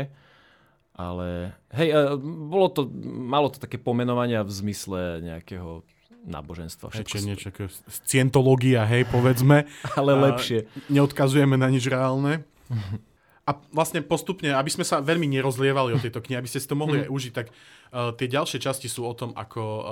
Ale 0.96 1.52
hej, 1.76 1.92
bolo 2.24 2.72
to, 2.72 2.88
malo 3.04 3.52
to 3.52 3.60
také 3.60 3.76
pomenovania 3.76 4.48
v 4.48 4.52
zmysle 4.54 5.20
nejakého 5.20 5.84
náboženstva. 6.24 6.94
Všetko 6.96 7.18
niečo 7.22 7.48
ako 7.52 7.68
scientológia, 8.08 8.88
hej, 8.88 9.04
povedzme. 9.12 9.68
Ale 10.00 10.16
lepšie. 10.16 10.72
Neodkazujeme 10.88 11.60
na 11.60 11.68
nič 11.68 11.86
reálne. 11.92 12.48
A 13.46 13.52
vlastne 13.70 14.02
postupne, 14.02 14.58
aby 14.58 14.74
sme 14.74 14.82
sa 14.82 15.06
veľmi 15.06 15.30
nerozlievali 15.30 15.94
o 15.94 16.02
tejto 16.02 16.18
knihe, 16.18 16.42
aby 16.42 16.50
ste 16.50 16.58
si 16.58 16.66
to 16.66 16.74
mohli 16.74 17.06
aj 17.06 17.10
užiť, 17.14 17.34
tak 17.34 17.54
uh, 17.54 18.10
tie 18.18 18.26
ďalšie 18.26 18.58
časti 18.58 18.90
sú 18.90 19.06
o 19.06 19.14
tom, 19.14 19.38
ako 19.38 19.62
uh, 19.62 19.86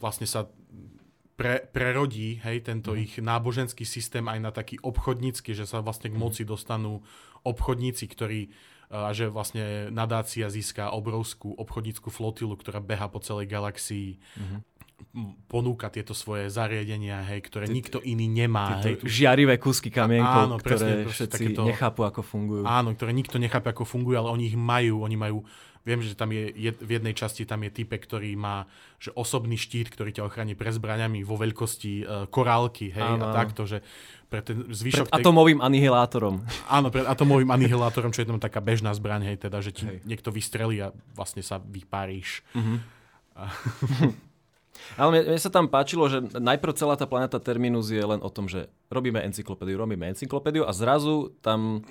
vlastne 0.00 0.24
sa 0.24 0.48
pre, 1.36 1.68
prerodí 1.68 2.40
hej, 2.40 2.64
tento 2.64 2.96
mm. 2.96 2.98
ich 3.04 3.12
náboženský 3.20 3.84
systém 3.84 4.24
aj 4.24 4.40
na 4.40 4.50
taký 4.56 4.80
obchodnícky, 4.80 5.52
že 5.52 5.68
sa 5.68 5.84
vlastne 5.84 6.08
k 6.08 6.16
mhm. 6.16 6.22
moci 6.22 6.42
dostanú 6.48 7.04
obchodníci, 7.44 8.08
ktorí 8.08 8.40
a 8.94 9.10
že 9.10 9.26
vlastne 9.32 9.90
nadácia 9.90 10.46
získa 10.46 10.92
obrovskú 10.92 11.50
obchodníckú 11.56 12.14
flotilu, 12.14 12.54
ktorá 12.54 12.78
beha 12.78 13.10
po 13.10 13.18
celej 13.18 13.50
galaxii. 13.50 14.20
Mm-hmm 14.38 14.60
ponúka 15.46 15.90
tieto 15.92 16.16
svoje 16.16 16.50
zariadenia, 16.50 17.22
hej, 17.30 17.40
ktoré 17.46 17.70
nikto 17.70 18.02
iný 18.02 18.26
nemá. 18.26 18.82
Hej. 18.82 19.04
Žiarivé 19.04 19.60
kúsky 19.62 19.92
kamienkov, 19.92 20.42
áno, 20.50 20.56
presne, 20.58 21.06
ktoré 21.06 21.12
všetci 21.12 21.44
takéto, 21.54 21.62
nechápu, 21.68 22.02
ako 22.02 22.20
fungujú. 22.26 22.62
Áno, 22.66 22.90
ktoré 22.94 23.14
nikto 23.14 23.38
nechápe, 23.38 23.70
ako 23.70 23.86
fungujú, 23.86 24.16
ale 24.18 24.30
oni 24.34 24.44
ich 24.50 24.58
majú. 24.58 25.06
Oni 25.06 25.14
majú, 25.14 25.46
viem, 25.86 26.00
že 26.02 26.18
tam 26.18 26.34
je, 26.34 26.50
je 26.50 26.70
v 26.74 26.90
jednej 26.98 27.14
časti 27.14 27.46
tam 27.46 27.62
je 27.62 27.70
type, 27.70 27.94
ktorý 27.94 28.34
má 28.34 28.66
že 28.98 29.12
osobný 29.12 29.60
štít, 29.60 29.92
ktorý 29.92 30.16
ťa 30.16 30.26
ochráni 30.26 30.56
pre 30.56 30.72
zbraniami 30.72 31.22
vo 31.22 31.36
veľkosti 31.36 31.92
uh, 32.02 32.06
korálky, 32.32 32.88
hej, 32.90 33.04
áno, 33.04 33.30
a 33.30 33.36
takto, 33.36 33.68
že 33.68 33.84
pre 34.32 34.40
ten 34.40 34.66
zvyšok... 34.72 35.12
Pred 35.12 35.20
atomovým 35.20 35.60
anihilátorom. 35.60 36.42
Áno, 36.66 36.88
pred 36.88 37.04
atomovým 37.04 37.52
anihilátorom, 37.52 38.10
čo 38.10 38.24
je 38.24 38.28
tam 38.32 38.40
taká 38.40 38.64
bežná 38.64 38.90
zbraň, 38.96 39.30
hej, 39.30 39.36
teda, 39.44 39.60
že 39.60 39.70
ti 39.70 39.84
hej. 39.86 40.02
niekto 40.08 40.32
vystrelí 40.32 40.80
a 40.80 40.90
vlastne 41.14 41.44
sa 41.44 41.60
vypáriš. 41.60 42.42
Uh-huh. 42.56 42.80
Ale 44.98 45.08
mne, 45.10 45.22
mne 45.34 45.40
sa 45.40 45.50
tam 45.50 45.70
páčilo, 45.70 46.10
že 46.10 46.22
najprv 46.34 46.74
celá 46.74 46.98
tá 46.98 47.06
planeta 47.06 47.38
Terminus 47.38 47.90
je 47.90 48.02
len 48.02 48.20
o 48.22 48.30
tom, 48.30 48.50
že 48.50 48.66
robíme 48.90 49.22
encyklopédiu, 49.22 49.78
robíme 49.78 50.10
encyklopédiu 50.10 50.66
a 50.66 50.72
zrazu 50.74 51.34
tam 51.40 51.86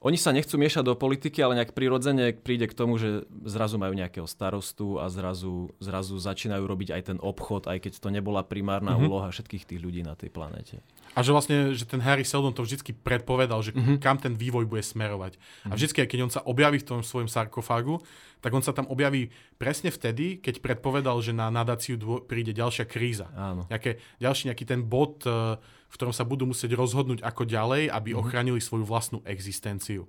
oni 0.00 0.16
sa 0.16 0.32
nechcú 0.32 0.56
miešať 0.56 0.80
do 0.80 0.96
politiky, 0.96 1.44
ale 1.44 1.60
nejak 1.60 1.76
prirodzene 1.76 2.32
príde 2.32 2.64
k 2.64 2.72
tomu, 2.72 2.96
že 2.96 3.28
zrazu 3.44 3.76
majú 3.76 3.92
nejakého 3.92 4.24
starostu 4.24 4.96
a 4.96 5.12
zrazu, 5.12 5.76
zrazu 5.76 6.16
začínajú 6.16 6.64
robiť 6.64 6.88
aj 6.96 7.02
ten 7.12 7.18
obchod, 7.20 7.68
aj 7.68 7.84
keď 7.84 7.92
to 8.00 8.08
nebola 8.08 8.40
primárna 8.40 8.96
mm-hmm. 8.96 9.04
úloha 9.04 9.28
všetkých 9.28 9.68
tých 9.68 9.80
ľudí 9.84 10.00
na 10.00 10.16
tej 10.16 10.32
planete. 10.32 10.80
A 11.12 11.20
že 11.20 11.36
vlastne, 11.36 11.76
že 11.76 11.84
ten 11.84 12.00
Harry 12.00 12.24
Seldon 12.24 12.56
to 12.56 12.64
vždy 12.64 12.96
predpovedal, 12.96 13.60
že 13.60 13.76
mm-hmm. 13.76 14.00
kam 14.00 14.16
ten 14.16 14.32
vývoj 14.32 14.64
bude 14.64 14.80
smerovať. 14.80 15.36
Mm-hmm. 15.36 15.68
A 15.68 15.72
vždy, 15.76 15.92
keď 16.08 16.20
on 16.24 16.32
sa 16.32 16.40
objaví 16.48 16.80
v 16.80 16.88
tom 16.96 17.00
svojom 17.04 17.28
sarkofágu, 17.28 18.00
tak 18.40 18.56
on 18.56 18.64
sa 18.64 18.72
tam 18.72 18.88
objaví 18.88 19.28
presne 19.60 19.92
vtedy, 19.92 20.40
keď 20.40 20.64
predpovedal, 20.64 21.20
že 21.20 21.36
na 21.36 21.52
nadáciu 21.52 22.00
príde 22.24 22.56
ďalšia 22.56 22.88
kríza. 22.88 23.28
Áno. 23.36 23.68
Nejaké, 23.68 24.00
ďalší 24.16 24.48
nejaký 24.48 24.64
ten 24.64 24.80
bod, 24.80 25.20
uh, 25.28 25.60
v 25.90 25.94
ktorom 25.98 26.14
sa 26.14 26.22
budú 26.22 26.46
musieť 26.46 26.78
rozhodnúť 26.78 27.26
ako 27.26 27.44
ďalej, 27.44 27.90
aby 27.90 28.14
mm-hmm. 28.14 28.22
ochránili 28.22 28.60
svoju 28.62 28.86
vlastnú 28.86 29.18
existenciu. 29.26 30.06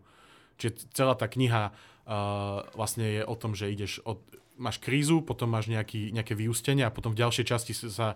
Čiže 0.61 0.93
celá 0.93 1.17
tá 1.17 1.25
kniha 1.25 1.73
uh, 1.73 2.61
vlastne 2.77 3.19
je 3.19 3.21
o 3.25 3.33
tom, 3.33 3.57
že 3.57 3.73
ideš 3.73 3.97
od, 4.05 4.21
máš 4.61 4.77
krízu, 4.77 5.25
potom 5.25 5.49
máš 5.49 5.73
nejaký, 5.73 6.13
nejaké 6.13 6.37
vyústenie 6.37 6.85
a 6.85 6.93
potom 6.93 7.17
v 7.17 7.25
ďalšej 7.25 7.45
časti 7.49 7.73
sa 7.73 8.13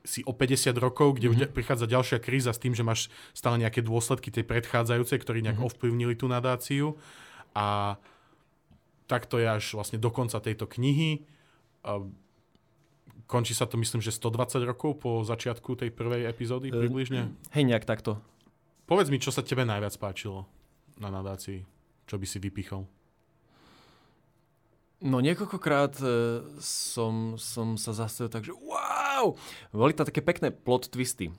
si 0.00 0.24
o 0.24 0.32
50 0.32 0.72
rokov, 0.80 1.20
kde 1.20 1.28
mm-hmm. 1.34 1.52
prichádza 1.52 1.90
ďalšia 1.90 2.18
kríza 2.22 2.54
s 2.54 2.62
tým, 2.62 2.72
že 2.72 2.86
máš 2.86 3.12
stále 3.36 3.60
nejaké 3.60 3.84
dôsledky 3.84 4.32
tej 4.32 4.48
predchádzajúcej, 4.48 5.18
ktorí 5.20 5.44
nejak 5.44 5.60
mm-hmm. 5.60 5.70
ovplyvnili 5.76 6.14
tú 6.16 6.30
nadáciu. 6.30 6.96
A 7.52 7.98
takto 9.10 9.36
je 9.42 9.50
až 9.50 9.64
vlastne 9.74 9.98
do 9.98 10.08
konca 10.08 10.38
tejto 10.38 10.70
knihy. 10.70 11.26
Končí 13.30 13.54
sa 13.54 13.70
to, 13.70 13.78
myslím, 13.78 14.02
že 14.02 14.10
120 14.10 14.66
rokov 14.66 14.98
po 14.98 15.22
začiatku 15.22 15.78
tej 15.78 15.94
prvej 15.94 16.26
epizódy 16.26 16.74
uh, 16.74 16.82
približne? 16.82 17.30
Hej, 17.54 17.62
nejak 17.62 17.86
takto. 17.86 18.18
Povedz 18.90 19.06
mi, 19.06 19.22
čo 19.22 19.30
sa 19.30 19.46
tebe 19.46 19.62
najviac 19.62 19.94
páčilo 20.02 20.50
na 20.98 21.14
nadácii? 21.14 21.62
Čo 22.10 22.18
by 22.18 22.26
si 22.26 22.42
vypichol? 22.42 22.90
No 25.00 25.22
niekoľkokrát 25.22 25.94
e, 26.02 26.06
som, 26.60 27.38
som 27.40 27.78
sa 27.78 27.94
zastavil 27.94 28.28
tak, 28.28 28.44
že 28.44 28.52
wow! 28.52 29.32
Boli 29.72 29.96
to 29.96 30.04
také 30.04 30.20
pekné 30.20 30.52
plot 30.52 30.92
twisty. 30.92 31.30
E, 31.30 31.34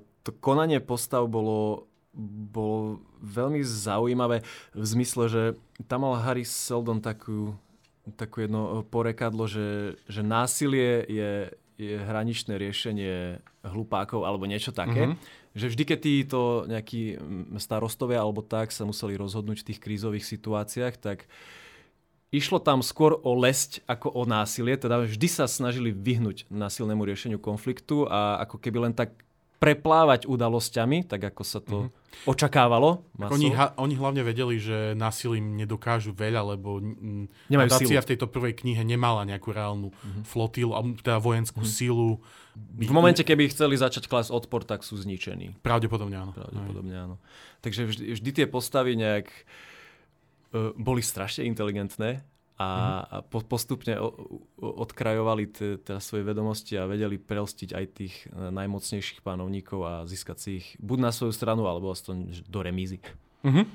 to 0.00 0.30
konanie 0.42 0.82
postav 0.82 1.30
bolo, 1.30 1.86
bolo 2.50 3.04
veľmi 3.22 3.62
zaujímavé 3.62 4.42
v 4.74 4.84
zmysle, 4.84 5.24
že 5.30 5.42
tam 5.86 6.08
mal 6.08 6.18
Harry 6.24 6.42
Seldon 6.42 6.98
takú, 6.98 7.54
takú 8.14 8.44
jedno 8.44 8.86
porekadlo, 8.88 9.44
že, 9.50 9.98
že 10.08 10.22
násilie 10.24 11.04
je, 11.08 11.32
je 11.76 11.94
hraničné 11.98 12.56
riešenie 12.56 13.42
hlupákov 13.66 14.24
alebo 14.24 14.48
niečo 14.48 14.72
také. 14.72 15.12
Mm-hmm. 15.12 15.56
Že 15.58 15.66
vždy, 15.74 15.82
keď 15.84 15.98
títo 15.98 16.40
nejakí 16.70 17.18
starostovia 17.58 18.22
alebo 18.22 18.44
tak 18.44 18.70
sa 18.70 18.86
museli 18.86 19.18
rozhodnúť 19.18 19.64
v 19.64 19.66
tých 19.72 19.82
krízových 19.82 20.24
situáciách, 20.24 20.94
tak 21.02 21.26
išlo 22.30 22.60
tam 22.60 22.84
skôr 22.84 23.16
o 23.16 23.32
lesť 23.36 23.84
ako 23.88 24.12
o 24.12 24.22
násilie, 24.28 24.76
teda 24.76 25.04
vždy 25.04 25.28
sa 25.28 25.44
snažili 25.48 25.90
vyhnúť 25.90 26.46
násilnému 26.52 27.02
riešeniu 27.02 27.40
konfliktu 27.40 28.04
a 28.06 28.44
ako 28.44 28.60
keby 28.60 28.90
len 28.90 28.94
tak 28.94 29.27
preplávať 29.58 30.30
udalosťami, 30.30 31.10
tak 31.10 31.34
ako 31.34 31.42
sa 31.42 31.58
to 31.58 31.90
mm-hmm. 31.90 32.30
očakávalo. 32.30 33.02
Oni, 33.18 33.50
ha, 33.58 33.74
oni 33.74 33.98
hlavne 33.98 34.22
vedeli, 34.22 34.62
že 34.62 34.94
násilím 34.94 35.58
nedokážu 35.58 36.14
veľa, 36.14 36.54
lebo 36.54 36.78
Nemajú 36.78 37.66
nadácia 37.66 37.98
v 37.98 38.10
tejto 38.14 38.30
prvej 38.30 38.54
knihe 38.54 38.86
nemala 38.86 39.26
nejakú 39.26 39.50
reálnu 39.50 39.90
mm-hmm. 39.90 40.22
flotilu, 40.22 40.72
teda 41.02 41.18
vojenskú 41.18 41.66
mm-hmm. 41.66 41.78
sílu. 41.78 42.22
V 42.78 42.94
momente, 42.94 43.26
keby 43.26 43.50
chceli 43.50 43.74
začať 43.74 44.06
klásť 44.06 44.30
odpor, 44.30 44.62
tak 44.62 44.86
sú 44.86 44.94
zničení. 44.94 45.58
Pravdepodobne 45.62 46.22
áno. 46.22 46.30
Pravdepodobne 46.34 46.94
áno. 46.94 47.16
Takže 47.58 47.90
vždy, 47.90 48.04
vždy 48.14 48.30
tie 48.30 48.46
postavy 48.46 48.94
nejak 48.94 49.26
uh, 49.26 50.70
boli 50.78 51.02
strašne 51.02 51.46
inteligentné 51.50 52.22
a, 52.58 53.22
po, 53.30 53.38
postupne 53.46 53.94
odkrajovali 54.58 55.46
teda 55.54 56.02
svoje 56.02 56.26
vedomosti 56.26 56.74
a 56.74 56.90
vedeli 56.90 57.14
prelstiť 57.14 57.70
aj 57.70 57.84
tých 57.94 58.14
e, 58.26 58.50
najmocnejších 58.50 59.22
pánovníkov 59.22 59.78
a 59.86 59.92
získať 60.10 60.36
si 60.42 60.50
ich 60.58 60.66
buď 60.82 60.98
na 60.98 61.10
svoju 61.14 61.30
stranu, 61.30 61.70
alebo 61.70 61.94
aspoň 61.94 62.42
do 62.50 62.58
remízy. 62.58 62.98
Mm-hmm. 63.46 63.66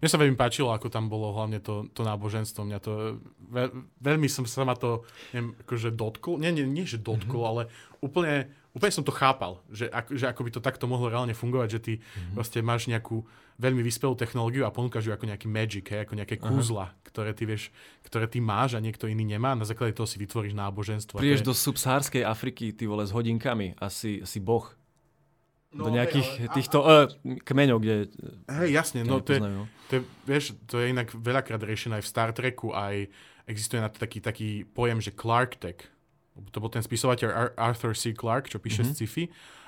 Mne 0.00 0.08
sa 0.08 0.20
veľmi 0.20 0.36
páčilo, 0.36 0.72
ako 0.72 0.88
tam 0.88 1.12
bolo 1.12 1.36
hlavne 1.36 1.60
to, 1.60 1.88
to 1.92 2.04
náboženstvo. 2.04 2.64
Mňa 2.64 2.78
to, 2.80 3.20
ve, 3.52 3.68
veľmi 4.00 4.28
som 4.32 4.48
sa 4.48 4.64
ma 4.64 4.72
to, 4.72 5.04
neviem, 5.36 5.56
akože 5.60 5.92
dotkol. 5.92 6.40
Nie, 6.40 6.56
nie, 6.56 6.64
nie 6.64 6.88
že 6.88 7.00
dotkol, 7.00 7.44
mm-hmm. 7.44 7.52
ale 7.52 7.62
úplne, 8.00 8.48
úplne 8.76 8.92
som 8.92 9.08
to 9.08 9.16
chápal, 9.16 9.64
že, 9.72 9.88
ak, 9.88 10.12
že 10.12 10.28
ako 10.28 10.44
by 10.44 10.50
to 10.52 10.60
takto 10.60 10.84
mohlo 10.84 11.08
reálne 11.08 11.32
fungovať, 11.32 11.68
že 11.72 11.80
ty 11.80 11.92
mm-hmm. 11.96 12.36
proste 12.36 12.60
máš 12.60 12.92
nejakú 12.92 13.24
veľmi 13.56 13.80
vyspelú 13.80 14.12
technológiu 14.12 14.68
a 14.68 14.74
ponúkaš 14.74 15.08
ju 15.08 15.12
ako 15.16 15.32
nejaký 15.32 15.48
magic, 15.48 15.88
hej, 15.88 16.04
ako 16.04 16.12
nejaké 16.12 16.36
kúzla, 16.36 16.92
Aha. 16.92 17.08
ktoré 17.08 17.32
ty, 17.32 17.48
vieš, 17.48 17.72
ktoré 18.04 18.28
ty 18.28 18.44
máš 18.44 18.76
a 18.76 18.84
niekto 18.84 19.08
iný 19.08 19.24
nemá. 19.24 19.56
Na 19.56 19.64
základe 19.64 19.96
toho 19.96 20.04
si 20.04 20.20
vytvoríš 20.20 20.52
náboženstvo. 20.52 21.16
Prídeš 21.16 21.40
je... 21.40 21.48
do 21.48 21.54
subsárskej 21.56 22.22
Afriky, 22.28 22.76
ty 22.76 22.84
vole, 22.84 23.08
s 23.08 23.16
hodinkami 23.16 23.80
a 23.80 23.88
si, 23.88 24.20
si 24.28 24.44
boh. 24.44 24.68
No, 25.72 25.88
do 25.88 25.96
nejakých 25.96 26.28
hej, 26.36 26.48
ale... 26.52 26.56
týchto 26.60 26.78
uh, 26.84 27.08
kmeňov, 27.24 27.78
kde... 27.80 28.12
Hej, 28.44 28.68
jasne, 28.76 29.08
no 29.08 29.24
to, 29.24 29.36
je, 29.36 29.40
to 29.88 29.92
je, 29.96 30.00
vieš, 30.28 30.44
to 30.68 30.84
je 30.84 30.92
inak 30.92 31.08
veľakrát 31.16 31.60
riešené 31.60 32.00
aj 32.00 32.04
v 32.04 32.12
Star 32.12 32.30
Treku, 32.36 32.76
aj 32.76 33.08
existuje 33.48 33.80
na 33.80 33.88
to 33.88 33.96
taký, 33.96 34.20
taký 34.20 34.68
pojem, 34.68 35.00
že 35.00 35.16
Clark 35.16 35.56
Tech. 35.56 35.95
To 36.52 36.58
bol 36.60 36.68
ten 36.68 36.84
spisovateľ 36.84 37.56
Arthur 37.56 37.96
C. 37.96 38.12
Clarke, 38.12 38.52
čo 38.52 38.60
píše 38.60 38.84
mm-hmm. 38.84 38.96
sci-fi. 38.96 39.24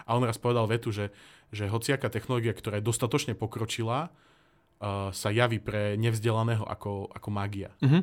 A 0.08 0.16
on 0.16 0.24
raz 0.24 0.40
povedal 0.40 0.64
vetu, 0.68 0.92
že 0.92 1.12
že 1.48 1.64
hociaká 1.68 2.12
technológia, 2.12 2.52
ktorá 2.52 2.80
je 2.80 2.84
dostatočne 2.84 3.32
pokročilá, 3.32 4.12
uh, 4.12 5.08
sa 5.16 5.28
javí 5.32 5.56
pre 5.56 5.96
nevzdelaného 5.96 6.64
ako, 6.64 7.08
ako 7.08 7.28
magia. 7.32 7.72
Mm-hmm. 7.80 8.02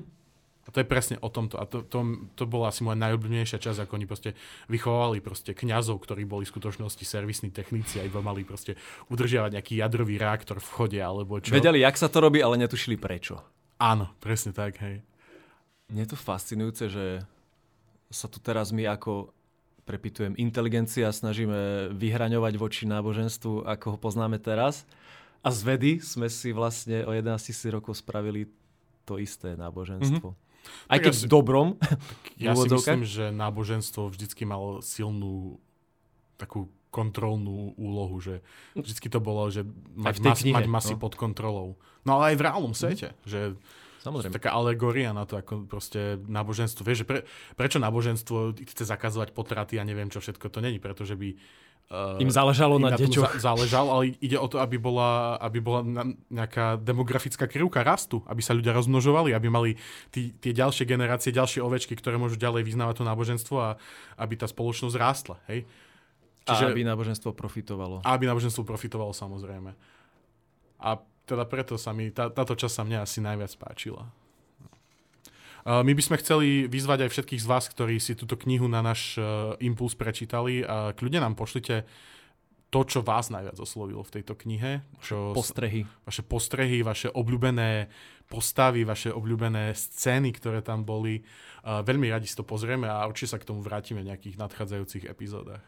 A 0.66 0.74
to 0.74 0.82
je 0.82 0.88
presne 0.90 1.22
o 1.22 1.30
tomto. 1.30 1.62
A 1.62 1.70
to, 1.70 1.86
to, 1.86 2.26
to 2.34 2.50
bola 2.50 2.74
asi 2.74 2.82
moja 2.82 2.98
najobľúbenejšia 2.98 3.62
časť, 3.62 3.86
ako 3.86 4.02
oni 4.02 4.10
proste 4.10 4.34
vychovávali 4.66 5.22
proste 5.22 5.54
kňazov, 5.54 6.02
ktorí 6.02 6.26
boli 6.26 6.50
v 6.50 6.58
skutočnosti 6.58 7.06
servisní 7.06 7.54
techníci 7.54 8.02
a 8.02 8.08
iba 8.10 8.18
mali 8.26 8.42
proste 8.42 8.74
udržiavať 9.14 9.62
nejaký 9.62 9.74
jadrový 9.78 10.18
reaktor 10.18 10.58
v 10.58 10.70
chode 10.74 10.98
alebo 10.98 11.38
čo. 11.38 11.54
Vedeli, 11.54 11.86
jak 11.86 11.94
sa 12.02 12.10
to 12.10 12.18
robí, 12.18 12.42
ale 12.42 12.58
netušili 12.58 12.98
prečo. 12.98 13.46
Áno, 13.78 14.18
presne 14.18 14.58
tak, 14.58 14.82
hej. 14.82 15.06
Mne 15.86 16.02
je 16.02 16.10
to 16.10 16.18
fascinujúce, 16.18 16.90
že 16.90 17.22
sa 18.10 18.30
tu 18.30 18.38
teraz 18.40 18.70
my 18.70 18.86
ako 18.90 19.34
prepitujem, 19.86 20.34
inteligencia 20.42 21.14
snažíme 21.14 21.94
vyhraňovať 21.94 22.54
voči 22.58 22.84
náboženstvu, 22.90 23.70
ako 23.70 23.86
ho 23.96 23.98
poznáme 24.02 24.42
teraz. 24.42 24.84
A 25.46 25.54
z 25.54 25.62
vedy 25.62 25.92
sme 26.02 26.26
si 26.26 26.50
vlastne 26.50 27.06
o 27.06 27.14
11 27.14 27.38
si 27.54 27.68
rokov 27.70 28.02
spravili 28.02 28.50
to 29.06 29.22
isté 29.22 29.54
náboženstvo. 29.54 30.34
Mm-hmm. 30.34 30.90
Aj 30.90 30.98
keď 30.98 31.14
ja 31.14 31.20
si, 31.22 31.26
v 31.26 31.30
dobrom. 31.30 31.68
Ja 32.42 32.58
si 32.58 32.68
myslím, 32.68 33.06
že 33.06 33.30
náboženstvo 33.30 34.10
vždycky 34.10 34.50
malo 34.50 34.82
silnú 34.82 35.62
takú 36.42 36.68
kontrolnú 36.90 37.78
úlohu, 37.78 38.18
že 38.18 38.42
vždycky 38.74 39.08
to 39.12 39.22
bolo, 39.22 39.46
že 39.54 39.68
mať, 39.94 40.16
mas, 40.20 40.40
knihe, 40.42 40.56
mať 40.58 40.68
masy 40.68 40.94
no. 40.98 41.00
pod 41.00 41.14
kontrolou. 41.14 41.78
No 42.08 42.18
ale 42.18 42.34
aj 42.34 42.36
v 42.40 42.44
reálnom 42.50 42.74
svete, 42.74 43.14
mm. 43.14 43.18
že 43.24 43.40
Samozrejme. 44.06 44.38
Taká 44.38 44.54
alegória 44.54 45.10
na 45.18 45.26
to, 45.26 45.42
ako 45.42 45.66
proste 45.66 46.22
náboženstvo. 46.30 46.86
Vieš, 46.86 47.02
že 47.02 47.08
pre, 47.10 47.20
prečo 47.58 47.82
náboženstvo 47.82 48.54
chce 48.62 48.86
zakazovať 48.86 49.34
potraty 49.34 49.82
a 49.82 49.84
neviem 49.84 50.14
čo 50.14 50.22
všetko. 50.22 50.54
To 50.54 50.62
není, 50.62 50.78
pretože 50.78 51.18
by 51.18 51.34
Uh, 51.86 52.18
im 52.18 52.34
záležalo 52.34 52.82
im 52.82 52.90
na, 52.90 52.90
na 52.90 52.98
deťoch. 52.98 53.38
Za, 53.38 53.54
záležal, 53.54 53.86
ale 53.86 54.18
ide 54.18 54.42
o 54.42 54.50
to, 54.50 54.58
aby 54.58 54.82
bola, 54.82 55.38
aby 55.38 55.62
bola 55.62 55.86
nejaká 56.34 56.82
demografická 56.82 57.46
krivka 57.46 57.86
rastu, 57.86 58.26
aby 58.26 58.42
sa 58.42 58.58
ľudia 58.58 58.74
rozmnožovali, 58.74 59.38
aby 59.38 59.48
mali 59.54 59.78
tí, 60.10 60.34
tie 60.34 60.50
ďalšie 60.50 60.82
generácie, 60.82 61.30
ďalšie 61.30 61.62
ovečky, 61.62 61.94
ktoré 61.94 62.18
môžu 62.18 62.42
ďalej 62.42 62.66
vyznávať 62.66 62.96
to 62.98 63.04
náboženstvo 63.06 63.56
a 63.62 63.70
aby 64.18 64.34
tá 64.34 64.50
spoločnosť 64.50 64.96
rástla. 64.98 65.38
Hej? 65.46 65.70
Čiže, 66.50 66.66
a 66.66 66.74
aby 66.74 66.82
náboženstvo 66.90 67.38
profitovalo. 67.38 68.02
A 68.02 68.18
aby 68.18 68.26
náboženstvo 68.34 68.66
profitovalo, 68.66 69.14
samozrejme. 69.14 69.78
A 70.82 70.90
teda 71.26 71.44
preto 71.50 71.76
sa 71.76 71.92
mi, 71.92 72.14
tá, 72.14 72.30
táto 72.30 72.54
časť 72.54 72.74
sa 72.74 72.84
mne 72.86 73.02
asi 73.02 73.20
najviac 73.20 73.54
páčila. 73.58 74.06
My 75.66 75.98
by 75.98 76.04
sme 76.06 76.22
chceli 76.22 76.70
vyzvať 76.70 77.10
aj 77.10 77.10
všetkých 77.10 77.42
z 77.42 77.50
vás, 77.50 77.66
ktorí 77.66 77.98
si 77.98 78.14
túto 78.14 78.38
knihu 78.38 78.70
na 78.70 78.86
náš 78.86 79.18
uh, 79.18 79.58
impuls 79.58 79.98
prečítali 79.98 80.62
a 80.62 80.94
kľudne 80.94 81.26
nám 81.26 81.34
pošlite 81.34 81.90
to, 82.70 82.80
čo 82.86 83.02
vás 83.02 83.34
najviac 83.34 83.58
oslovilo 83.58 84.06
v 84.06 84.14
tejto 84.14 84.38
knihe. 84.38 84.86
Čo, 85.02 85.34
postrehy. 85.34 85.90
Vaše 86.06 86.22
postrehy, 86.22 86.86
vaše 86.86 87.10
obľúbené 87.10 87.90
postavy, 88.30 88.86
vaše 88.86 89.10
obľúbené 89.10 89.74
scény, 89.74 90.38
ktoré 90.38 90.62
tam 90.62 90.86
boli. 90.86 91.26
Uh, 91.66 91.82
veľmi 91.82 92.14
radi 92.14 92.30
si 92.30 92.38
to 92.38 92.46
pozrieme 92.46 92.86
a 92.86 93.02
určite 93.10 93.34
sa 93.34 93.42
k 93.42 93.50
tomu 93.50 93.66
vrátime 93.66 94.06
v 94.06 94.14
nejakých 94.14 94.38
nadchádzajúcich 94.38 95.10
epizódach. 95.10 95.66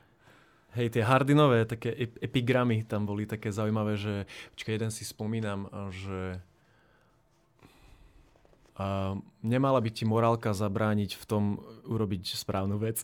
Hej, 0.76 1.00
tie 1.00 1.04
hardinové 1.04 1.64
také 1.64 1.96
epigramy 2.20 2.84
tam 2.84 3.08
boli 3.08 3.24
také 3.24 3.50
zaujímavé, 3.56 3.96
že 3.96 4.28
počkaj, 4.54 4.74
jeden 4.76 4.92
si 4.92 5.08
spomínam, 5.08 5.72
že 5.90 6.44
a 8.78 9.18
nemala 9.42 9.82
by 9.82 9.90
ti 9.90 10.06
morálka 10.06 10.54
zabrániť 10.54 11.18
v 11.18 11.24
tom 11.26 11.44
urobiť 11.90 12.38
správnu 12.38 12.78
vec. 12.78 13.02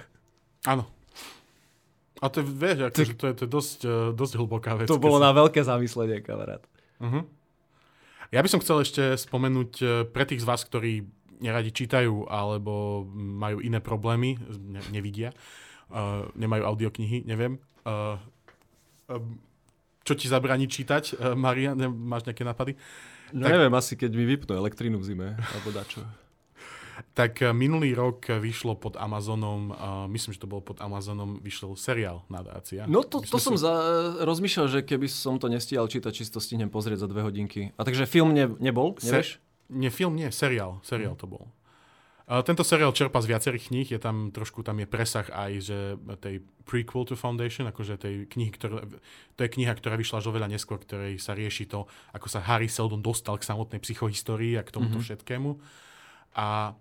Áno. 0.72 0.84
A 2.20 2.28
to 2.28 2.44
je, 2.44 2.44
vieš, 2.44 2.78
akože 2.92 3.14
to 3.16 3.24
je, 3.24 3.34
to 3.40 3.42
je 3.46 3.50
dosť, 3.50 3.78
uh, 3.88 3.92
dosť 4.12 4.34
hlboká 4.36 4.76
vec. 4.76 4.88
To 4.90 5.00
bolo 5.00 5.16
na 5.16 5.32
veľké 5.32 5.64
zamyslenie, 5.64 6.20
kamarát. 6.20 6.60
Uh-huh. 7.00 7.24
Ja 8.28 8.44
by 8.44 8.52
som 8.52 8.60
chcel 8.60 8.84
ešte 8.84 9.16
spomenúť 9.16 9.72
e, 9.80 9.84
pre 10.04 10.28
tých 10.28 10.44
z 10.44 10.48
vás, 10.50 10.60
ktorí 10.60 11.08
neradi 11.40 11.72
čítajú 11.72 12.28
alebo 12.28 13.06
majú 13.16 13.64
iné 13.64 13.80
problémy, 13.80 14.36
ne, 14.52 14.84
nevidia, 14.92 15.32
uh, 15.32 15.67
nemajú 16.36 16.62
audioknihy, 16.68 17.24
neviem. 17.24 17.56
Uh, 17.82 18.20
uh, 19.08 19.20
čo 20.04 20.12
ti 20.12 20.28
zabraní 20.28 20.68
čítať, 20.68 21.16
uh, 21.16 21.32
Maria? 21.32 21.72
Ne, 21.72 21.88
máš 21.88 22.28
nejaké 22.28 22.44
nápady? 22.44 22.76
No 23.32 23.48
tak, 23.48 23.52
neviem, 23.56 23.72
asi 23.76 23.92
keď 23.96 24.10
mi 24.12 24.24
vypnú 24.24 24.56
elektrínu 24.56 24.96
v 25.00 25.04
zime, 25.04 25.28
alebo 25.36 25.68
dačo. 25.72 26.04
Tak 27.14 27.54
minulý 27.54 27.94
rok 27.94 28.26
vyšlo 28.26 28.74
pod 28.74 28.98
Amazonom, 28.98 29.70
uh, 29.70 30.10
myslím, 30.10 30.34
že 30.34 30.42
to 30.42 30.50
bolo 30.50 30.62
pod 30.64 30.82
Amazonom, 30.82 31.38
vyšiel 31.38 31.78
seriál 31.78 32.26
Nadácia. 32.26 32.90
No 32.90 33.06
to, 33.06 33.22
to 33.22 33.38
som 33.38 33.54
si... 33.54 33.62
za, 33.62 33.72
rozmýšľal, 34.22 34.66
že 34.66 34.80
keby 34.82 35.06
som 35.06 35.38
to 35.38 35.46
nestíhal 35.46 35.86
čítať, 35.86 36.10
čisto 36.10 36.42
stihnem 36.42 36.68
pozrieť 36.68 37.06
za 37.06 37.08
dve 37.08 37.22
hodinky. 37.22 37.70
A 37.78 37.86
takže 37.86 38.08
film 38.08 38.34
ne, 38.34 38.50
nebol, 38.58 38.98
nevieš? 38.98 39.38
Se, 39.38 39.72
nie, 39.72 39.90
film 39.92 40.16
nie, 40.18 40.32
seriál. 40.32 40.82
Seriál 40.82 41.14
to 41.14 41.28
bol. 41.30 41.46
Tento 42.28 42.60
seriál 42.60 42.92
čerpa 42.92 43.24
z 43.24 43.32
viacerých 43.32 43.72
kníh, 43.72 43.88
je 43.88 43.96
tam 43.96 44.28
trošku, 44.28 44.60
tam 44.60 44.76
je 44.76 44.84
presah 44.84 45.24
aj 45.32 45.52
že 45.64 45.78
tej 46.20 46.44
prequel 46.68 47.08
to 47.08 47.16
Foundation, 47.16 47.64
akože 47.64 47.96
tej 47.96 48.28
knihy, 48.28 48.52
ktorá, 48.52 48.84
to 49.32 49.40
je 49.40 49.48
kniha, 49.48 49.72
ktorá 49.72 49.96
vyšla 49.96 50.20
až 50.20 50.28
oveľa 50.28 50.52
neskôr, 50.52 50.76
ktorej 50.76 51.16
sa 51.16 51.32
rieši 51.32 51.64
to, 51.64 51.88
ako 52.12 52.28
sa 52.28 52.44
Harry 52.44 52.68
Seldon 52.68 53.00
dostal 53.00 53.40
k 53.40 53.48
samotnej 53.48 53.80
psychohistórii 53.80 54.60
a 54.60 54.62
k 54.62 54.68
tomuto 54.68 55.00
mm-hmm. 55.00 55.08
všetkému. 55.08 55.50
A 56.36 56.76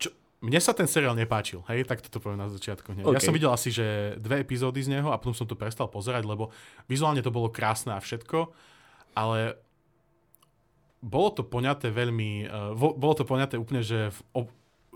čo, 0.00 0.08
mne 0.40 0.60
sa 0.64 0.72
ten 0.72 0.88
seriál 0.88 1.12
nepáčil, 1.12 1.60
hej, 1.68 1.84
tak 1.84 2.00
toto 2.00 2.16
poviem 2.16 2.40
na 2.40 2.48
začiatku. 2.48 3.04
Okay. 3.04 3.04
Ja 3.04 3.20
som 3.20 3.36
videl 3.36 3.52
asi, 3.52 3.68
že 3.68 4.16
dve 4.16 4.40
epizódy 4.40 4.80
z 4.80 4.96
neho 4.96 5.12
a 5.12 5.20
potom 5.20 5.36
som 5.36 5.44
to 5.44 5.60
prestal 5.60 5.92
pozerať, 5.92 6.24
lebo 6.24 6.48
vizuálne 6.88 7.20
to 7.20 7.28
bolo 7.28 7.52
krásne 7.52 7.92
a 7.92 8.00
všetko, 8.00 8.48
ale 9.12 9.60
bolo 11.02 11.28
to 11.34 11.42
poňaté 11.42 11.90
veľmi, 11.90 12.46
uh, 12.46 12.70
vo, 12.72 12.94
bolo 12.94 13.14
to 13.18 13.26
poňaté 13.26 13.58
úplne, 13.58 13.82
že 13.82 14.14
v, 14.14 14.18
ob, 14.38 14.46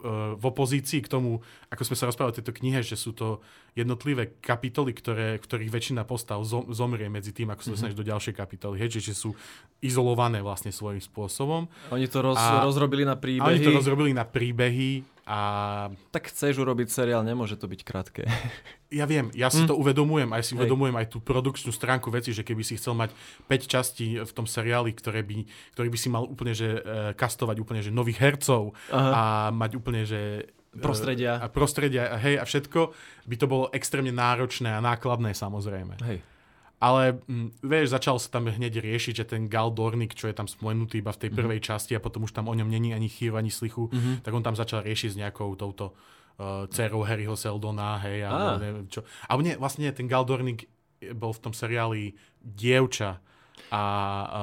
uh, 0.06 0.38
v 0.38 0.44
opozícii 0.46 1.02
k 1.02 1.10
tomu, 1.10 1.42
ako 1.66 1.82
sme 1.82 1.98
sa 1.98 2.06
rozprávali 2.06 2.32
o 2.32 2.38
tejto 2.38 2.54
knihe, 2.54 2.80
že 2.86 2.94
sú 2.94 3.10
to 3.10 3.42
jednotlivé 3.74 4.38
kapitoly, 4.38 4.94
ktoré, 4.94 5.34
ktorých 5.42 5.74
väčšina 5.74 6.06
postav 6.06 6.38
zom, 6.46 6.70
zomrie 6.70 7.10
medzi 7.10 7.34
tým, 7.34 7.50
ako 7.50 7.58
sa 7.58 7.62
mm-hmm. 7.66 7.74
dostaneš 7.74 7.98
do 7.98 8.06
ďalšej 8.06 8.34
kapitoly. 8.38 8.78
Hej, 8.78 9.02
že, 9.02 9.10
že 9.10 9.14
sú 9.18 9.34
izolované 9.82 10.38
vlastne 10.38 10.70
svojím 10.70 11.02
spôsobom. 11.02 11.66
Oni 11.90 12.06
to 12.06 12.22
roz, 12.22 12.38
a, 12.38 12.62
rozrobili 12.62 13.02
na 13.02 13.18
príbehy. 13.18 13.58
Oni 13.58 13.66
to 13.66 13.74
rozrobili 13.74 14.14
na 14.14 14.22
príbehy 14.22 15.15
a... 15.26 15.38
Tak 16.14 16.30
chceš 16.30 16.62
urobiť 16.62 16.86
seriál, 16.86 17.26
nemôže 17.26 17.58
to 17.58 17.66
byť 17.66 17.80
krátke. 17.82 18.22
Ja 18.86 19.02
viem, 19.02 19.34
ja 19.34 19.50
si 19.50 19.66
hm. 19.66 19.74
to 19.74 19.74
uvedomujem, 19.74 20.30
aj 20.30 20.46
si 20.46 20.54
Hej. 20.54 20.62
uvedomujem 20.62 20.94
aj 20.94 21.10
tú 21.10 21.18
produkčnú 21.18 21.74
stránku 21.74 22.06
veci, 22.06 22.30
že 22.30 22.46
keby 22.46 22.62
si 22.62 22.78
chcel 22.78 22.94
mať 22.94 23.10
5 23.50 23.66
častí 23.66 24.14
v 24.22 24.30
tom 24.30 24.46
seriáli, 24.46 24.94
ktoré 24.94 25.26
by, 25.26 25.42
ktorý 25.74 25.88
by 25.90 25.98
si 25.98 26.06
mal 26.06 26.22
úplne, 26.22 26.54
že 26.54 26.78
uh, 26.78 27.10
kastovať 27.18 27.58
úplne, 27.58 27.82
že 27.82 27.90
nových 27.90 28.22
hercov 28.22 28.78
Aha. 28.94 29.10
a 29.10 29.22
mať 29.50 29.70
úplne, 29.74 30.06
že 30.06 30.46
e, 30.46 30.78
prostredia. 30.78 31.42
A 31.42 31.50
prostredia, 31.50 32.14
hej, 32.14 32.38
a 32.38 32.46
všetko, 32.46 32.94
by 33.26 33.34
to 33.34 33.46
bolo 33.50 33.66
extrémne 33.74 34.14
náročné 34.14 34.70
a 34.70 34.78
nákladné 34.78 35.34
samozrejme. 35.34 35.98
Hej. 36.06 36.22
Ale 36.76 37.24
m, 37.24 37.48
mm, 37.48 37.64
vieš, 37.64 37.96
začal 37.96 38.20
sa 38.20 38.28
tam 38.28 38.52
hneď 38.52 38.84
riešiť, 38.84 39.24
že 39.24 39.24
ten 39.24 39.48
Gal 39.48 39.72
Dornik, 39.72 40.12
čo 40.12 40.28
je 40.28 40.36
tam 40.36 40.44
spomenutý 40.44 41.00
iba 41.00 41.12
v 41.12 41.20
tej 41.26 41.30
mhm. 41.32 41.36
prvej 41.36 41.58
mm-hmm. 41.60 41.72
časti 41.72 41.92
a 41.96 42.04
potom 42.04 42.28
už 42.28 42.36
tam 42.36 42.52
o 42.52 42.54
ňom 42.54 42.68
není 42.68 42.92
ani 42.92 43.08
chýru, 43.08 43.40
ani 43.40 43.48
slichu, 43.48 43.88
mm-hmm. 43.88 44.20
tak 44.20 44.32
on 44.36 44.44
tam 44.44 44.56
začal 44.56 44.84
riešiť 44.84 45.16
s 45.16 45.20
nejakou 45.20 45.56
touto 45.56 45.96
uh, 46.36 46.68
dcerou 46.68 47.00
Harryho 47.00 47.36
Seldona, 47.36 47.96
hej, 48.04 48.28
a 48.28 48.60
neviem 48.60 48.86
čo. 48.92 49.08
A 49.24 49.40
nie, 49.40 49.56
vlastne 49.56 49.88
ten 49.96 50.04
Gal 50.04 50.28
Dornik 50.28 50.68
bol 51.16 51.32
v 51.32 51.42
tom 51.48 51.52
seriáli 51.56 52.16
dievča 52.40 53.20
a, 53.72 53.82
a 53.82 53.82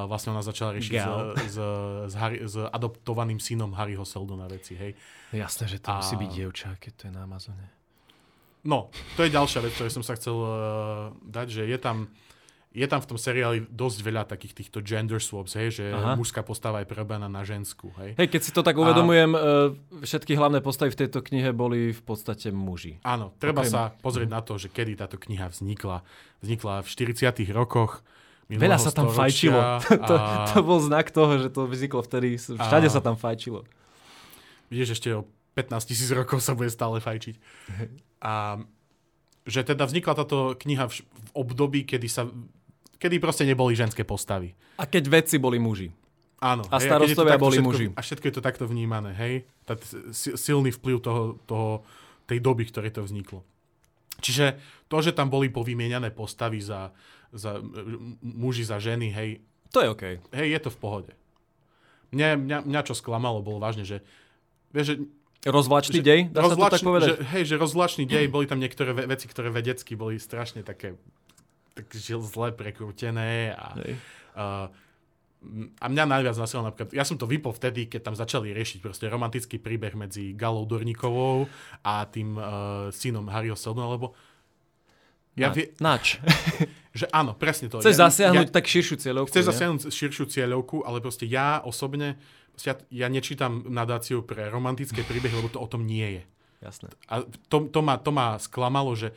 vlastne 0.10 0.34
ona 0.34 0.42
začala 0.42 0.74
riešiť 0.74 0.94
s, 0.94 1.08
s, 1.54 1.58
s, 2.10 2.14
Harry, 2.18 2.42
s 2.44 2.58
adoptovaným 2.58 3.38
synom 3.38 3.72
Harryho 3.78 4.04
Seldona 4.04 4.50
veci, 4.50 4.74
hej. 4.74 4.98
Jasné, 5.32 5.70
že 5.70 5.78
to 5.80 5.94
a... 5.94 6.02
musí 6.02 6.18
byť 6.18 6.30
dievča, 6.34 6.70
keď 6.82 6.92
to 6.98 7.04
je 7.08 7.12
na 7.14 7.22
Amazone. 7.24 7.83
No, 8.64 8.88
to 9.20 9.28
je 9.28 9.30
ďalšia 9.32 9.60
vec, 9.60 9.76
ktorú 9.76 9.92
som 9.92 10.04
sa 10.08 10.16
chcel 10.16 10.40
uh, 10.40 10.50
dať, 11.28 11.48
že 11.52 11.64
je 11.68 11.76
tam, 11.76 12.08
je 12.72 12.88
tam 12.88 13.04
v 13.04 13.08
tom 13.12 13.20
seriáli 13.20 13.68
dosť 13.68 14.00
veľa 14.00 14.24
takých 14.24 14.64
týchto 14.64 14.80
gender 14.80 15.20
swaps, 15.20 15.60
hej, 15.60 15.84
že 15.84 15.86
Aha. 15.92 16.16
mužská 16.16 16.48
postava 16.48 16.80
je 16.80 16.88
prerobená 16.88 17.28
na 17.28 17.44
ženskú. 17.44 17.92
Hej. 18.00 18.16
hej, 18.16 18.28
keď 18.32 18.42
si 18.42 18.56
to 18.56 18.64
tak 18.64 18.80
uvedomujem, 18.80 19.36
a... 19.36 19.40
Uh, 19.68 20.02
všetky 20.08 20.40
hlavné 20.40 20.64
postavy 20.64 20.96
v 20.96 21.00
tejto 21.04 21.20
knihe 21.20 21.52
boli 21.52 21.92
v 21.92 22.02
podstate 22.08 22.56
muži. 22.56 23.04
Áno, 23.04 23.36
treba 23.36 23.68
okay. 23.68 23.72
sa 23.76 23.92
pozrieť 24.00 24.30
na 24.32 24.40
to, 24.40 24.56
že 24.56 24.72
kedy 24.72 24.96
táto 24.96 25.20
kniha 25.20 25.52
vznikla. 25.52 26.00
Vznikla 26.40 26.82
v 26.84 26.88
40 26.88 27.52
rokoch. 27.52 28.00
Veľa 28.48 28.80
sa 28.80 28.96
tam 28.96 29.12
fajčilo. 29.12 29.60
A... 29.60 29.84
to, 30.10 30.16
to 30.56 30.58
bol 30.64 30.80
znak 30.80 31.12
toho, 31.12 31.36
že 31.36 31.52
to 31.52 31.68
vzniklo 31.68 32.00
vtedy. 32.00 32.40
Všade 32.40 32.88
a... 32.88 32.92
sa 32.92 33.04
tam 33.04 33.20
fajčilo. 33.20 33.68
Vidíš, 34.72 34.96
ešte 35.00 35.12
o 35.20 35.28
15 35.54 35.90
tisíc 35.90 36.10
rokov 36.10 36.42
sa 36.42 36.58
bude 36.58 36.74
stále 36.74 36.98
fajčiť. 36.98 37.36
A 38.26 38.62
že 39.44 39.62
teda 39.62 39.84
vznikla 39.86 40.14
táto 40.16 40.56
kniha 40.56 40.88
v, 40.88 41.04
v 41.04 41.30
období, 41.36 41.84
kedy 41.84 42.08
sa 42.08 42.26
kedy 43.04 43.20
proste 43.20 43.44
neboli 43.44 43.76
ženské 43.76 44.08
postavy. 44.08 44.56
A 44.80 44.88
keď 44.88 45.12
vedci 45.12 45.36
boli 45.36 45.60
muži. 45.60 45.92
Áno. 46.40 46.64
A 46.72 46.80
hej, 46.80 46.88
starostovia 46.88 47.36
boli 47.36 47.60
všetko, 47.60 47.68
muži. 47.68 47.86
A 47.92 48.00
všetko 48.00 48.26
je 48.32 48.36
to 48.40 48.44
takto 48.44 48.64
vnímané, 48.64 49.12
hej? 49.16 49.44
Tá 49.68 49.76
silný 50.12 50.72
vplyv 50.72 51.04
toho, 51.04 51.36
toho, 51.44 51.84
tej 52.24 52.40
doby, 52.40 52.64
ktoré 52.64 52.88
to 52.96 53.04
vzniklo. 53.04 53.44
Čiže 54.24 54.56
to, 54.88 55.04
že 55.04 55.12
tam 55.12 55.28
boli 55.28 55.52
povymieniané 55.52 56.16
postavy 56.16 56.64
za, 56.64 56.96
za 57.36 57.60
muži, 58.24 58.64
za 58.64 58.80
ženy, 58.80 59.12
hej. 59.12 59.44
To 59.76 59.84
je 59.84 59.88
OK. 59.92 60.04
Hej, 60.32 60.48
je 60.56 60.60
to 60.64 60.70
v 60.72 60.80
pohode. 60.80 61.12
Mňa, 62.16 62.40
mňa, 62.40 62.58
mňa 62.68 62.82
čo 62.88 62.96
sklamalo, 62.96 63.44
bolo 63.44 63.60
vážne, 63.60 63.84
že, 63.84 64.00
vieš, 64.72 64.96
že 64.96 64.96
Rozvlačný 65.44 66.00
že, 66.00 66.06
dej, 66.08 66.20
dá 66.32 66.48
sa 66.48 66.56
to 66.56 66.72
tak 66.72 66.84
povedať? 66.84 67.08
Že, 67.08 67.16
hej, 67.36 67.44
že 67.52 67.56
rozvlačný 67.60 68.04
dej, 68.08 68.32
boli 68.32 68.48
tam 68.48 68.64
niektoré 68.64 68.96
ve- 68.96 69.08
veci, 69.12 69.28
ktoré 69.28 69.52
vedecky 69.52 70.00
boli 70.00 70.16
strašne 70.16 70.64
také 70.64 70.96
tak 71.74 71.90
zle 72.00 72.54
prekrútené 72.54 73.52
a, 73.52 73.68
uh, 73.76 74.68
a 75.82 75.86
mňa 75.90 76.06
najviac 76.06 76.38
nasilo 76.38 76.64
napríklad, 76.64 76.96
ja 76.96 77.04
som 77.04 77.20
to 77.20 77.28
vypol 77.28 77.52
vtedy, 77.52 77.92
keď 77.92 78.14
tam 78.14 78.16
začali 78.16 78.56
riešiť 78.56 78.80
proste 78.80 79.06
romantický 79.10 79.60
príbeh 79.60 79.98
medzi 79.98 80.32
Galou 80.38 80.64
Dornikovou 80.64 81.50
a 81.84 82.08
tým 82.08 82.38
uh, 82.38 82.88
synom 82.94 83.28
Harryho 83.28 83.58
Seldona, 83.58 83.90
lebo 83.90 84.16
ja 85.34 85.50
Na, 85.50 85.54
vie... 85.58 85.66
Nač. 85.82 86.22
že 87.00 87.10
áno, 87.10 87.34
presne 87.34 87.68
to. 87.68 87.82
Chceš 87.82 87.98
ja, 87.98 88.06
zasiahnuť 88.08 88.48
ja, 88.48 88.54
tak 88.54 88.70
širšiu 88.70 88.96
cieľovku. 89.02 89.34
Chceš 89.34 89.46
zasiahnuť 89.50 89.80
širšiu 89.90 90.26
cieľovku, 90.30 90.86
ale 90.86 91.02
proste 91.02 91.26
ja 91.26 91.58
osobne 91.66 92.22
ja, 92.62 92.78
ja 92.94 93.08
nečítam 93.10 93.66
nadáciu 93.66 94.22
pre 94.22 94.48
romantické 94.54 95.02
príbehy, 95.02 95.42
lebo 95.42 95.50
to 95.50 95.58
o 95.58 95.68
tom 95.68 95.90
nie 95.90 96.22
je. 96.22 96.24
Jasné. 96.64 96.88
A 97.12 97.26
to, 97.50 97.68
to, 97.68 97.80
ma, 97.84 98.00
to 98.00 98.12
ma 98.14 98.40
sklamalo, 98.40 98.96
že, 98.96 99.12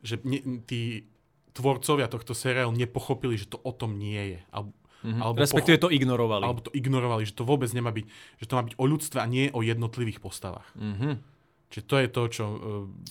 že 0.00 0.22
ne, 0.24 0.64
tí 0.64 1.04
tvorcovia 1.54 2.08
tohto 2.08 2.32
seriálu 2.32 2.72
nepochopili, 2.74 3.36
že 3.36 3.50
to 3.50 3.58
o 3.62 3.72
tom 3.74 4.00
nie 4.00 4.38
je. 4.38 4.40
Alebo, 4.50 4.70
mm-hmm. 5.04 5.20
alebo 5.20 5.36
Respektíve 5.38 5.76
pocho- 5.78 5.86
to 5.90 5.94
ignorovali. 5.94 6.42
Alebo 6.46 6.60
to 6.64 6.72
ignorovali, 6.72 7.22
že 7.28 7.34
to 7.36 7.44
vôbec 7.44 7.70
nemá 7.74 7.92
byť, 7.92 8.06
že 8.40 8.46
to 8.48 8.54
má 8.56 8.62
byť 8.64 8.74
o 8.80 8.84
ľudstve 8.86 9.18
a 9.20 9.26
nie 9.28 9.52
o 9.52 9.60
jednotlivých 9.60 10.18
postavách. 10.24 10.66
Mm-hmm. 10.74 11.33
Čiže 11.72 11.84
to 11.90 11.96
je 11.98 12.08
to, 12.08 12.22
čo, 12.30 12.44
e, 12.46 12.58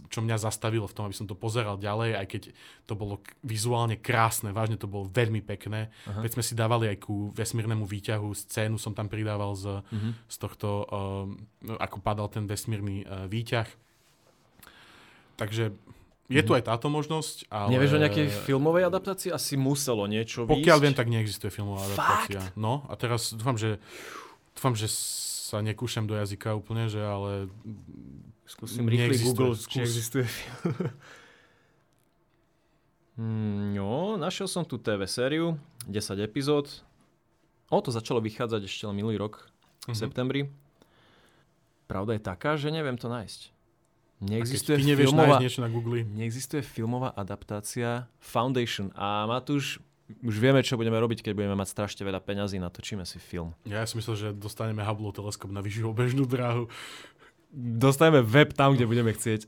čo 0.07 0.19
mňa 0.23 0.39
zastavilo 0.39 0.87
v 0.87 0.95
tom, 0.95 1.03
aby 1.09 1.15
som 1.17 1.27
to 1.27 1.35
pozeral 1.35 1.75
ďalej, 1.75 2.15
aj 2.15 2.27
keď 2.31 2.41
to 2.87 2.93
bolo 2.95 3.19
vizuálne 3.43 3.99
krásne, 3.99 4.55
vážne 4.55 4.79
to 4.79 4.87
bolo 4.87 5.11
veľmi 5.11 5.43
pekné. 5.43 5.91
Aha. 6.07 6.23
Veď 6.23 6.39
sme 6.39 6.43
si 6.47 6.55
dávali 6.55 6.87
aj 6.87 7.03
ku 7.03 7.35
vesmírnemu 7.35 7.83
výťahu, 7.83 8.31
scénu 8.31 8.79
som 8.79 8.95
tam 8.95 9.11
pridával 9.11 9.51
z, 9.59 9.83
uh-huh. 9.83 10.11
z 10.31 10.35
tohto, 10.39 10.87
um, 10.87 11.35
ako 11.75 11.99
padal 11.99 12.31
ten 12.31 12.47
vesmírny 12.47 13.03
uh, 13.03 13.27
výťah. 13.27 13.67
Takže 15.35 15.75
je 16.31 16.41
tu 16.41 16.55
mhm. 16.55 16.57
aj 16.61 16.63
táto 16.71 16.87
možnosť, 16.87 17.51
ale... 17.51 17.75
Nevieš 17.75 17.99
o 17.99 18.01
nejakej 18.01 18.27
filmovej 18.47 18.87
adaptácii? 18.87 19.29
Asi 19.35 19.59
muselo 19.59 20.07
niečo 20.07 20.47
Pokiaľ 20.47 20.77
výsť. 20.79 20.85
viem, 20.87 20.95
tak 20.95 21.07
neexistuje 21.11 21.51
filmová 21.51 21.83
adaptácia. 21.83 22.41
Fakt? 22.47 22.55
No 22.55 22.87
a 22.87 22.95
teraz 22.95 23.35
dúfam, 23.35 23.59
že 23.59 23.77
dúfam, 24.55 24.73
že 24.73 24.87
sa 24.87 25.59
nekúšam 25.59 26.07
do 26.07 26.15
jazyka 26.15 26.55
úplne, 26.55 26.87
že 26.87 27.03
ale 27.03 27.51
Skúsim 28.43 28.83
rýchly 28.87 29.17
Google, 29.23 29.55
skús. 29.55 29.71
či 29.71 29.77
existuje. 29.83 30.27
Hmm, 33.13 33.77
no, 33.77 34.17
našiel 34.17 34.49
som 34.49 34.65
tu 34.65 34.81
TV 34.81 35.05
sériu, 35.05 35.53
10 35.85 36.17
epizód. 36.25 36.65
O, 37.69 37.77
to 37.77 37.93
začalo 37.93 38.17
vychádzať 38.17 38.65
ešte 38.65 38.89
minulý 38.89 39.21
rok, 39.21 39.45
v 39.85 39.93
uh-huh. 39.93 39.93
septembri. 39.93 40.49
Pravda 41.85 42.17
je 42.17 42.21
taká, 42.25 42.57
že 42.57 42.73
neviem 42.73 42.97
to 42.97 43.13
nájsť. 43.13 43.53
Neexistuje 44.23 44.79
filmová, 44.79 45.37
niečo 45.37 45.59
na 45.59 45.69
Google. 45.69 46.07
Neexistuje 46.07 46.63
filmová 46.63 47.11
adaptácia 47.11 48.07
Foundation. 48.23 48.89
A 48.95 49.27
Matúš, 49.27 49.83
už 50.23 50.35
vieme, 50.39 50.63
čo 50.63 50.79
budeme 50.79 50.95
robiť, 50.95 51.19
keď 51.23 51.33
budeme 51.35 51.55
mať 51.59 51.75
strašne 51.75 52.07
veľa 52.07 52.23
peňazí, 52.23 52.55
natočíme 52.55 53.03
si 53.03 53.19
film. 53.19 53.51
Ja 53.67 53.83
si 53.83 53.99
myslel, 53.99 54.15
že 54.15 54.27
dostaneme 54.31 54.79
Hubble 54.83 55.11
teleskop 55.11 55.51
na 55.51 55.59
vyššiu 55.59 55.91
obežnú 55.91 56.23
dráhu 56.23 56.71
dostaneme 57.53 58.25
web 58.25 58.51
tam, 58.51 58.73
kde 58.73 58.89
budeme 58.89 59.13
chcieť. 59.13 59.45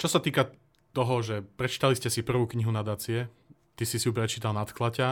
Čo 0.00 0.08
sa 0.08 0.18
týka 0.18 0.48
toho, 0.90 1.20
že 1.20 1.44
prečítali 1.44 1.92
ste 1.94 2.08
si 2.08 2.24
prvú 2.24 2.48
knihu 2.48 2.72
nadácie, 2.72 3.28
ty 3.76 3.84
si 3.84 4.00
si 4.00 4.08
ju 4.08 4.16
prečítal 4.16 4.56
nadklaťa, 4.56 5.08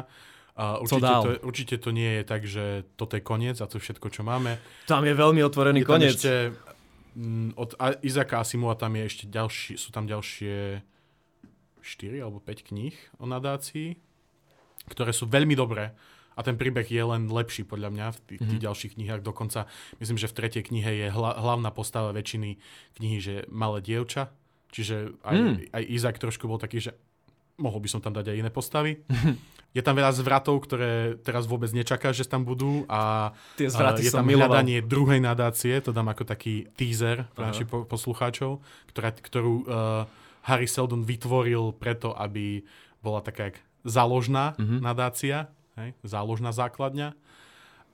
Co 0.58 0.82
určite, 0.82 1.06
to, 1.22 1.30
určite 1.46 1.74
to 1.78 1.94
nie 1.94 2.18
je 2.18 2.22
tak, 2.26 2.42
že 2.42 2.82
toto 2.98 3.14
je 3.14 3.22
koniec 3.22 3.62
a 3.62 3.70
to 3.70 3.78
všetko, 3.78 4.10
čo 4.10 4.26
máme. 4.26 4.58
Tam 4.90 5.06
je 5.06 5.14
veľmi 5.14 5.38
otvorený 5.46 5.80
Je 5.80 5.86
koniec. 5.86 6.18
ešte, 6.18 6.50
mm, 7.14 7.54
od 7.54 7.78
A- 7.78 7.94
Izaka 8.02 8.42
Asimova 8.42 8.74
tam 8.74 8.98
je 8.98 9.06
ešte 9.06 9.24
ďalší, 9.30 9.78
sú 9.78 9.94
tam 9.94 10.10
ďalšie 10.10 10.82
4 11.78 12.18
alebo 12.18 12.42
5 12.42 12.66
kníh 12.66 12.90
o 13.22 13.30
nadácii, 13.30 13.94
ktoré 14.90 15.14
sú 15.14 15.30
veľmi 15.30 15.54
dobré 15.54 15.94
a 16.38 16.40
ten 16.40 16.54
príbeh 16.54 16.86
je 16.86 17.02
len 17.02 17.26
lepší 17.26 17.62
podľa 17.62 17.90
mňa 17.90 18.06
v 18.08 18.18
tých, 18.24 18.40
tých 18.40 18.56
Mhm. 18.56 18.64
ďalších 18.64 18.92
knihách. 18.94 19.22
Dokonca 19.22 19.66
myslím, 19.98 20.16
že 20.16 20.30
v 20.30 20.36
tretej 20.36 20.62
knihe 20.64 20.92
je 20.96 21.06
hla, 21.08 21.34
hlavná 21.34 21.68
postava 21.68 22.08
väčšiny 22.10 22.62
knihy, 22.94 23.18
že 23.18 23.34
malé 23.48 23.80
dievča, 23.80 24.30
čiže 24.70 25.18
aj, 25.20 25.34
Mm. 25.34 25.54
aj 25.72 25.82
Izak 25.84 26.16
trošku 26.16 26.46
bol 26.46 26.56
taký, 26.56 26.78
že 26.80 26.94
mohol 27.56 27.82
by 27.82 27.88
som 27.88 27.98
tam 27.98 28.14
dať 28.14 28.30
aj 28.30 28.36
iné 28.38 28.50
postavy. 28.50 29.02
je 29.68 29.82
tam 29.82 29.92
veľa 29.92 30.14
zvratov, 30.14 30.62
ktoré 30.62 30.92
teraz 31.18 31.44
vôbec 31.44 31.68
nečaká, 31.70 32.10
že 32.10 32.24
tam 32.24 32.42
budú 32.42 32.86
a 32.86 33.34
Tie 33.54 33.66
zvraty 33.66 34.06
je 34.06 34.10
tam 34.10 34.24
hľadanie 34.24 34.80
druhej 34.80 35.18
nadácie, 35.18 35.76
to 35.80 35.90
dám 35.90 36.08
ako 36.08 36.24
taký 36.24 36.70
teaser 36.72 37.26
pre 37.34 37.50
našich 37.50 37.66
po- 37.66 37.84
poslucháčov, 37.84 38.62
ktorá, 38.88 39.10
ktorú 39.12 39.54
uh, 39.60 40.06
Harry 40.42 40.64
Seldon 40.64 41.02
vytvoril 41.02 41.74
preto, 41.74 42.14
aby 42.14 42.62
bola 42.98 43.20
taká 43.20 43.52
záložná 43.82 44.56
Mhm. 44.56 44.78
nadácia, 44.80 45.36
hej, 45.80 45.90
záložná 46.02 46.50
základňa. 46.50 47.14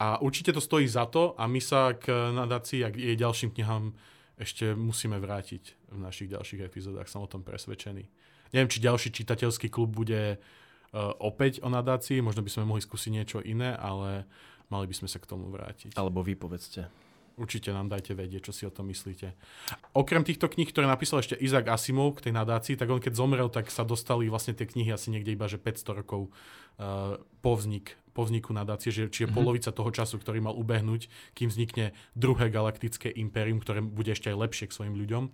A 0.01 0.18
určite 0.18 0.51
to 0.51 0.59
stojí 0.59 0.91
za 0.91 1.07
to 1.07 1.39
a 1.39 1.47
my 1.47 1.62
sa 1.62 1.95
k 1.95 2.11
nadácii 2.11 2.82
a 2.82 2.91
k 2.91 2.99
jej 2.99 3.16
ďalším 3.16 3.55
knihám 3.55 3.95
ešte 4.35 4.74
musíme 4.74 5.22
vrátiť 5.22 5.95
v 5.95 5.99
našich 6.03 6.26
ďalších 6.26 6.66
epizódach, 6.66 7.07
som 7.07 7.22
o 7.22 7.30
tom 7.30 7.47
presvedčený. 7.47 8.03
Neviem, 8.51 8.70
či 8.70 8.82
ďalší 8.82 9.14
čitateľský 9.14 9.70
klub 9.70 9.95
bude 9.95 10.39
uh, 10.39 11.14
opäť 11.22 11.62
o 11.62 11.70
nadácii, 11.70 12.18
možno 12.18 12.43
by 12.43 12.51
sme 12.51 12.66
mohli 12.66 12.82
skúsiť 12.82 13.11
niečo 13.14 13.39
iné, 13.47 13.78
ale 13.78 14.26
mali 14.70 14.91
by 14.91 14.95
sme 14.99 15.07
sa 15.07 15.22
k 15.22 15.30
tomu 15.30 15.47
vrátiť. 15.55 15.95
Alebo 15.95 16.26
vy 16.26 16.35
povedzte. 16.35 16.91
Určite 17.35 17.74
nám 17.74 17.91
dajte 17.91 18.14
vedieť, 18.14 18.47
čo 18.47 18.53
si 18.55 18.62
o 18.62 18.70
tom 18.70 18.95
myslíte. 18.95 19.35
Okrem 19.91 20.22
týchto 20.22 20.47
kníh, 20.47 20.70
ktoré 20.70 20.87
napísal 20.87 21.18
ešte 21.18 21.35
Isaac 21.35 21.66
Asimov 21.66 22.14
k 22.22 22.30
tej 22.30 22.32
nadácii, 22.39 22.78
tak 22.78 22.87
on 22.87 23.03
keď 23.03 23.18
zomrel, 23.18 23.51
tak 23.51 23.74
sa 23.74 23.82
dostali 23.82 24.30
vlastne 24.30 24.55
tie 24.55 24.70
knihy 24.70 24.95
asi 24.95 25.11
niekde 25.11 25.35
iba, 25.35 25.51
že 25.51 25.59
500 25.59 25.99
rokov 25.99 26.30
uh, 26.78 27.18
po, 27.43 27.59
vznik, 27.59 27.99
po 28.14 28.22
vzniku 28.22 28.55
nadácie, 28.55 28.95
že, 28.95 29.11
čiže 29.11 29.30
Mhm. 29.30 29.35
polovica 29.35 29.74
toho 29.74 29.91
času, 29.91 30.22
ktorý 30.22 30.47
mal 30.47 30.55
ubehnúť, 30.55 31.11
kým 31.35 31.51
vznikne 31.51 31.91
druhé 32.14 32.55
galaktické 32.55 33.11
impérium, 33.11 33.59
ktoré 33.59 33.82
bude 33.82 34.14
ešte 34.14 34.30
aj 34.30 34.39
lepšie 34.39 34.70
k 34.70 34.76
svojim 34.78 34.95
ľuďom. 34.95 35.24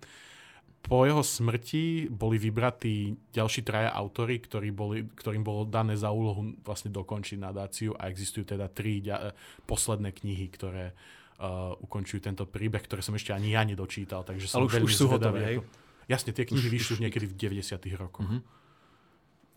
Po 0.81 1.05
jeho 1.05 1.21
smrti 1.21 2.09
boli 2.09 2.41
vybratí 2.41 3.13
ďalší 3.29 3.61
traja 3.61 3.93
autory, 3.93 4.41
ktorí 4.41 4.73
boli, 4.73 5.05
ktorým 5.13 5.45
bolo 5.45 5.69
dané 5.69 5.93
za 5.93 6.09
úlohu 6.09 6.57
vlastne 6.65 6.89
dokončiť 6.89 7.37
nadáciu 7.37 7.93
a 7.93 8.09
existujú 8.09 8.57
teda 8.57 8.65
tri 8.65 8.97
ďa, 8.97 9.37
posledné 9.69 10.09
knihy, 10.09 10.49
ktoré 10.49 10.97
uh, 11.41 11.73
ukončujú 11.81 12.21
tento 12.21 12.45
príbeh, 12.45 12.79
ktoré 12.79 13.01
som 13.01 13.17
ešte 13.17 13.33
ani 13.33 13.51
ja 13.51 13.65
nedočítal, 13.65 14.21
takže 14.21 14.45
som 14.45 14.61
Ale 14.61 14.69
už- 14.69 14.85
už 14.85 14.93
sú 14.93 15.05
hotové, 15.09 15.57
ako- 15.57 15.65
Jasne, 16.05 16.31
tie 16.31 16.45
knihy 16.45 16.67
Už- 16.69 16.73
vyšli 16.75 16.91
už- 16.93 16.99
už 16.99 17.03
niekedy 17.03 17.25
v 17.25 17.33
90 17.33 17.97
rokoch. 17.97 18.27
Mhm. 18.29 18.39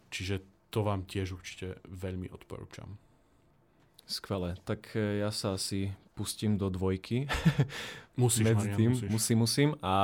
Čiže 0.09 0.35
to 0.71 0.83
vám 0.83 1.03
tiež 1.05 1.35
určite 1.35 1.79
veľmi 1.85 2.31
odporúčam. 2.31 2.95
Skvelé. 4.07 4.55
Tak 4.63 4.95
e, 4.95 5.21
ja 5.21 5.31
sa 5.31 5.55
asi 5.55 5.91
pustím 6.15 6.55
do 6.55 6.69
dvojky. 6.69 7.27
Musíš, 8.21 8.45
Medzi 8.47 8.69
Marian, 8.71 8.77
tým 8.79 8.91
musíš. 8.95 9.11
musím, 9.11 9.39
musím. 9.39 9.71
A, 9.83 9.95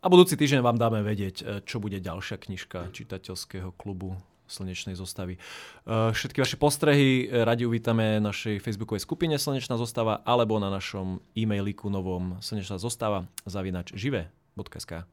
a 0.00 0.06
budúci 0.08 0.40
týždeň 0.40 0.64
vám 0.64 0.78
dáme 0.80 1.04
vedieť, 1.04 1.36
e, 1.38 1.44
čo 1.68 1.76
bude 1.76 2.00
ďalšia 2.00 2.40
knižka 2.40 2.88
čitateľského 2.94 3.76
klubu 3.76 4.16
Slnečnej 4.48 4.96
zostavy. 4.96 5.36
E, 5.36 6.10
Všetky 6.10 6.40
vaše 6.40 6.56
postrehy 6.56 7.28
e, 7.28 7.44
radi 7.44 7.68
uvítame 7.68 8.18
na 8.18 8.32
našej 8.32 8.58
facebookovej 8.64 9.04
skupine 9.04 9.36
Slnečná 9.36 9.76
zostava 9.76 10.24
alebo 10.24 10.56
na 10.56 10.72
našom 10.72 11.20
e-mailiku 11.36 11.92
novom 11.92 12.40
slnečná 12.40 12.80
zostava 12.80 13.28
zavinač 13.44 13.92
žive.sk 13.94 15.04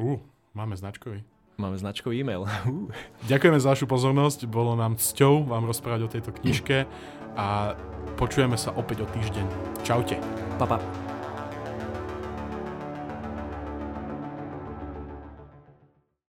Uh, 0.00 0.16
máme 0.56 0.72
značkový. 0.80 1.20
Máme 1.60 1.76
značkový 1.76 2.24
e-mail. 2.24 2.48
Uh. 2.64 2.88
Ďakujeme 3.28 3.60
za 3.60 3.76
vašu 3.76 3.84
pozornosť, 3.84 4.48
bolo 4.48 4.72
nám 4.72 4.96
cťou 4.96 5.44
vám 5.44 5.68
rozprávať 5.68 6.00
o 6.08 6.12
tejto 6.12 6.30
knižke 6.40 6.88
a 7.36 7.76
počujeme 8.16 8.56
sa 8.56 8.72
opäť 8.72 9.04
o 9.04 9.06
týždeň. 9.12 9.46
Čaute. 9.84 10.16
Pa, 10.56 10.64
pa. 10.64 11.09